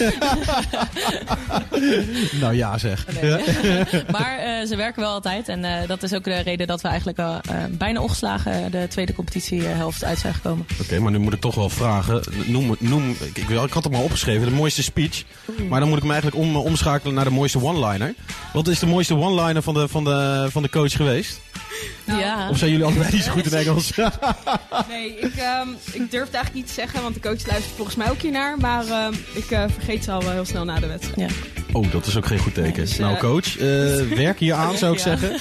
Nou 2.41 2.54
ja, 2.54 2.78
zeg. 2.78 3.06
Nee. 3.21 3.43
Maar 4.12 4.38
eh, 4.38 4.67
ze 4.67 4.76
werken 4.76 5.02
wel 5.02 5.12
altijd. 5.12 5.50
En 5.50 5.63
eh, 5.63 5.88
dat 5.88 6.04
is 6.04 6.13
ook 6.13 6.24
de 6.24 6.39
reden 6.39 6.67
dat 6.67 6.82
we 6.82 6.88
eigenlijk 6.88 7.17
eh, 7.17 7.38
bijna 7.69 8.02
ongeslagen 8.02 8.71
de 8.71 8.88
tweede 8.89 9.13
competitiehelft 9.13 10.04
uit 10.04 10.19
zijn 10.19 10.34
gekomen. 10.34 10.65
Oké, 10.82 11.00
maar 11.00 11.12
nu 11.12 11.17
moet 11.17 11.34
ik 11.34 11.41
toch 11.41 11.56
wel 11.56 11.69
vragen. 11.69 12.21
Noem, 12.45 12.76
noem 12.80 13.10
ik, 13.10 13.38
ik, 13.38 13.50
ik 13.50 13.74
had 13.74 13.84
het 13.84 13.93
maar 13.93 14.02
opgeschreven, 14.02 14.48
de 14.48 14.54
mooiste 14.54 14.84
speech. 14.84 15.24
Maar 15.69 15.80
dan 15.80 15.89
moet 15.89 15.98
ik 15.98 16.04
me 16.04 16.12
eigenlijk 16.12 16.41
om, 16.43 16.56
omschakelen 16.56 17.13
naar 17.13 17.24
de 17.24 17.30
mooiste 17.30 17.63
one-liner. 17.63 18.13
Wat 18.54 18.67
is 18.67 18.80
de 18.80 18.86
mooiste 18.86 19.15
one-liner 19.15 19.62
van 19.62 19.74
de, 19.74 19.88
van, 19.88 20.04
de, 20.04 20.48
van 20.50 20.62
de 20.62 20.69
coach 20.69 20.91
geweest? 20.91 21.41
Ja. 22.06 22.50
Of 22.50 22.58
zijn 22.58 22.72
jullie 22.72 22.86
allebei 22.86 23.12
niet 23.12 23.24
zo 23.24 23.32
goed 23.32 23.52
in 23.52 23.58
Engels? 23.58 23.91
Nee, 24.89 25.18
ik, 25.20 25.36
ehm, 25.36 25.68
ik 25.91 26.12
durf 26.12 26.26
het 26.26 26.34
eigenlijk 26.34 26.54
niet 26.54 26.68
te 26.68 26.74
zeggen, 26.74 27.02
want 27.02 27.13
de 27.13 27.20
coach 27.22 27.48
luistert 27.48 27.76
volgens 27.76 27.96
mij 27.96 28.10
ook 28.10 28.22
hiernaar. 28.22 28.58
Maar 28.58 28.88
ehm, 28.88 29.13
ik 29.34 29.52
eh, 29.52 29.63
vergeet 29.74 30.04
ze 30.04 30.12
al 30.12 30.22
wel 30.24 30.32
heel 30.32 30.46
snel 30.46 30.65
na 30.65 30.80
de 30.80 30.88
wedstrijd. 30.88 31.32
Ja. 31.32 31.36
Oh, 31.74 31.91
dat 31.91 32.06
is 32.06 32.18
ook 32.18 32.26
geen 32.26 32.39
goed 32.39 32.54
teken. 32.54 32.74
Dus, 32.86 32.98
nou, 32.98 33.13
eh, 33.13 33.20
coach, 33.20 33.58
eh, 33.58 33.65
werk 34.26 34.39
hier 34.39 34.54
aan, 34.54 34.78
zou 34.78 34.91
ik 34.94 34.98
Ja. 35.00 35.04
zeggen. 35.04 35.39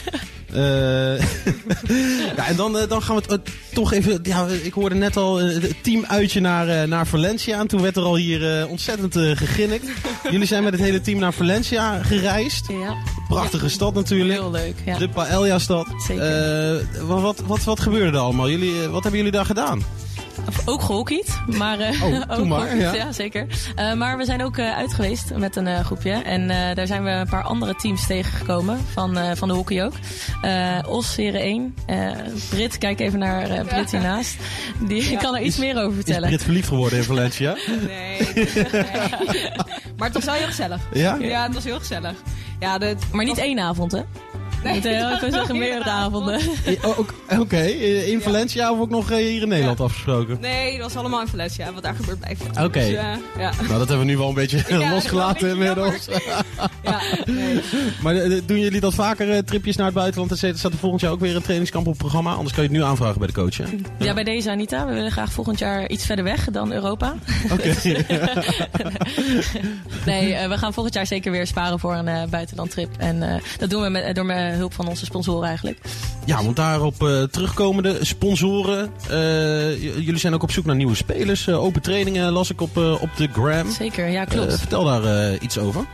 Eh, 0.52 1.18
ja, 2.36 2.46
en 2.46 2.56
dan, 2.56 2.78
eh, 2.78 2.88
dan 2.88 3.02
gaan 3.02 3.16
we 3.16 3.22
het 3.22 3.32
eh, 3.48 3.52
toch 3.74 3.92
even... 3.92 4.18
Ja, 4.22 4.46
ik 4.62 4.72
hoorde 4.72 4.94
net 4.94 5.16
al 5.16 5.40
eh, 5.40 5.62
het 5.62 5.74
teamuitje 5.82 6.40
naar, 6.40 6.68
eh, 6.68 6.88
naar 6.88 7.06
Valencia. 7.06 7.58
En 7.58 7.66
toen 7.66 7.82
werd 7.82 7.96
er 7.96 8.02
al 8.02 8.16
hier 8.16 8.58
eh, 8.60 8.70
ontzettend 8.70 9.16
eh 9.16 9.30
geginnikt. 9.36 9.86
Jullie 10.30 10.46
zijn 10.46 10.62
met 10.62 10.72
het 10.72 10.82
hele 10.82 11.00
team 11.00 11.18
naar 11.18 11.32
Valencia 11.32 12.02
gereisd. 12.02 12.66
ja, 12.68 12.94
Prachtige 13.28 13.68
stad 13.68 13.94
natuurlijk. 13.94 14.38
heel 14.40 14.50
leuk. 14.50 14.74
Ja. 14.84 14.98
De 14.98 15.08
Paella-stad. 15.08 15.86
Zeker. 16.06 16.76
Eh, 16.76 17.00
wat, 17.02 17.20
wat, 17.20 17.40
wat, 17.46 17.64
wat 17.64 17.80
gebeurde 17.80 18.16
er 18.16 18.22
allemaal? 18.22 18.50
Jullie, 18.50 18.82
eh, 18.82 18.86
wat 18.88 19.02
hebben 19.02 19.16
jullie 19.16 19.32
daar 19.32 19.46
gedaan? 19.46 19.82
Ook 20.64 20.82
gehockeyd, 20.82 21.38
maar... 21.46 21.78
eh, 21.78 22.02
Oh, 22.02 22.22
ook 22.38 22.46
maar, 22.46 22.76
ja. 22.76 23.12
zeker. 23.12 23.46
Eh, 23.74 23.92
maar 23.94 24.16
we 24.16 24.24
zijn 24.24 24.44
ook 24.44 24.56
eh, 24.56 24.76
uit 24.76 24.94
geweest 24.94 25.36
met 25.36 25.56
een 25.56 25.66
eh, 25.66 25.84
groepje. 25.84 26.10
En 26.12 26.50
eh, 26.50 26.74
daar 26.74 26.86
zijn 26.86 27.04
we 27.04 27.10
een 27.10 27.28
paar 27.28 27.42
andere 27.42 27.74
teams 27.74 28.06
tegengekomen, 28.06 28.78
van, 28.92 29.18
eh, 29.18 29.30
van 29.36 29.48
de 29.48 29.54
hockey 29.54 29.84
ook. 29.84 29.92
Eh 30.42 30.78
Os, 30.88 31.16
Heren 31.16 31.40
1. 31.40 31.74
Eh 31.86 32.10
Brit, 32.50 32.78
kijk 32.78 33.00
even 33.00 33.18
naar 33.18 33.50
eh, 33.50 33.64
Brit 33.66 33.90
hiernaast. 33.90 34.36
Die 34.86 35.16
kan 35.16 35.36
er 35.36 35.42
iets 35.42 35.56
meer 35.56 35.76
over 35.76 35.88
Is 35.98 36.04
vertellen. 36.04 36.28
Brit 36.28 36.42
verliefd 36.42 36.68
geworden 36.68 36.98
in 36.98 37.04
Valencia? 37.04 37.56
Nee. 37.86 38.18
nee. 38.72 39.50
Maar 39.96 40.06
het 40.08 40.14
was 40.14 40.24
wel 40.24 40.34
heel 40.34 40.46
gezellig. 40.46 40.80
Ja? 40.92 41.16
Ja, 41.20 41.42
het 41.42 41.54
was 41.54 41.64
heel 41.64 41.78
gezellig. 41.78 42.14
Ja, 42.64 42.78
de, 42.78 42.96
Maar 43.12 43.24
niet 43.24 43.38
één 43.38 43.58
avond, 43.58 43.92
hè? 43.92 44.00
Nee, 44.64 44.74
Moet 44.74 44.82
heel 44.82 45.10
even 45.10 45.32
zeggen, 45.32 45.58
meerdere 45.58 45.58
meerdere 45.58 45.90
avonden. 45.90 46.40
Eh, 46.64 46.84
oh, 46.84 46.98
ook- 46.98 47.14
Oké, 47.38 47.56
eh, 47.56 48.08
in 48.08 48.20
Valencia 48.20 48.72
of 48.72 48.80
ook 48.80 48.90
nog 48.90 49.10
eh, 49.10 49.16
hier 49.16 49.42
in 49.42 49.48
Nederland 49.48 49.80
afgesproken? 49.80 50.38
Nee, 50.40 50.72
dat 50.78 50.82
was 50.92 50.96
allemaal 50.96 51.20
in 51.20 51.26
Valencia. 51.26 51.72
Wat 51.72 51.82
daar 51.82 51.94
gebeurt 51.94 52.18
blijft. 52.20 52.42
Oké. 52.60 52.66
Dus, 52.80 52.88
eh, 52.92 53.04
ja. 53.38 53.50
Nou, 53.56 53.68
dat 53.78 53.78
hebben 53.78 53.98
we 53.98 54.04
nu 54.04 54.16
wel 54.16 54.28
een 54.28 54.34
beetje 54.34 54.62
Ja, 54.78 54.90
losgelaten 54.90 55.48
inmiddels. 55.48 56.06
ja, 56.82 57.00
nee. 57.26 57.60
Maar 58.02 58.16
eh, 58.16 58.40
doen 58.46 58.58
jullie 58.60 58.80
dat 58.80 58.94
vaker, 58.94 59.30
eh, 59.30 59.38
tripjes 59.38 59.76
naar 59.76 59.86
het 59.86 59.94
buitenland? 59.94 60.30
cetera? 60.38 60.58
Staat 60.58 60.72
er 60.72 60.78
volgend 60.78 61.00
jaar 61.00 61.10
ook 61.12 61.20
weer 61.20 61.36
een 61.36 61.42
trainingskamp 61.42 61.84
op 61.86 61.92
het 61.92 62.00
programma? 62.00 62.32
Anders 62.32 62.54
kan 62.54 62.62
je 62.64 62.68
het 62.68 62.78
nu 62.78 62.84
aanvragen 62.84 63.18
bij 63.18 63.26
de 63.26 63.32
coach, 63.32 63.56
hè? 63.56 63.64
Ja, 63.98 64.14
bij 64.14 64.24
deze 64.24 64.50
Anita. 64.50 64.86
We 64.86 64.92
willen 64.94 65.10
graag 65.12 65.32
volgend 65.32 65.58
jaar 65.58 65.88
iets 65.88 66.06
verder 66.06 66.24
weg 66.24 66.44
dan 66.50 66.72
Europa. 66.72 67.14
Oké. 67.52 67.74
Nee, 70.06 70.34
eh, 70.34 70.48
we 70.48 70.58
gaan 70.58 70.72
volgend 70.72 70.94
jaar 70.94 71.06
zeker 71.06 71.30
weer 71.32 71.46
sparen 71.46 71.78
voor 71.78 71.94
een 71.94 72.08
eh, 72.08 72.22
buitenlandtrip. 72.30 72.88
En 72.98 73.22
eh, 73.34 73.40
dat 73.58 73.70
doen 73.70 73.82
we 73.82 73.88
met, 73.88 74.14
door 74.14 74.24
met 74.24 74.53
hulp 74.56 74.74
van 74.74 74.88
onze 74.88 75.04
sponsoren 75.04 75.48
eigenlijk. 75.48 75.78
Ja, 76.24 76.42
want 76.44 76.56
daarop 76.56 77.02
eh, 77.02 77.22
terugkomende 77.22 77.98
sponsoren. 78.04 78.90
eh, 79.10 79.82
jullie 79.82 80.18
zijn 80.18 80.34
ook 80.34 80.42
op 80.42 80.50
zoek 80.50 80.64
naar 80.64 80.76
nieuwe 80.76 80.94
spelers. 80.94 81.46
eh, 81.46 81.62
open 81.64 81.82
trainingen 81.82 82.32
las 82.32 82.50
ik 82.50 82.60
op, 82.60 82.76
eh, 82.78 83.02
op 83.02 83.10
de 83.16 83.28
gram. 83.32 83.70
Zeker, 83.70 84.08
ja 84.08 84.24
klopt. 84.24 84.52
Eh, 84.52 84.58
vertel 84.58 84.84
daar 84.84 85.04
eh, 85.04 85.36
iets 85.40 85.58
over. 85.58 85.84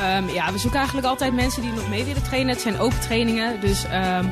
Ehm, 0.00 0.28
ja, 0.28 0.52
we 0.52 0.58
zoeken 0.58 0.78
eigenlijk 0.78 1.06
altijd 1.06 1.34
mensen 1.34 1.62
die 1.62 1.72
nog 1.72 1.88
mee 1.88 2.04
willen 2.04 2.22
trainen. 2.22 2.52
Het 2.52 2.60
zijn 2.62 2.78
open 2.78 3.00
trainingen. 3.00 3.60
Dus 3.60 3.84
ehm, 3.84 4.24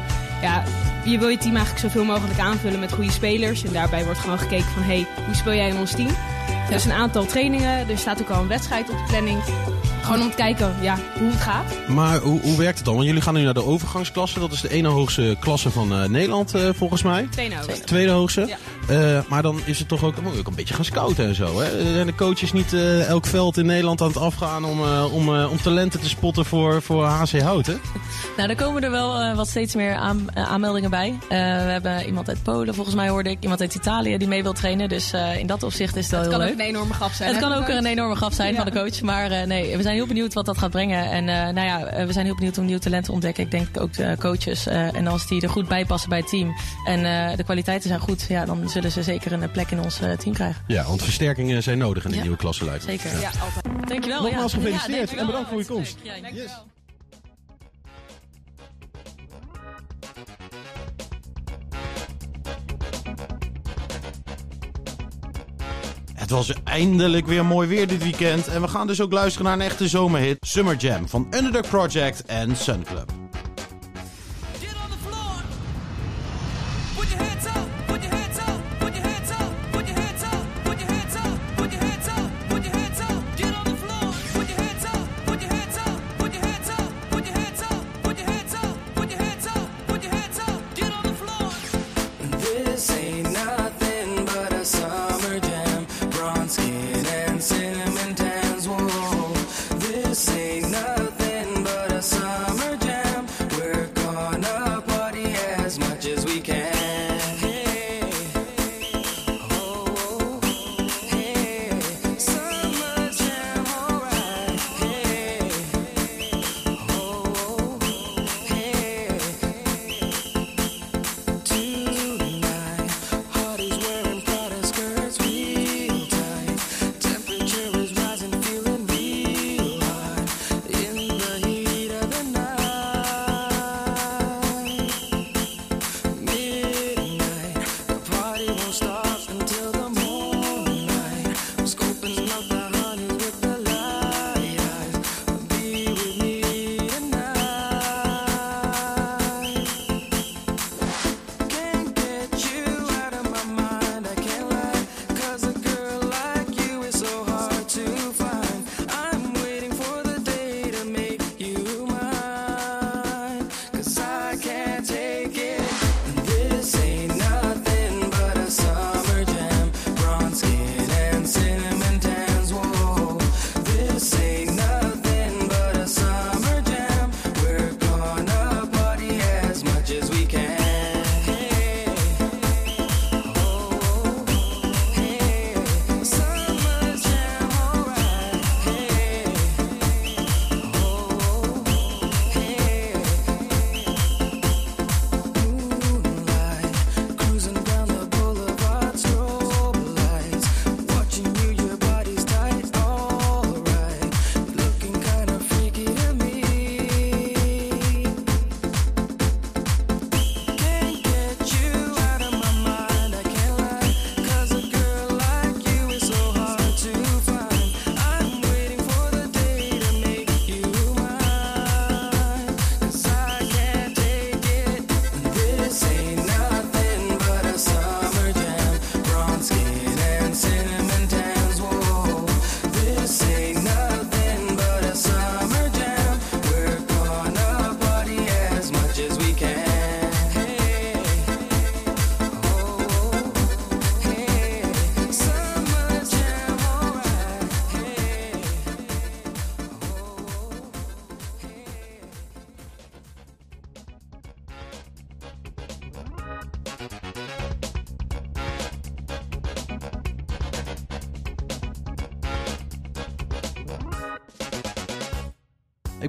ja, 0.43 0.65
je 1.05 1.19
wil 1.19 1.29
je 1.29 1.39
team 1.39 1.57
eigenlijk 1.57 1.87
zoveel 1.87 2.05
mogelijk 2.05 2.39
aanvullen 2.39 2.81
met 2.81 2.93
goede 2.93 3.11
spelers. 3.13 3.65
En 3.65 3.73
daarbij 3.73 4.05
wordt 4.05 4.19
gewoon 4.21 4.39
gekeken 4.39 4.71
van, 4.71 4.83
hey, 4.83 5.07
hoe 5.27 5.35
speel 5.35 5.55
jij 5.55 5.69
in 5.69 5.77
ons 5.77 5.91
team? 5.91 6.11
Dus 6.71 6.85
een 6.85 6.93
aantal 6.93 7.25
trainingen. 7.27 7.89
Er 7.89 7.99
staat 7.99 8.21
ook 8.21 8.29
al 8.31 8.41
een 8.43 8.49
wedstrijd 8.49 8.91
op 8.91 8.97
de 8.97 9.05
planning. 9.09 9.39
Gewoon 10.03 10.21
om 10.23 10.31
te 10.31 10.37
kijken 10.37 10.75
ja, 10.81 10.97
hoe 11.19 11.31
het 11.31 11.41
gaat. 11.41 11.65
Maar 11.89 12.19
hoe, 12.19 12.41
hoe 12.41 12.57
werkt 12.59 12.77
het 12.77 12.85
dan? 12.85 12.95
Want 12.95 13.07
jullie 13.07 13.23
gaan 13.23 13.35
nu 13.35 13.43
naar 13.43 13.55
de 13.55 13.65
overgangsklasse. 13.65 14.39
Dat 14.41 14.53
is 14.53 14.61
de 14.61 14.71
ene 14.71 14.89
hoogste 14.89 15.37
klasse 15.41 15.71
van 15.71 15.93
eh, 15.93 16.05
Nederland, 16.09 16.55
eh, 16.55 16.69
volgens 16.75 17.03
mij. 17.03 17.27
Tweede 17.31 17.55
hoogste. 17.55 17.85
Tweede 17.85 18.11
hoogste. 18.13 18.47
Ja. 18.47 18.57
Eh, 18.89 19.21
maar 19.29 19.43
dan 19.43 19.61
is 19.65 19.79
het 19.79 19.89
toch 19.89 20.05
ook, 20.05 20.15
dan 20.15 20.25
moet 20.25 20.33
je 20.33 20.39
ook 20.39 20.47
een 20.47 20.55
beetje 20.55 20.75
gaan 20.75 20.85
scouten 20.85 21.27
en 21.27 21.35
zo. 21.35 21.61
Hè? 21.61 21.93
Zijn 21.93 22.07
de 22.07 22.15
coaches 22.15 22.53
niet 22.53 22.73
eh, 22.73 23.09
elk 23.09 23.27
veld 23.27 23.57
in 23.57 23.67
Nederland 23.67 24.01
aan 24.01 24.09
het 24.09 24.17
afgaan 24.17 24.65
om, 24.65 24.85
eh, 24.85 25.15
om, 25.15 25.35
eh, 25.37 25.51
om 25.51 25.61
talenten 25.63 26.01
te 26.01 26.09
spotten 26.09 26.45
voor, 26.45 26.83
voor 26.83 27.05
HC 27.05 27.41
Houten? 27.41 27.81
Nou, 28.37 28.49
er 28.49 28.57
komen 28.57 28.83
er 28.85 28.91
wel 28.91 29.19
eh, 29.21 29.37
wat 29.37 29.49
steeds 29.49 29.75
meer 29.75 29.95
aan, 29.95 30.27
aanmeldingen 30.35 30.91
bij. 30.91 31.09
Eh, 31.23 31.29
we 31.39 31.71
hebben 31.71 32.07
iemand 32.07 32.29
uit 32.29 32.43
Polen, 32.43 32.75
volgens 32.75 32.97
mij 32.97 33.09
hoorde 33.09 33.31
ik. 33.31 33.37
Iemand 33.41 33.61
uit 33.61 33.75
Italië 33.75 34.19
die 34.19 34.29
mee 34.29 34.43
wil 34.43 34.53
trainen. 34.53 34.89
Dus 34.89 35.13
eh, 35.13 35.39
in 35.39 35.47
dat 35.47 35.63
opzicht 35.63 35.97
is 35.97 36.03
het 36.03 36.11
wel 36.11 36.21
Het 36.21 36.29
heel 36.31 36.39
kan 36.39 36.47
leuk. 36.49 36.55
ook 36.59 36.61
een 36.63 36.75
enorme 36.75 36.95
grap 36.95 37.11
zijn. 37.13 37.31
Het 37.31 37.39
kan 37.41 37.53
ook 37.53 37.69
een 37.69 37.87
enorme 37.87 38.15
grap 38.15 38.33
zijn 38.33 38.51
Ja. 38.55 38.63
van 38.63 38.73
de 38.73 38.79
coach. 38.81 39.01
Maar 39.01 39.31
eh, 39.31 39.47
nee, 39.47 39.77
we 39.77 39.83
zijn 39.83 39.90
heel 39.95 40.07
benieuwd 40.07 40.35
wat 40.35 40.47
dat 40.47 40.59
gaat 40.59 40.71
brengen. 40.71 41.11
En 41.11 41.29
eh, 41.29 41.35
nou 41.55 41.67
ja, 41.67 41.85
eh, 41.85 42.07
we 42.07 42.13
zijn 42.13 42.25
heel 42.25 42.35
benieuwd 42.35 42.59
om 42.59 42.65
nieuw 42.65 42.79
talent 42.79 43.05
te 43.05 43.13
ontdekken. 43.13 43.45
Ik 43.45 43.51
denk 43.51 43.81
ook 43.81 43.93
de 43.93 44.17
coaches. 44.19 44.67
eh, 44.67 44.95
en 44.95 45.07
als 45.07 45.27
die 45.27 45.43
er 45.43 45.49
goed 45.51 45.69
bij 45.69 45.85
passen 45.87 46.09
bij 46.09 46.19
het 46.19 46.29
team. 46.29 46.55
En 46.85 47.05
eh, 47.31 47.37
de 47.37 47.45
kwaliteiten 47.45 47.89
zijn 47.89 48.01
goed. 48.01 48.27
Ja, 48.29 48.45
dan 48.45 48.69
zullen 48.69 48.93
ze 48.93 49.03
zeker 49.03 49.33
een 49.33 49.51
plek 49.51 49.71
in 49.71 49.81
ons 49.81 49.97
team 50.19 50.35
krijgen. 50.35 50.63
Ja, 50.67 50.85
want 50.85 51.03
versterkingen 51.03 51.63
zijn 51.63 51.79
nodig 51.79 52.05
in 52.05 52.11
de 52.11 52.17
Ja. 52.17 52.23
nieuwe 52.23 52.37
klasse 52.37 52.65
lijkt 52.65 52.87
me. 52.87 52.91
Zeker. 52.91 53.21
Ja, 53.21 53.31
altijd. 53.41 53.89
Dankjewel. 53.89 54.23
Nogmaals 54.23 54.53
gefeliciteerd 54.53 54.91
Ja, 55.11 55.17
dankjewel. 55.17 55.21
en 55.25 55.27
bedankt 55.27 55.49
voor 55.49 55.59
je 55.61 55.67
komst. 55.67 55.97
Ja, 56.03 56.13
Het 66.31 66.39
was 66.39 66.63
eindelijk 66.65 67.27
weer 67.27 67.45
mooi 67.45 67.69
weer 67.69 67.87
dit 67.87 68.03
weekend. 68.03 68.49
En 68.49 68.61
we 68.61 68.69
gaan 68.69 68.87
dus 68.87 69.01
ook 69.01 69.13
luisteren 69.13 69.47
naar 69.47 69.55
een 69.55 69.71
echte 69.71 69.89
zomerhit. 69.89 70.37
Summer 70.41 70.77
Jam 70.77 71.09
van 71.09 71.27
Underdog 71.31 71.69
Project 71.69 72.25
en 72.25 72.57
Sun 72.57 72.83
Club. 72.83 73.30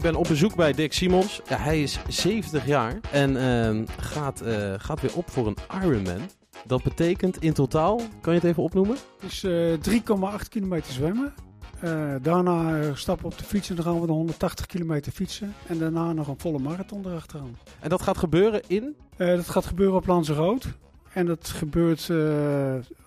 Ik 0.01 0.11
ben 0.11 0.19
op 0.19 0.27
bezoek 0.27 0.55
bij 0.55 0.73
Dick 0.73 0.93
Simons. 0.93 1.41
Ja, 1.47 1.57
hij 1.57 1.81
is 1.81 1.99
70 2.07 2.65
jaar 2.65 2.99
en 3.11 3.37
ehm, 3.37 3.85
gaat, 3.97 4.41
eh, 4.41 4.73
gaat 4.77 5.01
weer 5.01 5.15
op 5.15 5.29
voor 5.29 5.47
een 5.47 5.57
Ironman. 5.83 6.21
Dat 6.65 6.83
betekent 6.83 7.41
in 7.41 7.53
totaal, 7.53 8.01
kan 8.21 8.33
je 8.33 8.39
het 8.39 8.49
even 8.49 8.63
opnoemen? 8.63 8.97
Dus 9.19 9.43
eh 9.43 9.73
3,8 9.73 10.49
kilometer 10.49 10.93
zwemmen. 10.93 11.33
Eh, 11.79 12.15
daarna 12.21 12.79
eh, 12.79 12.95
stappen 12.95 13.25
op 13.25 13.37
de 13.37 13.43
fiets 13.43 13.69
en 13.69 13.75
dan 13.75 13.85
gaan 13.85 14.01
we 14.01 14.05
de 14.05 14.11
180 14.11 14.65
kilometer 14.65 15.11
fietsen. 15.11 15.53
En 15.67 15.77
daarna 15.77 16.13
nog 16.13 16.27
een 16.27 16.39
volle 16.39 16.59
marathon 16.59 17.05
erachteraan. 17.05 17.57
En 17.79 17.89
dat 17.89 18.01
gaat 18.01 18.17
gebeuren 18.17 18.61
in? 18.67 18.95
Dat 19.17 19.49
gaat 19.49 19.65
gebeuren 19.65 19.95
op 19.95 20.07
Lanzarote. 20.07 20.67
En 21.13 21.25
dat 21.25 21.47
gebeurt 21.47 22.11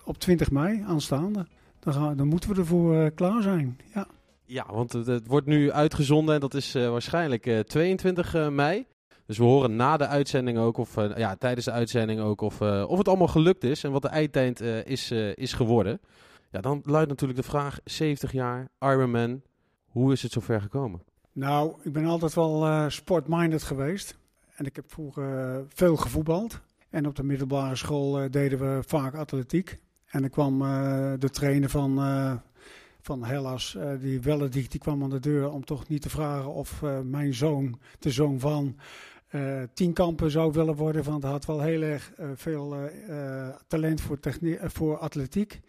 op 0.03 0.17
20 0.17 0.51
mei 0.51 0.83
aanstaande. 0.87 1.45
Dan, 1.79 1.93
gaan, 1.93 2.17
dan 2.17 2.27
moeten 2.27 2.49
we 2.49 2.55
ervoor 2.55 3.11
klaar 3.11 3.41
zijn. 3.41 3.79
Ja. 3.93 4.07
Ja, 4.45 4.65
want 4.71 4.91
het, 4.91 5.27
wordt 5.27 5.47
nu 5.47 5.71
uitgezonden 5.71 6.35
en 6.35 6.41
dat 6.41 6.53
is 6.53 6.75
eh, 6.75 6.89
waarschijnlijk 6.89 7.45
eh, 7.45 7.59
22 7.59 8.33
eh, 8.33 8.49
mei. 8.49 8.85
Dus 9.25 9.37
we 9.37 9.43
horen 9.43 9.75
na 9.75 9.97
de 9.97 10.07
uitzending 10.07 10.57
ook, 10.57 10.77
of 10.77 10.95
ja, 10.95 11.35
tijdens 11.35 11.65
de 11.65 11.71
uitzending 11.71 12.19
ook, 12.19 12.41
of, 12.41 12.61
of 12.61 12.97
het 12.97 13.07
allemaal 13.07 13.27
gelukt 13.27 13.63
is 13.63 13.83
en 13.83 13.91
wat 13.91 14.01
de 14.01 14.07
eindtijd 14.07 14.61
is, 14.85 15.11
is 15.33 15.53
geworden. 15.53 15.99
Ja, 16.51 16.61
dan 16.61 16.81
luidt 16.83 17.09
natuurlijk 17.09 17.39
de 17.39 17.47
vraag, 17.47 17.79
70 17.83 18.31
jaar, 18.31 18.69
Ironman, 18.79 19.41
hoe 19.85 20.11
is 20.11 20.21
het 20.21 20.31
zover 20.31 20.61
gekomen? 20.61 21.01
Nou, 21.31 21.75
ik 21.83 21.93
ben 21.93 22.05
altijd 22.05 22.33
wel 22.33 22.89
sportminded 22.89 23.63
geweest. 23.63 24.17
En 24.55 24.65
ik 24.65 24.75
heb 24.75 24.85
vroeger 24.91 25.63
veel 25.69 25.95
gevoetbald. 25.95 26.61
En 26.89 27.07
op 27.07 27.15
de 27.15 27.23
middelbare 27.23 27.75
school 27.75 28.31
deden 28.31 28.59
we 28.59 28.83
vaak 28.87 29.15
atletiek. 29.15 29.79
En 30.05 30.21
dan 30.21 30.29
kwam 30.29 30.59
de 31.19 31.29
trainer 31.29 31.69
van, 31.69 31.97
van 33.05 33.23
Hellas, 33.23 33.75
eh, 33.75 33.89
die 33.99 34.19
Wellendiek, 34.19 34.71
die 34.71 34.79
kwam 34.79 35.03
aan 35.03 35.09
de 35.09 35.19
deur 35.19 35.51
om 35.51 35.65
toch 35.65 35.87
niet 35.87 36.01
te 36.01 36.09
vragen 36.09 36.53
of 36.53 36.83
eh, 36.83 36.99
mijn 36.99 37.33
zoon, 37.33 37.79
de 37.99 38.11
zoon 38.11 38.39
van, 38.39 38.75
eh 39.27 39.61
tienkamper 39.73 40.31
zou 40.31 40.51
willen 40.51 40.75
worden. 40.75 41.03
Want 41.03 41.23
hij 41.23 41.31
had 41.31 41.45
wel 41.45 41.61
heel 41.61 41.81
erg 41.81 42.11
veel 42.35 42.75
talent 43.67 44.01
voor, 44.01 44.19
voor 44.61 44.97
atletiek. 44.97 45.59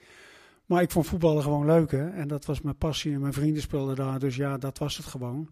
Maar 0.67 0.83
ik 0.83 0.91
vond 0.91 1.07
voetballen 1.07 1.43
gewoon 1.43 1.67
leuk 1.67 1.91
hè? 1.91 2.11
en 2.11 2.29
dat 2.29 2.45
was 2.45 2.61
mijn 2.61 2.77
passie 2.77 3.13
en 3.13 3.21
mijn 3.21 3.33
vrienden 3.33 3.63
speelden 3.63 3.97
daar. 3.97 4.19
Dus 4.19 4.37
ja, 4.37 4.59
dat 4.59 4.79
was 4.79 4.97
het 4.97 5.07
gewoon. 5.07 5.49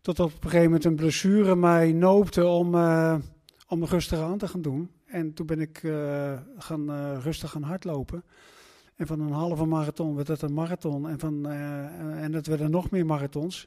Tot 0.00 0.20
op 0.20 0.32
een 0.32 0.42
gegeven 0.42 0.64
moment 0.64 0.84
een 0.84 0.96
blessure 0.96 1.56
mij 1.56 1.92
noopte 1.92 2.46
om, 2.46 2.74
om 3.68 3.84
rustig 3.84 4.18
aan 4.18 4.38
te 4.38 4.48
gaan 4.48 4.62
doen. 4.62 4.90
En 5.06 5.34
toen 5.34 5.46
ben 5.46 5.60
ik 5.60 5.78
gaan, 6.58 7.18
rustig 7.20 7.50
gaan 7.50 7.62
hardlopen. 7.62 8.24
En 9.00 9.06
van 9.06 9.20
een 9.20 9.32
halve 9.32 9.64
marathon 9.64 10.14
werd 10.14 10.28
het 10.28 10.42
een 10.42 10.54
marathon. 10.54 11.08
En, 11.08 11.18
van, 11.18 11.48
eh, 11.48 12.22
en 12.22 12.32
dat 12.32 12.46
werden 12.46 12.70
nog 12.70 12.90
meer 12.90 13.06
marathons. 13.06 13.66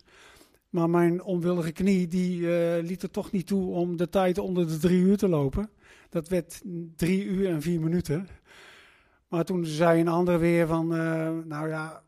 Maar 0.70 0.90
mijn 0.90 1.24
onwillige 1.24 1.72
knie 1.72 2.08
die, 2.08 2.56
eh, 2.56 2.84
liet 2.84 3.04
er 3.04 3.12
toch 3.12 3.32
niet 3.32 3.48
toe 3.48 3.72
om 3.72 3.98
de 3.98 4.10
tijd 4.10 4.38
onder 4.38 4.68
de 4.68 4.78
drie 4.78 5.02
uur 5.02 5.18
te 5.18 5.28
lopen. 5.28 5.70
Dat 6.10 6.28
werd 6.28 6.62
drie 6.96 7.26
uur 7.26 7.50
en 7.50 7.62
vier 7.62 7.82
minuten. 7.82 8.28
Maar 9.28 9.44
toen 9.44 9.66
zei 9.66 10.00
een 10.00 10.08
ander 10.08 10.40
weer 10.40 10.68
van, 10.68 10.96
eh, 10.96 11.32
nou 11.46 11.68
ja, 11.68 12.04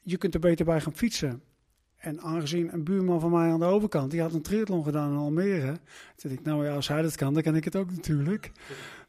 je 0.00 0.16
kunt 0.16 0.34
er 0.34 0.40
beter 0.40 0.64
bij 0.64 0.80
gaan 0.80 0.96
fietsen. 0.96 1.42
En 1.96 2.20
aangezien 2.20 2.72
een 2.72 2.84
buurman 2.84 3.20
van 3.20 3.30
mij 3.30 3.50
aan 3.50 3.60
de 3.60 3.64
overkant, 3.64 4.10
die 4.10 4.20
had 4.20 4.34
een 4.34 4.42
triathlon 4.42 4.84
gedaan 4.84 5.10
in 5.10 5.16
Almere. 5.16 5.72
Toen 6.16 6.30
dacht 6.30 6.34
ik, 6.34 6.42
nou 6.42 6.64
ja, 6.64 6.74
als 6.74 6.88
hij 6.88 7.02
dat 7.02 7.16
kan, 7.16 7.34
dan 7.34 7.42
kan 7.42 7.56
ik 7.56 7.64
het 7.64 7.76
ook 7.76 7.90
natuurlijk. 7.90 8.52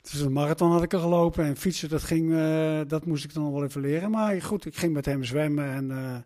Dus 0.02 0.20
een 0.20 0.32
marathon 0.34 0.72
had 0.72 0.84
ik 0.84 0.94
er 0.94 1.00
gelopen 1.00 1.46
en 1.46 1.58
fietsen, 1.58 1.90
dat, 1.90 2.04
ging, 2.04 2.34
eh, 2.34 2.80
dat 2.88 3.06
moest 3.06 3.24
ik 3.24 3.34
dan 3.34 3.52
wel 3.52 3.64
even 3.64 3.82
leren. 3.82 4.12
Maar 4.12 4.42
goed, 4.42 4.66
ik 4.66 4.76
ging 4.78 4.94
met 4.94 5.06
hem 5.06 5.24
zwemmen. 5.24 5.66
En, 5.72 5.92
eh, 5.92 6.18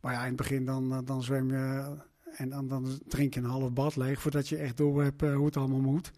maar 0.00 0.12
ja, 0.12 0.20
in 0.20 0.26
het 0.26 0.36
begin 0.36 0.64
dan, 0.64 1.02
dan 1.04 1.22
zwem 1.22 1.50
je 1.50 1.94
en 2.36 2.48
dan, 2.48 2.68
dan 2.68 3.00
drink 3.08 3.34
je 3.34 3.40
een 3.40 3.46
half 3.46 3.72
bad 3.72 3.96
leeg 3.96 4.20
voordat 4.20 4.48
je 4.48 4.56
echt 4.56 4.76
door 4.76 5.02
hebt 5.02 5.22
eh, 5.22 5.34
hoe 5.34 5.46
het 5.46 5.56
allemaal 5.56 5.80
moet. 5.80 6.10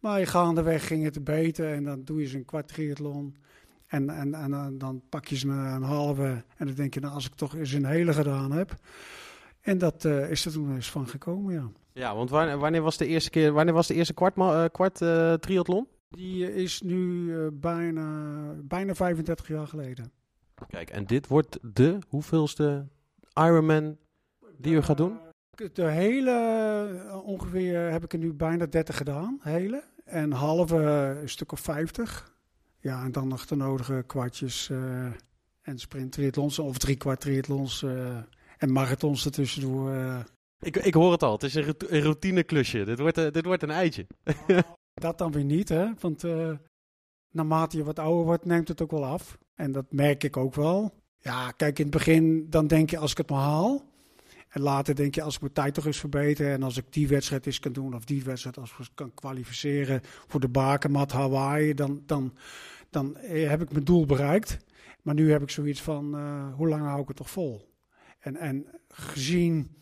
Maar 0.00 0.26
gaandeweg 0.26 0.86
ging 0.86 1.04
het 1.04 1.24
beter 1.24 1.72
en 1.72 1.84
dan 1.84 2.02
doe 2.04 2.22
je 2.28 2.36
een 2.36 2.44
kwart 2.44 2.68
triathlon. 2.68 3.36
En, 3.86 4.10
en, 4.10 4.34
en 4.34 4.78
dan- 4.78 5.02
pak 5.08 5.26
je 5.26 5.36
ze 5.36 5.48
een, 5.48 5.82
halve 5.82 6.44
en 6.56 6.66
dan 6.66 6.74
denk 6.74 6.94
je, 6.94 7.00
nou 7.00 7.14
als 7.14 7.26
ik 7.26 7.34
toch 7.34 7.56
eens 7.56 7.72
een 7.72 7.84
hele 7.84 8.12
gedaan 8.12 8.52
heb. 8.52 8.74
En 9.60 9.78
dat 9.78 10.04
eh, 10.04 10.30
is 10.30 10.44
er 10.44 10.52
toen 10.52 10.74
eens 10.74 10.90
van 10.90 11.08
gekomen, 11.08 11.54
ja. 11.54 11.70
Ja, 11.92 12.14
want 12.14 12.30
wanneer, 12.30 12.82
was 12.82 12.96
de 12.96 13.06
eerste 13.06 13.30
keer, 13.30 13.52
wanneer 13.52 13.74
was 13.74 13.86
de 13.86 13.94
eerste 13.94 14.14
kwart, 14.14 14.36
eh, 14.36 14.64
kwart 14.72 15.02
eh, 15.02 15.32
triathlon? 15.32 15.86
Die 16.12 16.46
eh, 16.46 16.56
is 16.56 16.80
nu 16.82 17.32
eh, 17.40 17.46
bijna, 17.52 18.32
bijna 18.62 18.94
35 18.94 19.48
jaar 19.48 19.66
geleden. 19.66 20.12
Kijk, 20.68 20.90
en 20.90 21.06
dit 21.06 21.26
wordt 21.26 21.58
de 21.74 21.98
hoeveelste 22.08 22.86
Ironman 23.34 23.96
die 24.58 24.74
u 24.74 24.82
gaat 24.82 24.96
doen? 24.96 25.18
De 25.72 25.84
hele, 25.90 26.30
eh, 27.10 27.26
ongeveer 27.26 27.90
heb 27.90 28.04
ik 28.04 28.12
er 28.12 28.18
nu 28.18 28.32
bijna 28.32 28.66
30 28.66 28.96
gedaan, 28.96 29.38
hele. 29.42 29.84
En 30.04 30.32
halve 30.32 30.76
eh, 30.76 31.20
een 31.20 31.28
stuk 31.28 31.52
of 31.52 31.60
50. 31.60 32.34
Ja, 32.80 33.04
en 33.04 33.12
dan 33.12 33.28
nog 33.28 33.46
de 33.46 33.56
nodige 33.56 34.04
kwartjes 34.06 34.70
eh, 34.70 35.04
en 35.62 35.78
sprint 35.78 36.12
triathlons 36.12 36.58
of 36.58 36.78
drie 36.78 36.96
kwart 36.96 37.20
triathlons 37.20 37.82
eh, 37.82 38.16
en 38.58 38.72
marathons 38.72 39.24
ertussendoor. 39.24 39.92
eh. 39.92 40.18
Ik, 40.60 40.76
ik 40.76 40.94
hoor 40.94 41.12
het 41.12 41.22
al, 41.22 41.32
het 41.32 41.42
is 41.42 41.54
een, 41.54 41.62
rout- 41.62 41.90
een 41.90 42.00
routineklusje. 42.02 42.84
Dit 42.84 42.98
wordt, 42.98 43.18
eh, 43.18 43.30
dit 43.30 43.44
wordt 43.44 43.62
een 43.62 43.70
eitje. 43.70 44.06
Dat 44.94 45.18
dan 45.18 45.32
weer 45.32 45.44
niet, 45.44 45.68
hè? 45.68 45.86
Want 46.00 46.24
eh, 46.24 46.52
naarmate 47.30 47.76
je 47.76 47.84
wat 47.84 47.98
ouder 47.98 48.24
wordt, 48.24 48.44
neemt 48.44 48.68
het 48.68 48.82
ook 48.82 48.90
wel 48.90 49.04
af. 49.04 49.38
En 49.54 49.72
dat 49.72 49.92
merk 49.92 50.24
ik 50.24 50.36
ook 50.36 50.54
wel. 50.54 50.94
Ja, 51.18 51.50
kijk, 51.50 51.78
in 51.78 51.84
het 51.84 51.94
begin 51.94 52.46
dan 52.50 52.66
denk 52.66 52.90
je 52.90 52.98
als 52.98 53.10
ik 53.10 53.16
het 53.16 53.30
maar 53.30 53.40
haal. 53.40 53.90
En 54.48 54.60
later 54.60 54.94
denk 54.94 55.14
je 55.14 55.22
als 55.22 55.34
ik 55.34 55.40
mijn 55.40 55.52
tijd 55.52 55.74
toch 55.74 55.86
eens 55.86 55.98
verbeter. 56.00 56.52
En 56.52 56.62
als 56.62 56.76
ik 56.76 56.84
die 56.90 57.08
wedstrijd 57.08 57.46
eens 57.46 57.58
kan 57.58 57.72
doen 57.72 57.94
of 57.94 58.04
die 58.04 58.24
wedstrijd 58.24 58.58
als 58.58 58.70
ik 58.78 58.88
kan 58.94 59.14
kwalificeren 59.14 60.00
voor 60.04 60.40
de 60.40 60.48
bakermat 60.48 61.12
Hawaii. 61.12 61.74
Dan, 61.74 62.02
dan, 62.06 62.34
dan 62.90 63.16
eh, 63.16 63.48
heb 63.48 63.62
ik 63.62 63.72
mijn 63.72 63.84
doel 63.84 64.06
bereikt. 64.06 64.58
Maar 65.02 65.14
nu 65.14 65.30
heb 65.30 65.42
ik 65.42 65.50
zoiets 65.50 65.82
van, 65.82 66.14
eh, 66.14 66.54
hoe 66.54 66.68
lang 66.68 66.82
hou 66.82 67.00
ik 67.00 67.08
het 67.08 67.16
toch 67.16 67.30
vol? 67.30 67.68
En, 68.18 68.36
en 68.36 68.66
gezien 68.88 69.76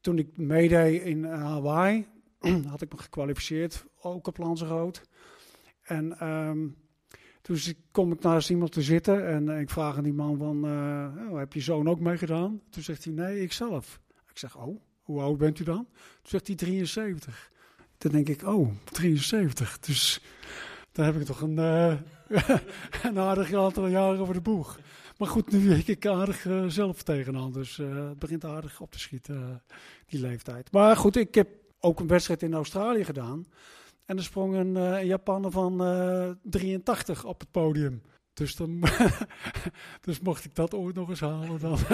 toen 0.00 0.18
ik 0.18 0.36
meedeed 0.36 1.02
in 1.02 1.24
Hawaii, 1.24 2.06
had 2.70 2.82
ik 2.82 2.92
me 2.92 2.98
gekwalificeerd, 2.98 3.84
ook 4.00 4.26
op 4.26 4.38
Lanzarote. 4.38 5.00
En 5.82 6.18
ehm, 6.18 6.68
toen 7.42 7.58
kom 7.90 8.12
ik 8.12 8.20
naast 8.20 8.50
iemand 8.50 8.72
te 8.72 8.82
zitten 8.82 9.26
en 9.26 9.48
eh, 9.48 9.60
ik 9.60 9.70
vraag 9.70 9.96
aan 9.96 10.02
die 10.02 10.12
man 10.12 10.38
van, 10.38 10.64
eh, 10.64 11.30
oh, 11.30 11.38
heb 11.38 11.52
je 11.52 11.60
zoon 11.60 11.88
ook 11.88 12.00
meegedaan? 12.00 12.60
Toen 12.70 12.82
zegt 12.82 13.04
hij, 13.04 13.12
nee, 13.12 13.40
ik 13.42 13.52
zelf. 13.52 14.00
Ik 14.30 14.38
zeg, 14.38 14.56
oh, 14.56 14.80
hoe 15.02 15.20
oud 15.20 15.38
bent 15.38 15.58
u 15.58 15.64
dan? 15.64 15.86
Toen 15.94 16.30
zegt 16.30 16.46
hij 16.46 16.56
73. 16.56 17.50
Dan 17.98 18.12
denk 18.12 18.28
ik, 18.28 18.42
oh, 18.42 18.70
73. 18.84 19.78
Dus 19.78 20.20
dan 20.92 21.04
heb 21.04 21.16
ik 21.16 21.22
toch 21.22 21.40
een, 21.40 21.58
eh, 21.58 21.94
een 23.08 23.18
aardig 23.18 23.54
aantal 23.54 23.86
jaren 23.86 24.20
over 24.20 24.34
de 24.34 24.40
boeg. 24.40 24.78
Maar 25.16 25.28
goed, 25.28 25.52
nu 25.52 25.68
werk 25.68 25.88
ik 25.88 26.06
aardig 26.06 26.46
zelf 26.68 27.02
tegenaan. 27.02 27.52
Dus 27.52 27.76
het 27.76 28.18
begint 28.18 28.44
aardig 28.44 28.80
op 28.80 28.90
te 28.90 28.98
schieten, 28.98 29.62
die 30.06 30.20
leeftijd. 30.20 30.72
Maar 30.72 30.96
goed, 30.96 31.16
ik 31.16 31.34
heb 31.34 31.48
ook 31.80 32.00
een 32.00 32.06
wedstrijd 32.06 32.42
in 32.42 32.54
Australië 32.54 33.04
gedaan. 33.04 33.44
En 34.04 34.16
er 34.16 34.22
sprong 34.22 34.54
een 34.54 34.76
eh, 34.76 35.04
Japaner 35.04 35.50
van 35.50 35.84
eh 35.84 36.30
83 36.42 37.24
op 37.24 37.40
het 37.40 37.50
podium. 37.50 38.02
Dus, 38.32 38.56
dan, 38.56 38.82
dus 40.06 40.20
mocht 40.20 40.44
ik 40.44 40.54
dat 40.54 40.74
ooit 40.74 40.94
nog 40.94 41.08
eens 41.08 41.20
halen 41.20 41.60
dan. 41.60 41.78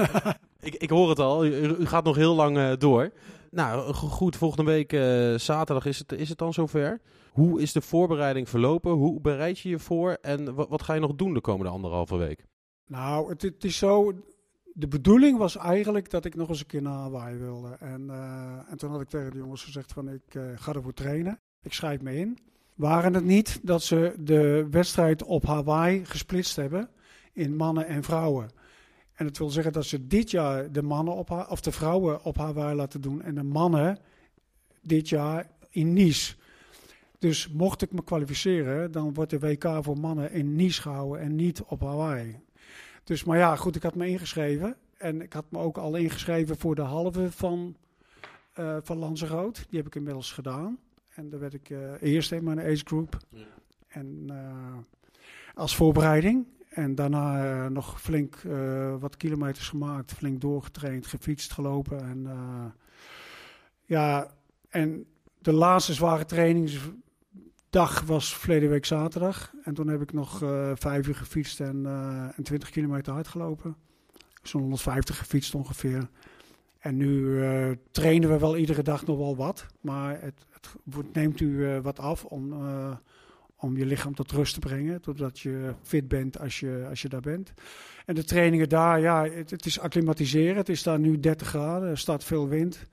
Ik, 0.61 0.74
ik 0.74 0.91
hoor 0.91 1.09
het 1.09 1.18
al, 1.18 1.45
u, 1.45 1.51
u 1.78 1.87
gaat 1.87 2.05
nog 2.05 2.16
heel 2.16 2.35
lang 2.35 2.57
eh, 2.57 2.72
door. 2.78 3.12
Nou, 3.51 3.93
go- 3.93 4.09
goed, 4.09 4.37
volgende 4.37 4.70
week 4.70 4.93
eh, 4.93 5.35
zaterdag 5.35 5.87
is 5.87 5.99
het, 5.99 6.12
is 6.12 6.28
het 6.28 6.39
dan 6.39 6.53
zover. 6.53 7.01
Hoe 7.30 7.61
is 7.62 7.72
de 7.72 7.80
voorbereiding 7.80 8.49
verlopen? 8.49 8.91
Hoe 8.93 9.20
bereid 9.20 9.59
je 9.59 9.68
je 9.68 9.78
voor? 9.78 10.18
En 10.20 10.55
wat, 10.55 10.68
wat 10.68 10.82
ga 10.82 10.95
je 10.95 11.01
nog 11.01 11.14
doen 11.14 11.35
de 11.35 11.41
komende 11.41 11.72
anderhalve 11.72 12.16
week? 12.16 12.45
Nou, 12.87 13.28
het, 13.30 13.43
het 13.43 13.64
is 13.64 13.76
zo. 13.76 14.12
De 14.77 14.89
bedoeling 14.89 15.39
was 15.39 15.57
eigenlijk 15.57 16.11
dat 16.11 16.25
ik 16.25 16.35
nog 16.35 16.49
eens 16.49 16.61
een 16.61 16.66
keer 16.66 16.83
naar 16.83 16.99
Hawaii 16.99 17.39
wilde. 17.39 17.77
En, 17.81 18.11
eh, 18.11 18.70
en 18.70 18.77
toen 18.77 18.91
had 18.91 19.01
ik 19.01 19.09
tegen 19.09 19.31
de 19.31 19.39
jongens 19.39 19.64
gezegd 19.64 19.93
van 19.93 20.09
ik 20.09 20.35
eh, 20.35 20.43
ga 20.55 20.72
ervoor 20.72 20.95
trainen. 20.95 21.39
Ik 21.62 21.72
schrijf 21.72 22.01
me 22.01 22.16
in. 22.16 22.39
Waren 22.75 23.14
het 23.14 23.25
niet 23.25 23.61
dat 23.62 23.83
ze 23.83 24.14
de 24.18 24.66
wedstrijd 24.70 25.22
op 25.22 25.47
Hawaii 25.47 26.05
gesplitst 26.05 26.57
hebben 26.57 26.91
in 27.33 27.57
mannen 27.57 27.87
en 27.87 28.03
vrouwen. 28.03 28.51
En 29.14 29.27
dat 29.27 29.39
wil 29.39 29.51
zeggen 29.51 29.72
dat 29.72 29.85
ze 29.85 30.07
dit 30.07 30.31
jaar 30.31 30.72
de 30.72 30.83
mannen 30.83 31.14
op 31.14 31.47
of 31.49 31.61
de 31.61 31.72
vrouwen 31.72 32.25
op 32.25 32.37
Hawaii 32.37 32.77
laten 32.77 33.01
doen 33.01 33.22
en 33.22 33.35
de 33.35 33.43
mannen 33.43 33.99
dit 34.83 35.09
jaar 35.09 35.51
in 35.70 35.93
Nice. 35.93 36.35
Dus 37.18 37.49
mocht 37.49 37.83
ik 37.83 37.93
me 37.93 38.05
kwalificeren, 38.05 38.93
dan 38.93 39.14
wordt 39.14 39.31
de 39.31 39.39
WK 39.39 39.79
voor 39.81 39.99
mannen 39.99 40.33
in 40.33 40.57
Nice 40.57 40.83
gehouden 40.83 41.20
en 41.20 41.35
niet 41.35 41.62
op 41.62 41.81
Hawaii. 41.81 42.43
Dus, 43.05 43.24
maar 43.24 43.38
ja, 43.38 43.57
goed, 43.57 43.76
ik 43.76 43.82
had 43.82 43.94
me 43.94 44.07
ingeschreven. 44.07 44.76
En 44.96 45.22
ik 45.22 45.32
had 45.32 45.44
me 45.50 45.59
ook 45.59 45.78
al 45.78 45.96
ingeschreven 45.96 46.57
voor 46.57 46.74
de 46.74 46.82
halve 46.82 47.32
van, 47.32 47.76
eh 48.52 48.76
van 48.82 48.98
Lanzarote. 48.98 49.61
Die 49.68 49.78
heb 49.78 49.86
ik 49.86 49.94
inmiddels 49.94 50.32
gedaan. 50.32 50.78
En 51.14 51.28
daar 51.28 51.40
werd 51.40 51.55
ik 51.55 51.70
eh 51.70 51.92
eerst 52.00 52.32
in 52.32 52.44
mijn 52.44 52.61
age 52.61 52.82
group. 52.84 53.16
En 53.88 54.24
eh, 54.28 54.76
als 55.55 55.76
voorbereiding. 55.76 56.46
En 56.68 56.94
daarna 56.94 57.68
nog 57.68 58.00
flink 58.00 58.42
wat 58.98 59.16
kilometers 59.16 59.68
gemaakt. 59.68 60.12
Flink 60.12 60.40
doorgetraind, 60.40 61.07
gefietst, 61.07 61.52
gelopen. 61.52 62.00
En 62.00 62.28
ja, 63.84 64.30
en 64.68 65.07
de 65.38 65.52
laatste 65.52 65.94
zware 65.94 66.24
trainingsdag 67.75 68.07
was 68.07 68.37
verleden 68.37 68.70
week 68.70 68.85
zaterdag. 68.85 69.53
En 69.64 69.75
toen 69.75 69.89
heb 69.89 70.03
ik 70.03 70.12
nog 70.12 70.43
eh, 70.43 70.70
vijf 70.75 71.09
uur 71.09 71.14
gefietst 71.14 71.61
en, 71.61 71.87
eh, 71.87 72.39
en 72.39 72.43
20 72.43 72.70
kilometer 72.70 73.12
hard 73.12 73.29
gelopen. 73.29 73.77
Zo'n 74.43 74.61
150 74.61 75.18
gefietst 75.18 75.55
ongeveer. 75.55 76.09
En 76.79 76.97
nu 76.97 77.43
eh, 77.43 77.70
trainen 77.91 78.31
we 78.31 78.39
wel 78.39 78.57
iedere 78.57 78.83
dag 78.83 79.07
nog 79.07 79.18
wel 79.18 79.37
wat. 79.37 79.66
Maar 79.81 80.20
het, 80.20 80.35
het 80.91 81.14
neemt 81.14 81.41
u 81.41 81.66
eh, 81.66 81.79
wat 81.79 81.99
af 81.99 82.25
om, 82.25 82.53
eh, 82.53 82.97
om 83.57 83.77
je 83.77 83.87
lichaam 83.87 84.14
tot 84.14 84.33
rust 84.33 84.55
te 84.55 84.61
brengen. 84.61 85.01
Totdat 85.01 85.41
je 85.41 85.75
fit 85.83 86.09
bent 86.09 86.39
als 86.39 86.61
je, 86.61 86.87
als 86.89 87.03
je 87.03 87.09
daar 87.09 87.20
bent. 87.20 87.53
En 88.07 88.14
de 88.14 88.25
trainingen 88.25 88.68
daar, 88.68 89.01
ja, 89.01 89.25
het, 89.25 89.51
het 89.51 89.66
is 89.66 89.81
acclimatiseren. 89.81 90.57
Het 90.57 90.68
is 90.68 90.83
daar 90.83 90.99
nu 90.99 91.20
30 91.20 91.49
graden, 91.49 91.89
er 91.89 91.99
staat 91.99 92.25
veel 92.25 92.49
wind. 92.49 92.87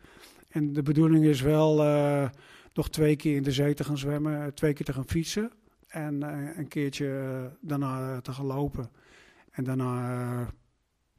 En 0.50 0.74
de 0.74 0.82
bedoeling 0.82 1.26
is 1.26 1.42
wel 1.42 1.84
eh, 1.84 2.30
nog 2.74 2.90
twee 2.90 3.16
keer 3.16 3.36
in 3.36 3.44
de 3.44 3.52
zee 3.52 3.74
te 3.74 3.84
gaan 3.84 3.98
zwemmen, 3.98 4.42
eh, 4.42 4.48
twee 4.48 4.74
keer 4.74 4.86
te 4.86 4.94
gaan 4.94 5.08
fietsen. 5.08 5.52
En 5.88 6.24
eh, 6.24 6.58
een 6.58 6.68
keertje 6.68 7.20
eh, 7.20 7.68
daarna 7.68 8.22
te 8.22 8.32
gaan 8.34 8.46
lopen. 8.46 8.92
En 9.52 9.64
daarna 9.64 10.12
eh, 10.42 10.48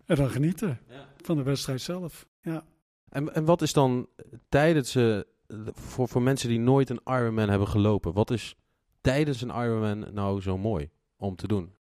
en 0.06 0.16
dan 0.16 0.30
genieten 0.30 0.80
van 1.16 1.36
de 1.36 1.42
wedstrijd 1.42 1.80
zelf. 1.80 2.26
Ja. 2.40 2.64
En, 3.08 3.34
en 3.34 3.44
wat 3.44 3.62
is 3.62 3.72
dan 3.72 4.08
tijdens, 4.48 4.94
eh, 4.94 5.18
voor, 5.72 6.08
voor 6.08 6.22
mensen 6.22 6.48
die 6.48 6.58
nooit 6.58 6.90
een 6.90 7.00
Ironman 7.04 7.48
hebben 7.48 7.68
gelopen, 7.68 8.12
wat 8.12 8.30
is 8.30 8.56
tijdens 9.00 9.42
een 9.42 9.48
Ironman 9.48 10.06
nou 10.12 10.40
zo 10.40 10.58
mooi 10.58 10.90
om 11.16 11.36
te 11.36 11.46
doen? 11.46 11.72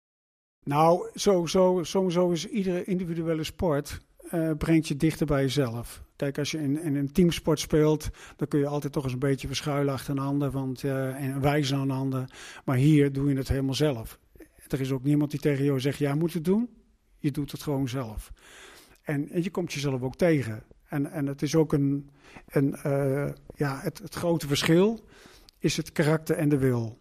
Nou, 0.64 1.10
sowieso, 1.14 1.84
sowieso 1.84 2.32
is 2.32 2.48
iedere 2.48 2.84
individuele 2.84 3.44
sport 3.44 4.00
eh, 4.30 4.52
brengt 4.58 4.88
je 4.88 4.96
dichter 4.96 5.26
bij 5.26 5.42
jezelf. 5.42 6.04
Kijk, 6.22 6.38
als 6.38 6.52
je 6.52 6.58
in, 6.62 6.96
een 6.96 7.12
teamsport 7.12 7.60
speelt, 7.60 8.10
dan 8.36 8.48
kun 8.48 8.60
je 8.60 8.68
altijd 8.68 8.94
toch 8.94 9.04
eens 9.04 9.14
een 9.14 9.20
beetje 9.20 9.48
verschuilen 9.48 9.94
achter 9.94 10.12
een 10.12 10.20
ander 10.20 10.52
want, 10.52 10.84
eh, 10.84 11.24
en 11.24 11.42
wijzen 11.42 11.78
aan 11.78 11.90
een 11.90 11.98
ander. 11.98 12.26
Maar 12.66 12.76
hier 12.76 13.12
doe 13.12 13.30
je 13.30 13.38
het 13.38 13.48
helemaal 13.48 13.74
zelf. 13.74 14.20
Er 14.68 14.82
is 14.82 14.92
ook 14.92 15.04
niemand 15.04 15.32
die 15.32 15.40
tegen 15.40 15.66
jou 15.66 15.80
zegt, 15.80 15.98
jij 15.98 16.16
moet 16.16 16.34
het 16.34 16.46
doen. 16.46 16.70
Je 17.18 17.32
doet 17.32 17.52
het 17.52 17.64
gewoon 17.64 17.90
zelf. 17.90 18.32
En, 19.02 19.30
en 19.30 19.44
je 19.44 19.50
komt 19.50 19.74
jezelf 19.74 20.02
ook 20.02 20.16
tegen. 20.16 20.64
En, 20.88 21.12
en 21.12 21.26
het 21.26 21.42
is 21.42 21.56
ook 21.56 21.74
een, 21.74 22.10
een 22.48 22.76
eh, 22.76 23.30
ja, 23.56 23.80
het, 23.82 24.02
grote 24.10 24.48
verschil 24.48 25.06
is 25.58 25.78
het 25.78 25.92
karakter 25.92 26.36
en 26.36 26.50
de 26.50 26.58
wil. 26.58 27.00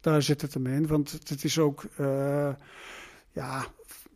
Daar 0.00 0.22
zit 0.22 0.40
het 0.40 0.54
hem 0.54 0.66
in, 0.66 0.86
want 0.86 1.10
het, 1.28 1.44
is 1.44 1.58
ook, 1.58 1.84
eh, 1.96 2.54
ja, 3.32 3.66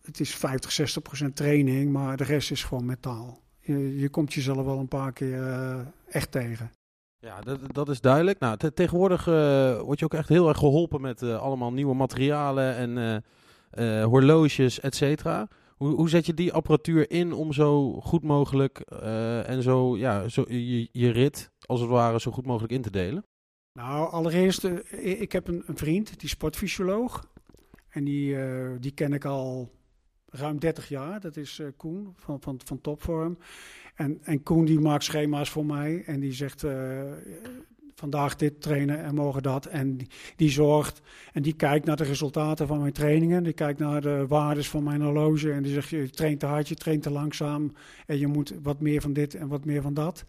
het 0.02 0.20
is 0.20 0.34
50, 0.34 0.72
60 0.72 1.02
procent 1.02 1.36
training, 1.36 1.92
maar 1.92 2.16
de 2.16 2.24
rest 2.24 2.50
is 2.50 2.64
gewoon 2.64 2.86
mentaal. 2.86 3.42
Je, 3.64 3.98
je 3.98 4.08
komt 4.08 4.32
jezelf 4.32 4.64
wel 4.64 4.78
een 4.78 4.88
paar 4.88 5.12
keer 5.12 5.48
eh, 5.48 5.78
echt 6.08 6.30
tegen. 6.30 6.70
Ja, 7.18 7.40
dat, 7.40 7.74
dat 7.74 7.88
is 7.88 8.00
duidelijk. 8.00 8.38
Nou, 8.38 8.56
te- 8.56 8.72
tegenwoordig 8.72 9.26
eh, 9.26 9.80
word 9.80 9.98
je 9.98 10.04
ook 10.04 10.14
echt 10.14 10.28
heel 10.28 10.48
erg 10.48 10.58
geholpen 10.58 11.00
met 11.00 11.22
eh, 11.22 11.40
allemaal 11.42 11.72
nieuwe 11.72 11.94
materialen 11.94 12.76
en 12.76 13.24
horloges, 14.04 14.80
et 14.80 14.94
cetera. 14.94 15.48
Hoe, 15.76 15.94
hoe 15.94 16.08
zet 16.08 16.26
je 16.26 16.34
die 16.34 16.52
apparatuur 16.52 17.10
in 17.10 17.32
om 17.32 17.52
zo 17.52 18.00
goed 18.00 18.22
mogelijk 18.22 18.78
en 19.46 19.62
zo, 19.62 19.96
ja, 19.96 20.28
zo 20.28 20.44
je, 20.48 20.88
je 20.92 21.10
rit 21.10 21.50
als 21.66 21.80
het 21.80 21.88
ware 21.88 22.20
zo 22.20 22.30
goed 22.30 22.46
mogelijk 22.46 22.72
in 22.72 22.82
te 22.82 22.90
delen? 22.90 23.24
Nou, 23.72 24.10
allereerst, 24.10 24.64
ik 25.00 25.32
heb 25.32 25.48
een, 25.48 25.62
een 25.66 25.76
vriend, 25.76 26.20
die 26.20 26.28
sportfysioloog. 26.28 27.30
En 27.88 28.04
die, 28.04 28.36
die 28.78 28.90
ken 28.92 29.12
ik 29.12 29.24
al 29.24 29.70
ruim 30.32 30.58
30 30.58 30.88
jaar. 30.88 31.20
Dat 31.20 31.36
is 31.36 31.58
eh, 31.58 31.66
Koen 31.76 32.14
van, 32.16 32.40
van, 32.40 32.60
van 32.64 32.80
Topvorm. 32.80 33.38
En, 33.94 34.18
en 34.22 34.42
Koen 34.42 34.64
die 34.64 34.80
maakt 34.80 35.04
schema's 35.04 35.50
voor 35.50 35.66
mij. 35.66 36.02
En 36.06 36.20
die 36.20 36.32
zegt 36.32 36.64
eh, 36.64 37.02
vandaag 37.94 38.36
dit 38.36 38.60
trainen 38.60 39.02
en 39.02 39.14
morgen 39.14 39.42
dat. 39.42 39.66
En 39.66 39.96
die, 39.96 40.08
die 40.36 40.50
zorgt 40.50 41.00
en 41.32 41.42
die 41.42 41.54
kijkt 41.54 41.86
naar 41.86 41.96
de 41.96 42.04
resultaten 42.04 42.66
van 42.66 42.80
mijn 42.80 42.92
trainingen. 42.92 43.42
Die 43.42 43.52
kijkt 43.52 43.78
naar 43.78 44.00
de 44.00 44.26
waardes 44.28 44.68
van 44.68 44.82
mijn 44.82 45.02
horloge. 45.02 45.52
En 45.52 45.62
die 45.62 45.72
zegt, 45.72 45.88
je 45.88 46.10
traint 46.10 46.40
te 46.40 46.46
hard, 46.46 46.68
je 46.68 46.74
traint 46.74 47.02
te 47.02 47.10
langzaam. 47.10 47.72
En 48.06 48.18
je 48.18 48.26
moet 48.26 48.54
wat 48.62 48.80
meer 48.80 49.00
van 49.00 49.12
dit 49.12 49.34
en 49.34 49.48
wat 49.48 49.64
meer 49.64 49.82
van 49.82 49.94
dat. 49.94 50.24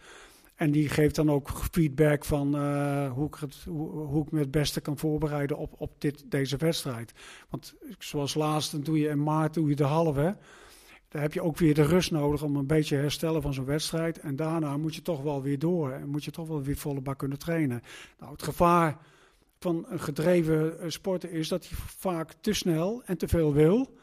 En 0.63 0.71
die 0.71 0.89
geeft 0.89 1.15
dan 1.15 1.31
ook 1.31 1.49
feedback 1.71 2.25
van 2.25 2.55
eh, 2.55 3.11
hoe, 3.11 3.27
ik 3.27 3.35
het, 3.35 3.65
hoe, 3.67 4.25
ik 4.25 4.31
me 4.31 4.39
het 4.39 4.51
beste 4.51 4.81
kan 4.81 4.97
voorbereiden 4.97 5.57
op, 5.57 5.73
op 5.77 6.01
dit, 6.01 6.31
deze 6.31 6.57
wedstrijd. 6.57 7.13
Want 7.49 7.73
zoals 7.99 8.33
laatst, 8.33 8.85
doe 8.85 8.99
je 8.99 9.07
in 9.07 9.23
maart 9.23 9.53
doe 9.53 9.69
je 9.69 9.75
de 9.75 9.83
halve. 9.83 10.37
Dan 11.07 11.21
heb 11.21 11.33
je 11.33 11.41
ook 11.41 11.57
weer 11.57 11.73
de 11.73 11.83
rust 11.83 12.11
nodig 12.11 12.43
om 12.43 12.55
een 12.55 12.67
beetje 12.67 12.95
herstellen 12.95 13.41
van 13.41 13.53
zo'n 13.53 13.65
wedstrijd. 13.65 14.19
En 14.19 14.35
daarna 14.35 14.77
moet 14.77 14.95
je 14.95 15.01
toch 15.01 15.21
wel 15.21 15.41
weer 15.41 15.59
door. 15.59 15.91
En 15.91 16.09
moet 16.09 16.23
je 16.23 16.31
toch 16.31 16.47
wel 16.47 16.61
weer 16.61 16.77
volle 16.77 17.01
bak 17.01 17.17
kunnen 17.17 17.39
trainen. 17.39 17.81
Nou, 18.19 18.31
het 18.31 18.43
gevaar 18.43 18.97
van 19.59 19.85
een 19.89 19.99
gedreven 19.99 20.79
eh, 20.79 20.89
sporter 20.89 21.31
is 21.31 21.47
dat 21.47 21.67
hij 21.67 21.77
vaak 21.97 22.33
te 22.41 22.53
snel 22.53 23.01
en 23.05 23.17
te 23.17 23.27
veel 23.27 23.53
wil. 23.53 23.97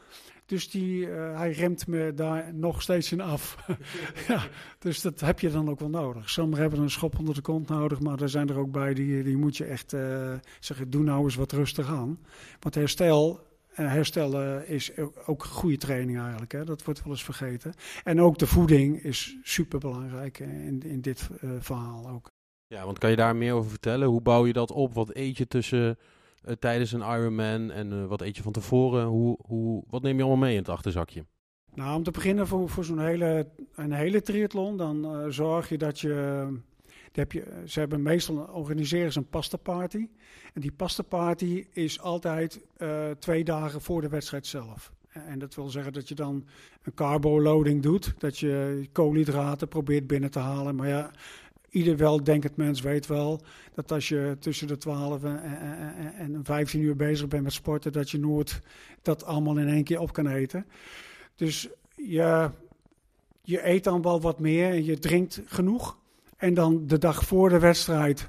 Dus 0.51 0.69
die, 0.69 1.11
eh, 1.11 1.37
hij 1.37 1.51
remt 1.51 1.87
me 1.87 2.13
daar 2.13 2.53
nog 2.53 2.81
steeds 2.81 3.11
in 3.11 3.21
af. 3.21 3.57
ja, 4.27 4.43
dus 4.79 5.01
dat 5.01 5.19
heb 5.19 5.39
je 5.39 5.49
dan 5.49 5.69
ook 5.69 5.79
wel 5.79 5.89
nodig. 5.89 6.29
Sommigen 6.29 6.61
hebben 6.61 6.79
een 6.81 6.89
schop 6.89 7.19
onder 7.19 7.35
de 7.35 7.41
kont 7.41 7.67
nodig, 7.67 7.99
maar 7.99 8.21
er 8.21 8.29
zijn 8.29 8.49
er 8.49 8.57
ook 8.57 8.71
bij 8.71 8.93
die, 8.93 9.23
die 9.23 9.37
moet 9.37 9.57
je 9.57 9.65
echt 9.65 9.93
eh, 9.93 10.33
zeggen, 10.59 10.89
doe 10.89 11.03
nou 11.03 11.23
eens 11.23 11.35
wat 11.35 11.51
rustig 11.51 11.87
aan. 11.87 12.19
Want 12.59 12.75
herstel, 12.75 13.39
eh, 13.73 13.87
herstellen 13.87 14.67
is 14.67 14.91
ook- 15.25 15.43
goede 15.43 15.77
training 15.77 16.19
eigenlijk, 16.19 16.51
hè? 16.51 16.63
dat 16.65 16.83
wordt 16.83 17.03
wel 17.03 17.11
eens 17.13 17.23
vergeten. 17.23 17.73
En 18.03 18.21
ook 18.21 18.37
de 18.37 18.47
voeding 18.47 19.03
is 19.03 19.37
super 19.43 19.79
belangrijk 19.79 20.39
in, 20.39 20.81
in 20.83 21.01
dit 21.01 21.29
verhaal 21.59 22.09
ook. 22.09 22.27
Ja, 22.67 22.85
want 22.85 22.97
kan 22.99 23.09
je 23.09 23.15
daar 23.15 23.35
meer 23.35 23.53
over 23.53 23.69
vertellen? 23.69 24.07
Hoe 24.07 24.21
bouw 24.21 24.45
je 24.45 24.53
dat 24.53 24.71
op? 24.71 24.93
Wat 24.93 25.15
eet 25.15 25.37
je 25.37 25.47
tussen 25.47 25.97
eh, 26.41 26.53
tijdens 26.53 26.91
een 26.91 27.01
Ironman 27.01 27.71
en 27.71 27.91
eh, 27.91 28.05
wat 28.05 28.21
eet 28.21 28.35
je 28.35 28.43
van 28.43 28.51
tevoren? 28.51 29.05
Hoe, 29.05 29.37
hoe, 29.45 29.83
wat 29.89 30.01
neem 30.01 30.15
je 30.17 30.21
allemaal 30.21 30.39
mee 30.41 30.53
in 30.53 30.59
het 30.59 30.69
achterzakje? 30.69 31.25
Nou, 31.73 31.95
om 31.95 32.03
te 32.03 32.11
beginnen 32.11 32.47
voor, 32.47 32.69
voor 32.69 32.83
zo'n 32.83 32.99
hele, 32.99 33.49
een 33.75 33.91
hele 33.91 34.21
triathlon, 34.21 34.77
dan 34.77 35.05
eh, 35.05 35.25
zorg 35.29 35.69
je 35.69 35.77
dat 35.77 35.99
je, 35.99 36.47
heb 37.11 37.31
je... 37.31 37.61
Ze 37.65 37.79
hebben 37.79 38.01
meestal, 38.01 38.35
organiseren 38.37 39.11
ze 39.11 39.19
een 39.19 39.29
pasta 39.29 39.57
party. 39.57 40.07
En 40.53 40.61
die 40.61 40.71
pasta 40.71 41.03
party 41.03 41.65
is 41.71 41.99
altijd 41.99 42.61
twee 43.19 43.43
dagen 43.43 43.81
voor 43.81 44.01
de 44.01 44.09
wedstrijd 44.09 44.47
zelf. 44.47 44.91
En 45.11 45.39
dat 45.39 45.55
wil 45.55 45.69
zeggen 45.69 45.93
dat 45.93 46.07
je 46.07 46.15
dan 46.15 46.45
een 46.83 46.93
carbo-loading 46.93 47.81
doet. 47.81 48.13
Dat 48.17 48.37
je 48.37 48.87
koolhydraten 48.91 49.67
probeert 49.67 50.07
binnen 50.07 50.31
te 50.31 50.39
halen. 50.39 50.75
Maar 50.75 50.87
ja, 50.87 51.11
ieder 51.71 51.97
weldenkend 51.97 52.55
mens 52.57 52.81
weet 52.81 53.07
wel 53.07 53.41
dat 53.73 53.91
als 53.91 54.09
je 54.09 54.35
tussen 54.39 54.67
de 54.67 54.77
12 54.77 55.23
en, 55.23 55.43
en, 55.43 55.95
en- 55.95 56.13
en 56.35 56.39
15 56.43 56.81
uur 56.81 56.95
bezig 56.95 57.27
bent 57.27 57.43
met 57.43 57.53
sporten, 57.53 57.91
dat 57.91 58.09
je 58.09 58.19
nooit 58.19 58.61
dat 59.01 59.25
allemaal 59.25 59.57
in 59.57 59.67
één 59.69 59.83
keer 59.83 59.99
op 59.99 60.13
kan 60.13 60.27
eten. 60.27 60.65
Dus 61.35 61.69
je, 61.95 62.49
je 63.41 63.67
eet 63.67 63.83
dan 63.83 64.01
wel 64.01 64.21
wat 64.21 64.39
meer 64.39 64.69
en 64.69 64.85
je 64.85 64.99
drinkt 64.99 65.41
genoeg. 65.45 65.97
En 66.37 66.53
dan 66.53 66.87
de 66.87 66.97
dag 66.97 67.25
voor 67.25 67.49
de 67.49 67.59
wedstrijd, 67.59 68.27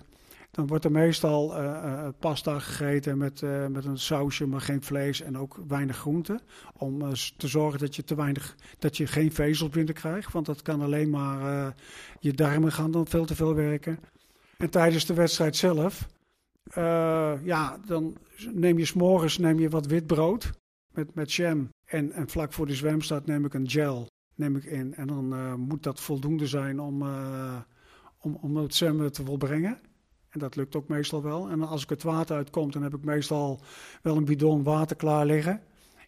dan 0.53 0.67
wordt 0.67 0.85
er 0.85 0.91
meestal 0.91 1.57
eh, 1.57 1.65
eh, 1.65 2.09
pasta 2.19 2.59
gegeten 2.59 3.19
met, 3.19 3.43
eh, 3.43 3.67
met 3.67 3.85
een 3.85 3.99
sausje, 3.99 4.47
maar 4.47 4.61
geen 4.61 4.83
vlees 4.83 5.21
en 5.21 5.39
ook 5.39 5.59
weinig 5.69 5.97
groente. 5.97 6.41
Om 6.77 7.15
te 7.37 7.49
zorgen 7.49 7.81
dat 7.81 7.97
je, 7.97 8.05
te 8.05 8.15
weinig, 8.15 8.57
dat 8.79 8.97
je 8.97 9.07
geen 9.07 9.33
vezels 9.33 9.71
binnenkrijgt, 9.71 10.33
want 10.33 10.47
dat 10.47 10.63
kan 10.63 10.81
alleen 10.81 11.11
maar 11.11 11.75
je 12.21 12.33
darmen 12.33 12.73
gaan 12.73 12.91
dan 12.91 13.07
veel 13.07 13.25
te 13.25 13.35
veel 13.35 13.55
werken. 13.55 13.99
En 14.57 14.71
tijdens 14.71 15.07
de 15.07 15.15
wedstrijd 15.15 15.57
zelf, 15.57 16.09
ja, 17.45 17.79
dan 17.87 18.17
neem 18.53 18.79
je 18.79 18.85
s'morgens 18.85 19.39
neem 19.39 19.59
je 19.59 19.69
wat 19.69 19.87
wit 19.87 20.07
brood 20.07 20.51
met, 20.95 21.15
met 21.15 21.33
jam. 21.33 21.69
En, 21.85 22.13
en 22.13 22.29
vlak 22.29 22.53
voor 22.53 22.67
de 22.67 22.75
zwemstart 22.75 23.27
neem 23.27 23.45
ik 23.45 23.55
een 23.55 23.71
gel 23.71 24.07
neem 24.35 24.57
ik 24.57 24.65
in. 24.65 24.95
En 24.95 25.07
dan 25.07 25.61
moet 25.61 25.83
dat 25.83 26.01
voldoende 26.01 26.47
zijn 26.47 26.81
om, 26.81 27.03
om, 28.19 28.39
om 28.41 28.57
het 28.57 28.75
zwemmen 28.75 29.13
te 29.13 29.25
volbrengen. 29.25 29.79
En 30.33 30.39
dat 30.39 30.57
lukt 30.57 30.77
ook 30.77 30.89
meestal 30.89 31.23
wel. 31.23 31.49
En 31.49 31.63
als 31.63 31.83
ik 31.83 31.89
het 31.89 32.03
water 32.03 32.37
uitkomt, 32.37 32.73
dan 32.73 32.83
heb 32.83 32.95
ik 32.95 33.05
meestal 33.05 33.61
wel 34.03 34.17
een 34.17 34.25
bidon 34.25 34.63
water 34.63 34.97
klaar 34.97 35.27
liggen. 35.27 35.63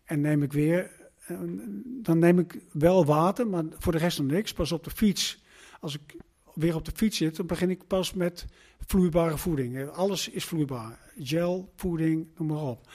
En 0.04 0.20
neem 0.20 0.42
ik 0.42 0.52
weer, 0.52 0.90
eh, 1.26 1.38
dan 1.84 2.18
neem 2.18 2.38
ik 2.38 2.60
wel 2.72 3.04
water, 3.04 3.46
maar 3.46 3.64
voor 3.78 3.92
de 3.92 3.98
rest 3.98 4.18
nog 4.18 4.30
niks. 4.30 4.52
Pas 4.52 4.72
op 4.72 4.84
de 4.84 4.90
fiets, 4.90 5.44
als 5.80 5.94
ik 5.94 6.16
weer 6.54 6.74
op 6.74 6.84
de 6.84 6.92
fiets 6.94 7.16
zit, 7.16 7.36
dan 7.36 7.46
begin 7.46 7.70
ik 7.70 7.86
pas 7.86 8.12
met 8.12 8.46
vloeibare 8.86 9.38
voeding. 9.38 9.76
Eh, 9.76 9.88
Alles 9.88 10.28
is 10.28 10.44
vloeibaar. 10.44 10.98
Gel, 11.18 11.72
voeding, 11.76 12.26
noem 12.36 12.48
maar 12.48 12.62
op. 12.62 12.88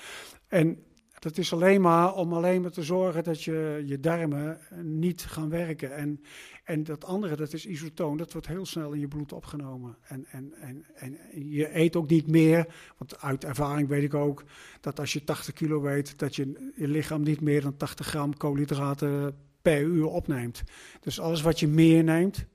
En 0.48 0.84
dat 1.20 1.38
is 1.38 1.54
alleen 1.54 1.82
maar 1.82 2.14
om 2.14 2.34
alleen 2.34 2.62
maar 2.62 2.72
te 2.72 2.84
zorgen 2.84 3.24
dat 3.24 3.44
je, 3.44 3.84
je 3.86 4.00
darmen 4.00 4.60
niet 4.82 5.22
gaan 5.22 5.50
werken. 5.50 5.96
En, 5.96 6.22
en 6.64 6.84
dat 6.84 7.06
andere, 7.06 7.36
dat 7.36 7.54
is 7.54 7.66
isotoon, 7.66 8.18
dat 8.18 8.32
wordt 8.32 8.48
heel 8.48 8.66
snel 8.66 8.92
in 8.92 9.00
je 9.00 9.08
bloed 9.08 9.34
opgenomen. 9.34 9.98
En, 10.02 10.26
en, 10.32 10.54
en, 10.54 10.86
en 10.96 11.18
je 11.50 11.78
eet 11.78 11.96
ook 11.96 12.10
niet 12.10 12.28
meer, 12.28 12.68
want 12.98 13.22
uit 13.22 13.44
ervaring 13.44 13.88
weet 13.88 14.04
ik 14.04 14.14
ook 14.14 14.44
dat 14.82 15.00
als 15.00 15.14
je 15.14 15.24
80 15.24 15.54
kilo 15.54 15.82
weegt, 15.82 16.20
dat 16.20 16.36
je, 16.36 16.72
je 16.76 16.88
lichaam 16.88 17.22
niet 17.22 17.42
meer 17.42 17.62
dan 17.62 17.78
80 17.78 18.08
gram 18.08 18.38
koolhydraten 18.38 19.38
per 19.62 19.82
uur 19.82 20.06
opneemt. 20.06 20.64
Dus 21.00 21.20
alles 21.20 21.42
wat 21.42 21.60
je 21.60 21.68
meer 21.68 22.04
neemt, 22.04 22.46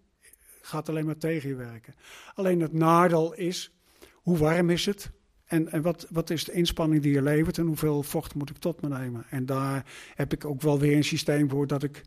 gaat 0.60 0.88
alleen 0.88 1.06
maar 1.06 1.18
tegen 1.18 1.48
je 1.48 1.54
werken. 1.54 1.94
Alleen 2.34 2.60
het 2.60 2.72
nadeel 2.72 3.34
is, 3.34 3.72
hoe 4.12 4.38
warm 4.38 4.70
is 4.70 4.86
het? 4.86 5.10
En, 5.54 5.70
en 5.72 5.82
wat, 5.82 6.06
wat 6.10 6.30
is 6.30 6.44
de 6.44 6.52
inspanning 6.52 7.02
die 7.02 7.12
je 7.12 7.22
levert 7.22 7.58
en 7.58 7.66
hoeveel 7.66 8.02
vocht 8.02 8.34
moet 8.34 8.50
ik 8.50 8.56
tot 8.56 8.82
me 8.82 8.88
nemen? 8.88 9.24
En 9.30 9.46
daar 9.46 9.86
heb 10.14 10.32
ik 10.32 10.44
ook 10.44 10.62
wel 10.62 10.78
weer 10.78 10.96
een 10.96 11.04
systeem 11.04 11.50
voor 11.50 11.66
dat 11.66 11.82
ik 11.82 12.02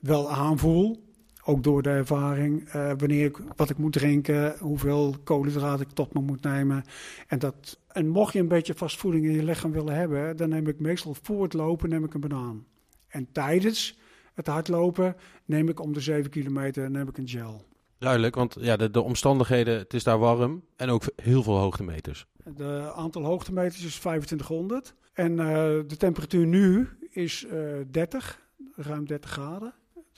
wel 0.00 0.30
aanvoel, 0.30 1.04
ook 1.44 1.62
door 1.62 1.82
de 1.82 1.90
ervaring, 1.90 2.68
eh, 2.68 2.92
wanneer 2.96 3.24
ik, 3.24 3.38
wat 3.56 3.70
ik 3.70 3.78
moet 3.78 3.92
drinken, 3.92 4.56
hoeveel 4.58 5.14
koolhydraten 5.24 5.86
ik 5.86 5.92
tot 5.92 6.14
me 6.14 6.20
moet 6.20 6.42
nemen. 6.42 6.84
En, 7.26 7.38
dat, 7.38 7.78
en 7.88 8.08
mocht 8.08 8.32
je 8.32 8.38
een 8.38 8.48
beetje 8.48 8.74
vastvoeding 8.74 9.24
in 9.24 9.32
je 9.32 9.44
lichaam 9.44 9.72
willen 9.72 9.94
hebben, 9.94 10.36
dan 10.36 10.48
neem 10.48 10.66
ik 10.66 10.80
meestal 10.80 11.16
voor 11.22 11.42
het 11.42 11.52
lopen 11.52 11.88
neem 11.88 12.04
ik 12.04 12.14
een 12.14 12.20
banaan. 12.20 12.66
En 13.08 13.28
tijdens 13.32 13.98
het 14.34 14.46
hardlopen 14.46 15.16
neem 15.44 15.68
ik 15.68 15.80
om 15.80 15.92
de 15.92 16.00
7 16.00 16.30
kilometer 16.30 16.90
neem 16.90 17.08
ik 17.08 17.18
een 17.18 17.28
gel. 17.28 17.64
Duidelijk, 17.98 18.34
want 18.34 18.56
ja, 18.60 18.76
de, 18.76 18.90
de 18.90 19.02
omstandigheden, 19.02 19.78
het 19.78 19.94
is 19.94 20.04
daar 20.04 20.18
warm 20.18 20.62
en 20.76 20.88
ook 20.88 21.02
heel 21.22 21.42
veel 21.42 21.58
hoogtemeters. 21.58 22.26
De 22.54 22.92
aantal 22.94 23.22
hoogtemeters 23.24 23.84
is 23.84 23.98
2500. 23.98 24.94
En 25.12 25.38
eh, 25.38 25.46
de 25.86 25.96
temperatuur 25.98 26.46
nu 26.46 26.88
is 27.10 27.44
eh 27.44 27.74
30, 27.90 28.42
ruim 28.74 29.06
30 29.06 29.30
graden. 29.30 29.74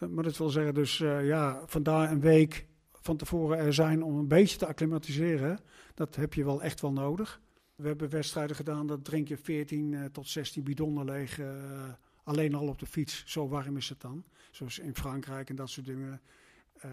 Maar 0.08 0.24
dat 0.24 0.36
wil 0.36 0.48
zeggen 0.48 0.74
dus, 0.74 1.00
eh, 1.00 1.26
ja, 1.26 1.62
vandaar 1.66 2.10
een 2.10 2.20
week 2.20 2.66
van 2.92 3.16
tevoren 3.16 3.58
er 3.58 3.74
zijn 3.74 4.02
om 4.02 4.18
een 4.18 4.28
beetje 4.28 4.58
te 4.58 4.66
acclimatiseren. 4.66 5.58
Dat 5.94 6.16
heb 6.16 6.34
je 6.34 6.44
wel 6.44 6.62
echt 6.62 6.80
wel 6.80 6.92
nodig. 6.92 7.40
We 7.78 7.86
hebben 7.86 8.10
wedstrijden 8.10 8.56
gedaan, 8.56 8.86
dat 8.86 9.04
drink 9.04 9.28
je 9.28 9.36
14 9.36 9.94
eh, 9.94 10.04
tot 10.04 10.28
16 10.28 10.62
bidonnen 10.62 11.04
leeg. 11.04 11.38
eh, 11.38 11.46
alleen 12.22 12.54
al 12.54 12.68
op 12.68 12.78
de 12.78 12.86
fiets. 12.86 13.22
Zo 13.26 13.48
warm 13.48 13.76
is 13.76 13.88
het 13.88 14.00
dan. 14.00 14.24
Zoals 14.50 14.78
in 14.78 14.94
Frankrijk 14.94 15.50
en 15.50 15.56
dat 15.56 15.70
soort 15.70 15.86
dingen. 15.86 16.20
Eh, 16.78 16.90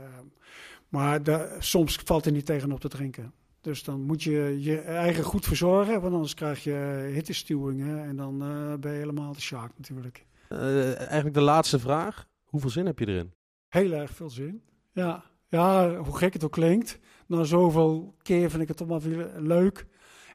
maar 0.90 1.22
soms 1.60 1.96
valt 1.96 2.26
er 2.26 2.32
niet 2.32 2.46
tegen 2.46 2.72
op 2.72 2.80
te 2.80 2.88
drinken. 2.88 3.34
Dus 3.66 3.84
dan 3.84 4.02
moet 4.02 4.24
je 4.24 4.58
je 4.62 4.80
eigen 4.80 5.24
goed 5.24 5.46
verzorgen. 5.46 6.02
Want 6.02 6.14
anders 6.14 6.34
krijg 6.34 6.64
je 6.64 7.10
hittestuwingen. 7.14 8.04
En 8.04 8.16
dan 8.16 8.42
eh, 8.42 8.74
ben 8.80 8.92
je 8.92 8.98
helemaal 8.98 9.34
de 9.34 9.42
shark 9.42 9.72
natuurlijk. 9.78 10.26
Eh, 10.50 10.98
eigenlijk 10.98 11.34
de 11.34 11.42
laatste 11.42 11.80
vraag. 11.80 12.28
Hoeveel 12.44 12.70
zin 12.70 12.86
heb 12.86 13.00
je 13.00 13.08
erin? 13.08 13.32
Heel 13.68 13.92
erg 13.92 14.12
veel 14.12 14.30
zin. 14.30 14.62
Ja, 14.92 15.24
ja 15.48 15.96
hoe 15.98 16.18
gek 16.18 16.34
het 16.34 16.44
ook 16.44 16.52
klinkt. 16.52 17.00
Na 17.28 17.44
zoveel 17.44 18.16
keer 18.22 18.50
vind 18.50 18.62
ik 18.62 18.68
het 18.68 18.78
toch 18.78 18.88
wel 18.88 19.02
weer 19.02 19.32
leuk. 19.38 19.86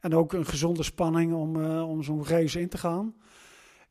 En 0.00 0.14
ook 0.14 0.32
een 0.32 0.46
gezonde 0.46 0.82
spanning 0.82 1.34
om, 1.34 1.62
eh, 1.64 1.88
om 1.88 2.02
zo'n 2.02 2.26
race 2.26 2.60
in 2.60 2.68
te 2.68 2.78
gaan. 2.78 3.14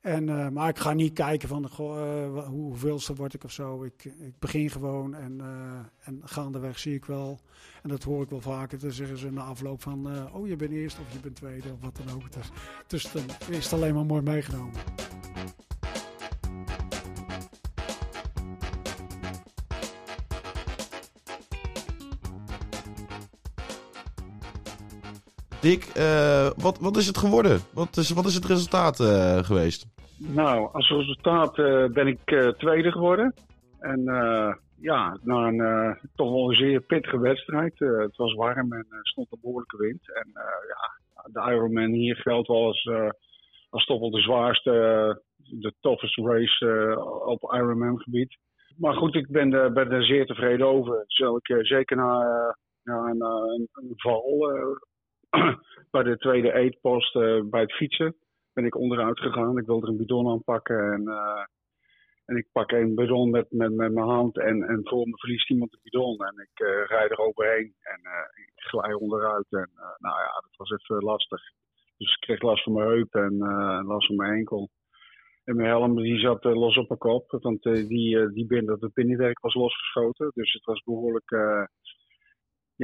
En, 0.02 0.30
eh, 0.30 0.50
maar 0.50 0.70
ik 0.70 0.78
ga 0.78 0.94
niet 0.94 1.14
kijken 1.14 1.48
van 1.48 1.70
goh, 1.70 2.38
eh, 2.38 2.48
hoeveelste 2.48 3.16
word 3.16 3.34
ik 3.34 3.44
of 3.44 3.52
zo. 3.52 3.84
Ik, 3.84 4.06
ik 4.06 4.40
begin 4.40 4.70
gewoon 4.70 5.16
en, 5.16 5.42
eh, 5.42 6.08
en 6.08 6.22
gaandeweg 6.24 6.80
zie 6.80 6.96
ik 6.96 7.06
wel. 7.06 7.40
En 7.84 7.90
dat 7.90 8.04
hoor 8.04 8.24
ik 8.24 8.30
wel 8.30 8.42
vaker. 8.42 8.80
Dan 8.80 8.92
zeggen 8.92 9.18
ze 9.18 9.32
na 9.32 9.42
afloop 9.42 9.82
van 9.82 10.32
oh 10.34 10.48
je 10.48 10.56
bent 10.56 10.72
eerst 10.72 11.00
of 11.00 11.14
je 11.14 11.20
bent 11.20 11.36
tweede 11.36 11.74
of 11.74 11.82
wat 11.82 12.00
dan 12.06 12.16
ook. 12.16 12.32
Dus, 12.32 12.50
dus 12.88 13.12
dan 13.12 13.24
is 13.50 13.64
het 13.64 13.74
alleen 13.74 13.94
maar 13.94 14.06
mooi 14.06 14.22
meegenomen. 14.22 14.74
Dick, 25.62 25.84
eh, 25.84 26.50
wat, 26.58 26.80
wat 26.80 26.98
is 26.98 27.08
het 27.08 27.18
geworden? 27.18 27.60
Wat 27.74 27.98
is, 27.98 28.10
wat 28.10 28.26
is 28.26 28.36
het 28.36 28.46
resultaat 28.46 29.00
eh, 29.00 29.38
geweest? 29.38 29.86
Nou, 30.18 30.70
als 30.74 30.90
resultaat 30.90 31.58
eh, 31.58 31.86
ben 31.86 32.08
ik 32.08 32.54
tweede 32.58 32.92
geworden. 32.92 33.34
En 33.80 34.04
ja, 34.82 35.18
na 35.24 35.48
een 35.48 35.98
toch 36.16 36.30
wel 36.32 36.50
een 36.50 36.56
zeer 36.58 36.82
pittige 36.82 37.20
wedstrijd. 37.20 37.80
Het 37.80 38.16
was 38.16 38.34
warm 38.34 38.74
en 38.74 38.86
stond 39.02 39.28
een 39.32 39.40
behoorlijke 39.42 39.78
wind. 39.78 40.14
En 40.14 40.32
ja, 40.68 40.98
de 41.32 41.52
Ironman 41.52 41.92
hier 41.92 42.16
geldt 42.16 42.48
wel 42.48 42.66
als, 42.66 42.90
als 43.70 43.86
toch 43.86 44.00
wel 44.00 44.12
de 44.12 44.22
zwaarste, 44.22 44.72
de 45.38 45.74
toughest 45.80 46.18
race 46.18 46.96
op 47.26 47.54
Ironman 47.54 48.00
gebied. 48.00 48.38
Maar 48.78 48.94
goed, 48.94 49.16
ik 49.16 49.30
ben, 49.30 49.54
er- 49.54 49.72
ben 49.74 49.92
er 49.92 50.04
zeer 50.04 50.26
tevreden 50.26 50.68
over. 50.68 51.04
Zal 51.08 51.38
ik, 51.42 51.66
zeker 51.66 51.96
na, 51.98 52.56
een, 52.84 53.68
val 53.96 54.24
bij 55.92 56.04
de 56.04 56.18
tweede 56.18 56.54
eetpost 56.54 57.16
eh, 57.16 57.42
bij 57.44 57.62
het 57.62 57.74
fietsen 57.74 58.16
ben 58.54 58.66
ik 58.66 58.76
onderuit 58.76 59.20
gegaan. 59.20 59.58
Ik 59.58 59.66
wilde 59.66 59.86
er 59.86 59.92
een 59.92 59.98
bidon 59.98 60.28
aanpakken 60.28 60.94
en, 60.94 61.08
eh, 61.08 61.44
en 62.26 62.36
ik 62.38 62.48
pak 62.52 62.72
een 62.72 62.96
bidon 62.96 63.30
met, 63.30 63.52
met, 63.52 63.72
mijn 63.72 63.98
hand 63.98 64.38
en, 64.38 64.64
en 64.64 64.80
voor 64.84 65.08
me 65.08 65.18
verliest 65.18 65.50
iemand 65.50 65.72
de 65.72 65.80
bidon 65.84 66.18
en 66.18 66.34
ik 66.42 66.66
eh 66.68 66.86
rijd 66.86 67.12
er 67.12 67.20
overheen 67.20 67.74
en 67.82 68.00
ik 68.36 68.52
glij 68.56 68.94
onderuit 68.94 69.48
en 69.50 69.70
nou 69.98 70.20
ja, 70.20 70.32
dat 70.42 70.56
was 70.56 70.72
even 70.72 71.04
lastig. 71.04 71.42
Dus 71.98 72.14
ik 72.14 72.20
kreeg 72.20 72.42
last 72.42 72.64
van 72.64 72.74
mijn 72.74 72.88
heup 72.88 73.14
en 73.14 73.38
last 73.86 74.08
van 74.08 74.16
mijn 74.16 74.34
enkel. 74.34 74.70
En 75.44 75.56
mijn 75.56 75.68
helm 75.68 75.96
die 75.96 76.20
zat 76.20 76.44
los 76.44 76.78
op 76.78 76.88
mijn 76.88 77.00
kop, 77.00 77.38
want 77.42 77.64
die, 77.64 78.32
die 78.32 78.46
binnen, 78.46 78.80
dat 78.80 78.94
binnenwerk 78.94 79.40
was 79.40 79.54
losgeschoten. 79.54 80.32
Dus 80.34 80.54
het 80.54 80.66
was 80.66 80.84
behoorlijk 80.84 81.32
eh, 81.32 81.64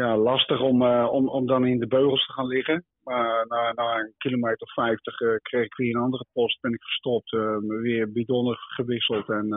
ja, 0.01 0.17
lastig 0.17 0.61
om, 0.61 0.81
eh, 0.81 1.07
om, 1.11 1.29
om 1.29 1.45
dan 1.45 1.65
in 1.65 1.79
de 1.79 1.87
beugels 1.87 2.25
te 2.25 2.33
gaan 2.33 2.47
liggen. 2.47 2.85
Maar 3.03 3.45
na, 3.47 3.73
na 3.73 3.99
een 3.99 4.13
kilometer 4.17 4.61
of 4.61 4.73
50 4.73 5.19
eh, 5.19 5.35
kreeg 5.41 5.65
ik 5.65 5.75
weer 5.75 5.95
een 5.95 6.01
andere 6.01 6.25
post. 6.33 6.61
Ben 6.61 6.73
ik 6.73 6.83
gestopt, 6.83 7.33
eh, 7.33 7.57
weer 7.59 8.11
bidonnen 8.11 8.55
gewisseld 8.57 9.29
en 9.29 9.49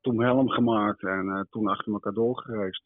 toen 0.00 0.22
helm 0.22 0.48
gemaakt. 0.48 1.02
En 1.02 1.46
toen 1.50 1.68
achter 1.68 1.92
elkaar 1.92 2.12
doorgereisd. 2.12 2.82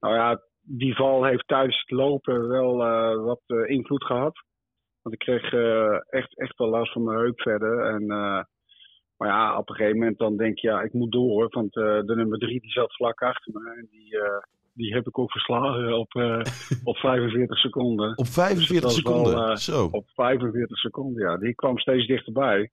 Nou 0.00 0.14
ja, 0.14 0.40
die 0.60 0.94
val 0.94 1.24
heeft 1.24 1.48
tijdens 1.48 1.80
het 1.80 1.90
lopen 1.90 2.48
wel 2.48 2.76
wat 3.24 3.42
invloed 3.66 4.04
gehad. 4.04 4.38
Want 5.02 5.14
ik 5.14 5.20
kreeg 5.20 5.52
echt, 6.10 6.38
echt 6.38 6.58
wel 6.58 6.68
last 6.68 6.92
van 6.92 7.04
mijn 7.04 7.18
heup 7.18 7.40
verder. 7.40 7.94
En, 7.94 8.06
maar 9.16 9.28
ja, 9.28 9.58
op 9.58 9.68
een 9.68 9.74
gegeven 9.74 9.98
moment 9.98 10.18
dan 10.18 10.36
denk 10.36 10.58
je, 10.58 10.68
ja, 10.68 10.82
ik 10.82 10.92
moet 10.92 11.12
door. 11.12 11.48
Want 11.50 11.72
de 11.72 12.14
nummer 12.16 12.38
drie 12.38 12.60
die 12.60 12.70
zat 12.70 12.94
vlak 12.94 13.22
achter 13.22 13.52
me. 13.52 13.70
En 13.70 13.88
die, 13.90 14.18
die 14.78 14.94
heb 14.94 15.06
ik 15.06 15.18
ook 15.18 15.30
verslagen 15.30 15.98
op, 15.98 16.14
eh, 16.14 16.40
op 16.90 16.96
45 16.96 17.58
seconden. 17.58 18.18
Op 18.18 18.26
45 18.26 18.68
Dus 18.68 19.02
was 19.02 19.02
wel, 19.02 19.24
seconden? 19.24 19.50
eh, 19.50 19.56
Zo. 19.56 19.88
Op 19.90 20.08
45 20.08 20.78
seconden, 20.78 21.22
ja. 21.22 21.36
Die 21.36 21.54
kwam 21.54 21.78
steeds 21.78 22.06
dichterbij. 22.06 22.70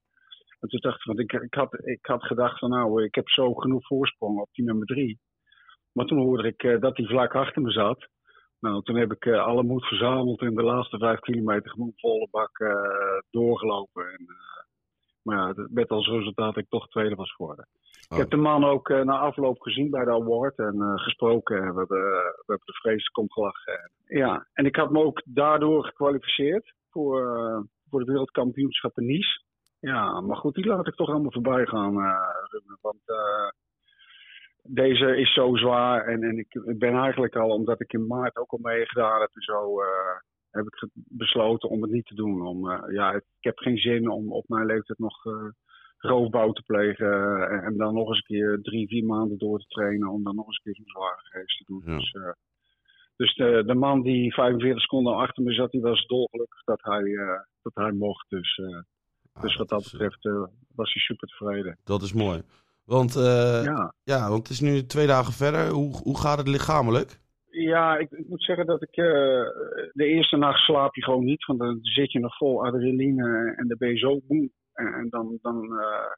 En 0.59 0.69
toen 0.69 0.79
dacht 0.79 0.97
ik, 0.99 1.03
want 1.05 1.19
ik, 1.19 1.31
ik, 1.33 1.53
had, 1.53 1.73
ik 1.87 2.05
had 2.05 2.23
gedacht 2.23 2.59
van 2.59 2.69
nou, 2.69 3.03
ik 3.03 3.15
heb 3.15 3.29
zo 3.29 3.53
genoeg 3.53 3.87
voorsprong 3.87 4.39
op 4.39 4.49
die 4.51 4.65
nummer 4.65 4.85
drie. 4.85 5.19
Maar 5.91 6.05
toen 6.05 6.17
hoorde 6.19 6.47
ik 6.47 6.63
eh, 6.63 6.79
dat 6.79 6.95
die 6.95 7.07
vlak 7.07 7.35
achter 7.35 7.61
me 7.61 7.71
zat. 7.71 8.07
Nou, 8.59 8.83
toen 8.83 8.95
heb 8.95 9.11
ik 9.11 9.27
alle 9.27 9.63
moed 9.63 9.85
verzameld 9.85 10.41
en 10.41 10.55
de 10.55 10.63
laatste 10.63 10.97
vijf 10.97 11.19
kilometer 11.19 11.71
gewoon 11.71 11.91
volle 11.95 12.27
bak 12.31 12.51
doorgelopen. 13.29 14.03
En, 14.03 14.25
maar 15.25 15.37
ja, 15.37 15.47
het 15.47 15.69
werd 15.73 15.89
als 15.89 16.07
resultaat 16.07 16.53
dat 16.53 16.63
ik 16.63 16.69
toch 16.69 16.87
tweede 16.87 17.15
was 17.15 17.35
geworden. 17.35 17.67
Ik 18.09 18.17
heb 18.17 18.29
de 18.29 18.37
man 18.37 18.63
ook 18.63 18.89
eh, 18.89 19.01
na 19.01 19.17
afloop 19.17 19.61
gezien 19.61 19.89
bij 19.89 20.03
de 20.03 20.11
award 20.11 20.57
en 20.57 20.81
eh, 20.81 21.03
gesproken. 21.03 21.55
En 21.55 21.73
we 21.73 21.77
hebben, 21.77 22.01
we 22.01 22.43
hebben 22.45 22.65
de 22.65 22.73
vreselijk 22.73 23.17
om 23.17 23.31
gelachen. 23.31 23.73
En, 23.73 24.17
ja, 24.17 24.47
en 24.53 24.65
ik 24.65 24.75
had 24.75 24.91
me 24.91 25.03
ook 25.03 25.21
daardoor 25.25 25.85
gekwalificeerd 25.85 26.73
voor, 26.89 27.35
eh, 27.35 27.59
voor 27.89 27.99
het 27.99 28.09
wereldkampioenschap 28.09 28.97
in 28.97 29.05
Nice. 29.05 29.43
Ja, 29.79 30.21
maar 30.21 30.37
goed, 30.37 30.55
die 30.55 30.65
laat 30.65 30.87
ik 30.87 30.95
toch 30.95 31.09
allemaal 31.09 31.31
voorbij 31.31 31.65
gaan, 31.65 31.99
eh, 31.99 32.29
Ruben. 32.51 32.77
Want 32.81 33.01
eh, 33.05 33.49
deze 34.63 35.17
is 35.17 35.33
zo 35.33 35.55
zwaar. 35.55 36.05
En, 36.05 36.23
en 36.23 36.37
ik, 36.37 36.53
ik 36.53 36.79
ben 36.79 36.95
eigenlijk 36.95 37.35
al, 37.35 37.49
omdat 37.49 37.81
ik 37.81 37.93
in 37.93 38.07
maart 38.07 38.37
ook 38.37 38.51
al 38.51 38.59
meegedaan 38.61 39.21
heb 39.21 39.29
en 39.33 39.41
zo, 39.41 39.81
eh, 39.81 40.19
heb 40.55 40.65
ik 40.65 40.89
besloten 40.93 41.69
om 41.69 41.81
het 41.81 41.91
niet 41.91 42.05
te 42.05 42.15
doen. 42.15 42.45
Om, 42.47 42.71
eh, 42.71 42.93
ja, 42.93 43.13
ik 43.13 43.23
heb 43.39 43.57
geen 43.57 43.77
zin 43.77 44.09
om 44.09 44.31
op 44.31 44.47
mijn 44.47 44.65
leeftijd 44.65 44.99
nog 44.99 45.25
eh, 45.25 45.33
roofbouw 45.97 46.51
te 46.51 46.61
plegen. 46.65 47.07
eh, 47.07 47.51
en, 47.57 47.63
en 47.63 47.77
dan 47.77 47.93
nog 47.93 48.07
eens 48.07 48.17
een 48.17 48.23
keer 48.35 48.59
drie, 48.61 48.87
vier 48.87 49.05
maanden 49.05 49.37
door 49.37 49.59
te 49.59 49.67
trainen 49.67 50.09
om 50.09 50.23
dan 50.23 50.35
nog 50.35 50.47
eens 50.47 50.59
een 50.63 50.73
keer 50.73 50.75
zo'n 50.75 50.93
zware 51.03 51.29
race 51.31 51.57
te 51.57 51.63
doen. 51.67 51.97
Dus, 51.97 52.15
dus 53.15 53.35
de, 53.35 53.63
de 53.65 53.73
man 53.75 54.01
die 54.01 54.33
45 54.33 54.81
seconden 54.81 55.15
achter 55.15 55.43
me 55.43 55.53
zat, 55.53 55.71
die 55.71 55.81
was 55.81 56.05
dolgelukkig 56.05 56.63
dat 56.63 56.81
hij, 56.83 57.03
dat 57.61 57.73
hij 57.75 57.91
mocht. 57.91 58.29
Dus, 58.29 58.57
eh, 58.57 59.41
dus 59.41 59.55
wat 59.55 59.69
dat 59.69 59.83
betreft 59.83 60.23
was 60.75 60.93
hij 60.93 61.01
super 61.01 61.27
tevreden. 61.27 61.77
Dat 61.83 62.01
is 62.01 62.13
mooi. 62.13 62.41
Want, 62.85 63.13
Ja. 63.13 63.93
ja, 64.03 64.29
want 64.29 64.41
het 64.41 64.49
is 64.49 64.59
nu 64.59 64.85
twee 64.85 65.07
dagen 65.07 65.33
verder. 65.33 65.69
Hoe, 65.69 65.95
hoe 66.03 66.19
gaat 66.19 66.37
het 66.37 66.47
lichamelijk? 66.47 67.19
Ja, 67.57 67.97
ik, 67.97 68.11
ik 68.11 68.27
moet 68.27 68.43
zeggen 68.43 68.65
dat 68.65 68.81
ik 68.81 68.95
eh, 68.95 69.05
de 69.91 70.05
eerste 70.05 70.37
nacht 70.37 70.59
slaap 70.59 70.95
je 70.95 71.03
gewoon 71.03 71.23
niet. 71.23 71.45
Want 71.45 71.59
dan 71.59 71.77
zit 71.81 72.11
je 72.11 72.19
nog 72.19 72.37
vol 72.37 72.65
adrenaline 72.65 73.53
en 73.55 73.67
dan 73.67 73.77
ben 73.77 73.89
je 73.89 73.97
zo. 73.97 74.19
En, 74.73 75.07
dan, 75.09 75.37
dan 75.41 75.79
eh, 75.79 76.11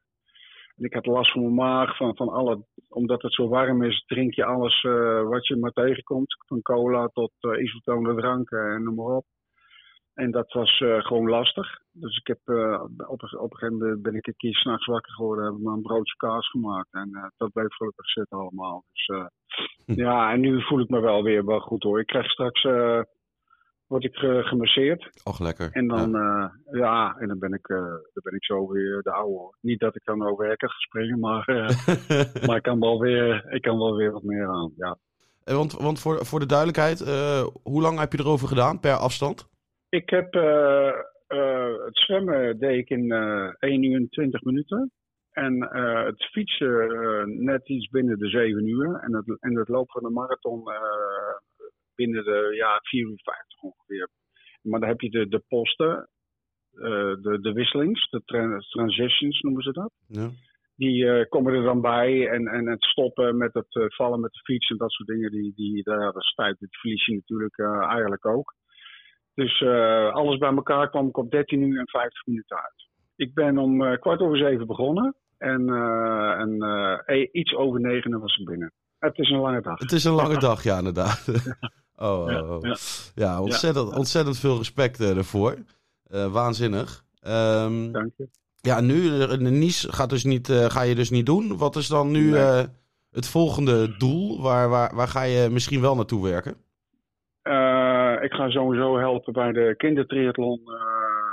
ik 0.76 0.92
had 0.92 1.06
last 1.06 1.32
van 1.32 1.42
mijn 1.42 1.54
maag, 1.54 1.96
van, 1.96 2.16
van 2.16 2.28
alle, 2.28 2.64
omdat 2.88 3.22
het 3.22 3.34
zo 3.34 3.48
warm 3.48 3.82
is, 3.82 4.04
drink 4.06 4.34
je 4.34 4.44
alles 4.44 4.82
eh, 4.82 5.22
wat 5.22 5.46
je 5.46 5.56
maar 5.56 5.72
tegenkomt. 5.72 6.36
Van 6.46 6.62
cola 6.62 7.06
tot 7.06 7.32
isotone 7.58 8.14
dranken 8.14 8.72
en 8.72 8.82
noem 8.82 8.94
maar 8.94 9.16
op. 9.16 9.24
En 10.18 10.30
dat 10.30 10.52
was 10.52 10.80
eh, 10.80 10.98
gewoon 11.00 11.28
lastig. 11.28 11.78
Dus 11.92 12.16
ik 12.16 12.26
heb 12.26 12.38
eh, 12.44 12.82
op, 13.06 13.22
een- 13.22 13.38
op 13.38 13.50
een 13.52 13.58
gegeven 13.58 13.78
moment 13.78 14.02
ben 14.02 14.14
ik 14.14 14.26
een 14.26 14.36
keer 14.36 14.54
s'nachts 14.54 14.86
wakker 14.86 15.12
geworden. 15.12 15.44
Heb 15.44 15.54
ik 15.54 15.60
maar 15.60 15.74
een 15.74 15.82
broodje 15.82 16.16
kaas 16.16 16.48
gemaakt. 16.50 16.92
En 16.92 17.10
eh, 17.14 17.24
dat 17.36 17.52
bleef 17.52 17.74
gelukkig 17.74 18.10
zitten 18.10 18.38
allemaal. 18.38 18.84
Dus 18.92 19.06
eh, 19.06 19.26
ja, 19.96 20.32
en 20.32 20.40
nu 20.40 20.62
voel 20.62 20.80
ik 20.80 20.88
me 20.88 21.00
wel 21.00 21.22
weer 21.22 21.44
wel 21.44 21.60
goed 21.60 21.82
hoor. 21.82 22.00
Ik 22.00 22.06
krijg 22.06 22.30
straks, 22.30 22.62
word 23.86 24.04
ik 24.04 24.14
gemasseerd. 24.44 25.10
Och, 25.24 25.38
lekker. 25.40 25.70
En 25.72 25.86
dan, 25.88 26.10
ja. 26.10 26.52
ja, 26.70 27.16
en 27.18 27.28
dan 27.28 27.38
ben 27.38 27.52
ik, 27.52 27.66
dan 28.12 28.22
ben 28.22 28.34
ik 28.34 28.44
zo 28.44 28.68
weer 28.68 29.02
de 29.02 29.12
oude 29.12 29.34
hoor. 29.38 29.56
Niet 29.60 29.80
dat 29.80 29.96
ik 29.96 30.04
dan 30.04 30.26
over 30.26 30.46
hekken 30.48 30.68
ga 30.68 30.78
springen, 30.78 31.18
maar, 31.20 31.44
maar 32.46 32.56
ik, 32.56 32.62
kan 32.62 32.80
wel 32.80 32.98
weer, 33.00 33.52
ik 33.52 33.62
kan 33.62 33.78
wel 33.78 33.96
weer 33.96 34.12
wat 34.12 34.22
meer 34.22 34.48
aan. 34.48 34.72
Ja. 34.76 34.96
Want, 35.44 35.72
want 35.72 36.00
voor, 36.00 36.26
voor 36.26 36.40
de 36.40 36.46
duidelijkheid, 36.46 36.98
hoe 37.62 37.82
lang 37.82 37.98
heb 37.98 38.12
je 38.12 38.18
erover 38.18 38.48
gedaan 38.48 38.80
per 38.80 38.92
afstand? 38.96 39.48
Ik 39.88 40.10
heb 40.10 40.34
eh, 40.34 40.88
eh, 41.26 41.84
het 41.84 41.96
zwemmen 41.98 42.58
deed 42.58 42.78
ik 42.78 42.90
in 42.90 43.12
eh 43.12 43.52
1 43.58 43.82
uur 43.82 43.96
en 43.96 44.08
20 44.08 44.42
minuten. 44.42 44.92
En 45.30 45.62
het 46.06 46.24
fietsen 46.24 47.44
net 47.44 47.68
iets 47.68 47.88
binnen 47.88 48.18
de 48.18 48.28
7 48.28 48.66
uur. 48.66 48.94
En 48.94 49.14
het, 49.14 49.40
en 49.40 49.56
het 49.56 49.68
lopen 49.68 49.92
van 49.92 50.02
de 50.02 50.10
marathon 50.10 50.62
binnen 51.94 52.24
de 52.24 52.52
ja, 52.54 52.78
4 52.82 53.00
uur 53.00 53.20
50 53.22 53.62
ongeveer. 53.62 54.08
Maar 54.62 54.80
dan 54.80 54.88
heb 54.88 55.00
je 55.00 55.10
de, 55.10 55.28
de 55.28 55.42
posten, 55.48 56.08
de, 56.70 57.38
de 57.40 57.52
wisselings, 57.52 58.10
de 58.10 58.22
tra- 58.24 58.58
transitions 58.58 59.40
noemen 59.40 59.62
ze 59.62 59.72
dat. 59.72 59.92
Ja. 60.06 60.30
Die 60.76 61.26
komen 61.28 61.54
er 61.54 61.62
dan 61.62 61.80
bij. 61.80 62.28
En, 62.28 62.46
en 62.46 62.66
het 62.66 62.84
stoppen 62.84 63.36
met 63.36 63.54
het 63.54 63.94
vallen 63.94 64.20
met 64.20 64.32
de 64.32 64.40
fiets 64.40 64.70
en 64.70 64.76
dat 64.76 64.90
soort 64.90 65.08
dingen. 65.08 65.30
Die, 65.30 65.52
die, 65.54 65.82
daar, 65.82 66.12
dat. 66.12 66.24
Dat 66.36 66.56
verlies 66.70 67.06
je 67.06 67.14
natuurlijk 67.14 67.58
eigenlijk 67.88 68.26
ook. 68.26 68.54
Dus 69.38 69.60
eh, 69.60 70.12
alles 70.12 70.38
bij 70.38 70.54
elkaar 70.54 70.90
kwam 70.90 71.08
ik 71.08 71.16
op 71.16 71.30
13 71.30 71.62
uur 71.62 71.78
en 71.78 71.88
50 71.88 72.26
minuten 72.26 72.56
uit. 72.56 72.88
Ik 73.16 73.34
ben 73.34 73.58
om 73.58 73.84
eh, 73.84 74.00
kwart 74.00 74.20
over 74.20 74.36
zeven 74.38 74.66
begonnen. 74.66 75.14
En, 75.38 75.68
eh, 75.68 76.40
en 76.40 76.62
eh, 77.06 77.28
iets 77.32 77.54
over 77.54 77.80
negen 77.80 78.20
was 78.20 78.36
ik 78.38 78.46
binnen. 78.46 78.72
Het 78.98 79.18
is 79.18 79.30
een 79.30 79.38
lange 79.40 79.60
dag. 79.60 79.78
Het 79.78 79.92
is 79.92 80.04
een 80.04 80.12
lange 80.12 80.38
dag, 80.48 80.62
ja, 80.62 80.78
inderdaad. 80.78 81.24
Oh, 82.00 82.20
oh, 82.20 82.30
Ja, 82.30 82.40
oh. 82.42 82.60
ja. 82.62 82.76
Ja, 83.14 83.42
ontzettend, 83.42 83.96
ontzettend 83.96 84.38
veel 84.38 84.56
respect 84.56 85.00
ervoor. 85.00 85.56
Waanzinnig. 86.30 87.04
Ehm, 87.20 87.92
Dank 87.92 88.12
je. 88.16 88.28
Ja, 88.60 88.80
nu, 88.80 89.26
de 89.26 89.38
Nice 89.38 89.92
gaat 89.92 90.10
dus 90.10 90.24
niet, 90.24 90.48
ga 90.52 90.82
je 90.82 90.94
dus 90.94 91.10
niet 91.10 91.26
doen. 91.26 91.56
Wat 91.56 91.76
is 91.76 91.88
dan 91.88 92.10
nu 92.10 92.30
Nee. 92.30 92.66
het 93.10 93.28
volgende 93.28 93.96
doel? 93.96 94.42
Waar, 94.42 94.68
waar, 94.68 94.94
waar 94.94 95.08
ga 95.08 95.22
je 95.22 95.48
misschien 95.50 95.80
wel 95.80 95.94
naartoe 95.94 96.22
werken? 96.22 96.56
Eh, 98.18 98.24
ik 98.24 98.32
ga 98.32 98.50
sowieso 98.50 98.98
helpen 98.98 99.32
bij 99.32 99.52
de 99.52 99.74
kindertriathlon 99.76 100.60
eh, 100.64 101.32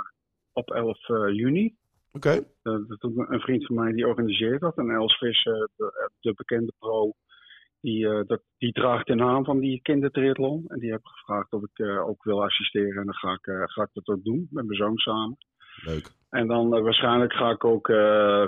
op 0.53 0.71
11 0.71 1.09
eh, 1.09 1.35
juni. 1.35 1.75
Oké. 2.11 2.43
Dat 2.63 2.87
doet 2.87 3.29
een 3.29 3.39
vriend 3.39 3.65
van 3.65 3.75
mij 3.75 3.91
die 3.91 4.07
organiseert 4.07 4.61
dat. 4.61 4.77
En 4.77 4.89
Els 4.89 5.19
de, 5.19 6.11
de 6.19 6.33
bekende 6.33 6.73
pro, 6.79 7.11
die, 7.81 8.25
dat, 8.25 8.41
die 8.57 8.71
draagt 8.71 9.07
de 9.07 9.15
naam 9.15 9.45
van 9.45 9.59
die 9.59 9.81
kindertriathlon. 9.81 10.63
En 10.67 10.79
die 10.79 10.91
heb 10.91 11.05
gevraagd 11.05 11.53
of 11.53 11.63
ik 11.63 11.85
ook 11.85 12.23
wil 12.23 12.43
assisteren. 12.43 12.99
En 12.99 13.05
dan 13.05 13.13
ga 13.13 13.31
ik, 13.31 13.69
ga 13.69 13.83
ik 13.83 13.89
dat 13.93 14.07
ook 14.07 14.23
doen 14.23 14.47
met 14.49 14.65
mijn 14.65 14.77
zoon 14.77 14.97
samen. 14.97 15.37
Leuk. 15.83 16.11
En 16.29 16.47
dan 16.47 16.69
waarschijnlijk 16.69 17.33
ga 17.33 17.49
ik 17.49 17.63
ook 17.63 17.87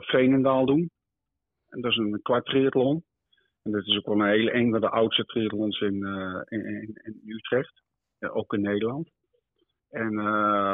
Veenendaal 0.05 0.65
doen. 0.65 0.89
En 1.69 1.81
dat 1.81 1.91
is 1.91 1.97
een 1.97 2.19
kwart 2.21 2.45
triathlon. 2.45 3.03
En 3.63 3.71
dat 3.71 3.85
is 3.85 3.97
ook 3.97 4.05
wel 4.05 4.19
een 4.19 4.29
hele 4.29 4.53
een 4.53 4.71
van 4.71 4.81
de 4.81 4.89
oudste 4.89 5.25
triathlons 5.25 5.79
in, 5.79 6.05
in, 6.47 6.65
in, 6.65 7.01
in 7.03 7.21
Utrecht. 7.25 7.81
Ja, 8.20 8.28
ook 8.30 8.53
in 8.53 8.61
Nederland. 8.61 9.09
En, 9.89 10.20
eh, 10.20 10.72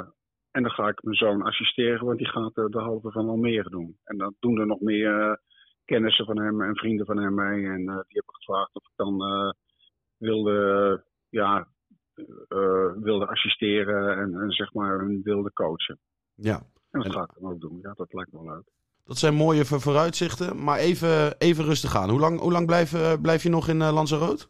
en 0.52 0.62
dan 0.62 0.72
ga 0.72 0.88
ik 0.88 1.04
mijn 1.04 1.16
zoon 1.16 1.42
assisteren, 1.42 2.06
want 2.06 2.18
die 2.18 2.28
gaat 2.28 2.58
eh, 2.58 2.66
de 2.66 2.80
halve 2.80 3.12
van 3.12 3.30
Almere 3.30 3.70
doen. 3.70 3.98
En 4.04 4.18
dan 4.18 4.36
doen 4.40 4.60
er 4.60 4.66
nog 4.68 4.80
meer 4.80 5.22
eh, 5.30 5.36
kennissen 5.86 6.26
van 6.26 6.40
hem 6.40 6.62
en 6.62 6.76
vrienden 6.76 7.06
van 7.06 7.18
hem 7.18 7.34
mee. 7.34 7.66
En 7.66 7.80
eh, 7.80 7.96
die 7.96 8.18
hebben 8.20 8.36
gevraagd 8.36 8.76
of 8.76 8.84
ik 8.84 8.92
dan 8.96 9.22
eh, 9.24 9.52
wilde, 10.18 11.04
ja, 11.30 11.68
eh, 12.48 12.92
wilde 12.96 13.28
assisteren 13.28 14.18
en, 14.18 14.42
en 14.42 14.52
zeg 14.52 14.74
maar 14.74 15.08
wilde 15.24 15.54
coachen. 15.54 16.00
Ja. 16.36 16.62
En 16.92 17.02
dat 17.02 17.12
ga 17.12 17.22
ik 17.24 17.32
dan 17.40 17.52
ook 17.52 17.60
doen. 17.62 17.80
Ja, 17.82 17.94
dat 17.94 18.14
lijkt 18.14 18.32
me 18.32 18.44
wel 18.44 18.54
leuk. 18.54 18.72
Dat 19.06 19.18
zijn 19.18 19.34
mooie 19.34 19.66
voor- 19.66 19.82
vooruitzichten. 19.82 20.64
Maar 20.64 20.78
even, 20.80 21.38
even 21.40 21.64
rustig 21.64 21.96
aan. 21.96 22.10
Hoe 22.10 22.20
lang, 22.20 22.40
hoe 22.40 22.52
lang 22.52 22.66
blijf, 22.66 22.94
eh, 22.94 23.14
blijf 23.22 23.44
je 23.44 23.50
nog 23.50 23.68
in 23.68 23.80
uh, 23.80 23.94
Lanzarote? 23.94 24.48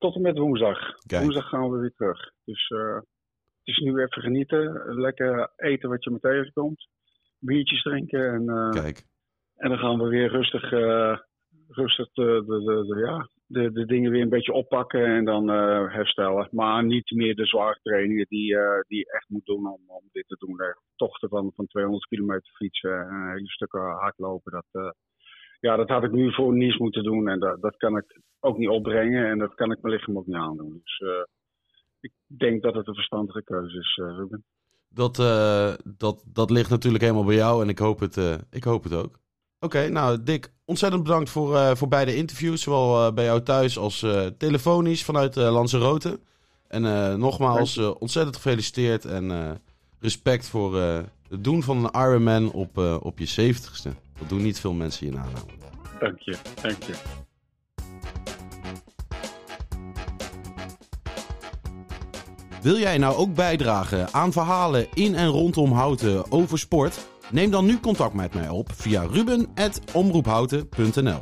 Tot 0.00 0.14
en 0.14 0.20
met 0.22 0.38
woensdag. 0.38 0.78
Kijk. 1.06 1.22
Woensdag 1.22 1.48
gaan 1.48 1.70
we 1.70 1.78
weer 1.78 1.94
terug. 1.94 2.30
Dus 2.44 2.68
eh, 2.68 2.94
het 2.94 3.66
is 3.74 3.78
nu 3.78 3.90
even 4.02 4.22
genieten. 4.22 4.82
Lekker 5.00 5.52
eten 5.56 5.88
wat 5.88 6.04
je 6.04 6.10
me 6.10 6.18
tegenkomt. 6.20 6.88
Biertjes 7.38 7.82
drinken. 7.82 8.32
En, 8.32 8.48
eh, 8.48 8.70
Kijk. 8.70 9.04
en 9.56 9.68
dan 9.68 9.78
gaan 9.78 9.98
we 9.98 10.08
weer 10.08 10.28
rustig, 10.30 10.72
eh, 10.72 11.18
rustig 11.68 12.10
de, 12.12 12.42
de, 12.46 12.58
de, 12.64 12.94
de- 12.94 13.00
ja, 13.00 13.28
de, 13.46 13.72
de 13.72 13.86
dingen 13.86 14.10
weer 14.10 14.22
een 14.22 14.28
beetje 14.28 14.52
oppakken 14.52 15.04
en 15.06 15.24
dan 15.24 15.48
herstellen. 15.88 16.48
Maar 16.50 16.84
niet 16.84 17.10
meer 17.10 17.34
de 17.34 17.46
zware 17.46 17.78
trainingen 17.82 18.26
die, 18.28 18.56
die 18.86 18.98
je 18.98 19.12
echt 19.12 19.28
moet 19.28 19.44
doen 19.44 19.66
om, 19.72 19.80
om 19.86 20.02
dit 20.12 20.26
te 20.28 20.36
doen. 20.38 20.56
Tochten 20.96 21.28
van, 21.28 21.52
van 21.54 21.66
200 21.66 22.06
kilometer 22.06 22.52
fietsen 22.54 23.00
en 23.08 23.30
hele 23.32 23.48
stukken 23.50 23.80
hardlopen. 23.80 24.52
Dat, 24.52 24.94
ja, 25.60 25.76
dat 25.76 25.88
had 25.88 26.04
ik 26.04 26.12
nu 26.12 26.32
voor 26.32 26.56
Nice 26.56 26.82
moeten 26.82 27.02
doen 27.02 27.28
en 27.28 27.38
dat, 27.38 27.60
dat 27.60 27.76
kan 27.76 27.96
ik 27.96 28.20
ook 28.40 28.58
niet 28.58 28.68
opbrengen 28.68 29.30
en 29.30 29.38
dat 29.38 29.54
kan 29.54 29.72
ik 29.72 29.82
mijn 29.82 29.94
lichaam 29.94 30.18
ook 30.18 30.26
niet 30.26 30.36
aandoen. 30.36 30.80
Dus 30.82 30.98
eh, 30.98 31.24
ik 32.00 32.12
denk 32.26 32.62
dat 32.62 32.74
het 32.74 32.86
een 32.86 32.94
verstandige 32.94 33.42
keuze 33.42 33.78
is, 33.78 34.00
eh, 34.02 34.16
Ruben. 34.16 34.44
Dat, 34.88 35.18
eh, 35.18 35.72
dat, 35.84 36.24
dat 36.26 36.50
ligt 36.50 36.70
natuurlijk 36.70 37.02
helemaal 37.02 37.24
bij 37.24 37.34
jou 37.34 37.62
en 37.62 37.68
ik 37.68 37.78
hoop 37.78 38.00
het, 38.00 38.16
ik 38.50 38.64
hoop 38.64 38.82
het 38.82 38.94
ook. 38.94 39.18
Oké, 39.58 39.88
nou 39.88 40.22
Dick, 40.22 40.52
ontzettend 40.64 41.02
bedankt 41.02 41.30
voor, 41.30 41.76
voor 41.76 41.88
beide 41.88 42.16
interviews. 42.16 42.62
Zowel 42.62 43.12
bij 43.12 43.24
jou 43.24 43.42
thuis 43.42 43.78
als 43.78 44.06
telefonisch 44.38 45.04
vanuit 45.04 45.36
Lanzarote. 45.36 46.20
En 46.68 46.82
nogmaals, 47.18 47.78
ontzettend 47.78 48.36
gefeliciteerd 48.36 49.04
en 49.04 49.30
respect 50.00 50.48
voor 50.48 50.80
eh, 50.80 50.98
het 51.28 51.44
doen 51.44 51.62
van 51.62 51.84
een 51.84 52.00
Ironman 52.00 52.52
op, 52.52 52.78
eh, 52.78 52.96
op 53.00 53.18
je 53.18 53.26
70ste. 53.26 53.90
Dat 54.18 54.28
doen 54.28 54.42
niet 54.42 54.60
veel 54.60 54.72
mensen 54.72 55.06
hier 55.06 55.14
naam. 55.14 55.28
Dank 56.00 56.18
je, 56.18 56.36
dank 56.62 56.82
je. 56.82 56.94
Wil 62.62 62.78
jij 62.78 62.98
nou 62.98 63.16
ook 63.16 63.34
bijdragen 63.34 64.12
aan 64.12 64.32
verhalen 64.32 64.86
in 64.94 65.14
en 65.14 65.28
rondom 65.28 65.72
Houten 65.72 66.32
over 66.32 66.58
sport? 66.58 67.08
Neem 67.30 67.50
dan 67.50 67.66
nu 67.66 67.80
contact 67.80 68.14
met 68.14 68.34
mij 68.34 68.48
op 68.48 68.72
via 68.72 69.02
ruben.omroephouten.nl 69.02 71.20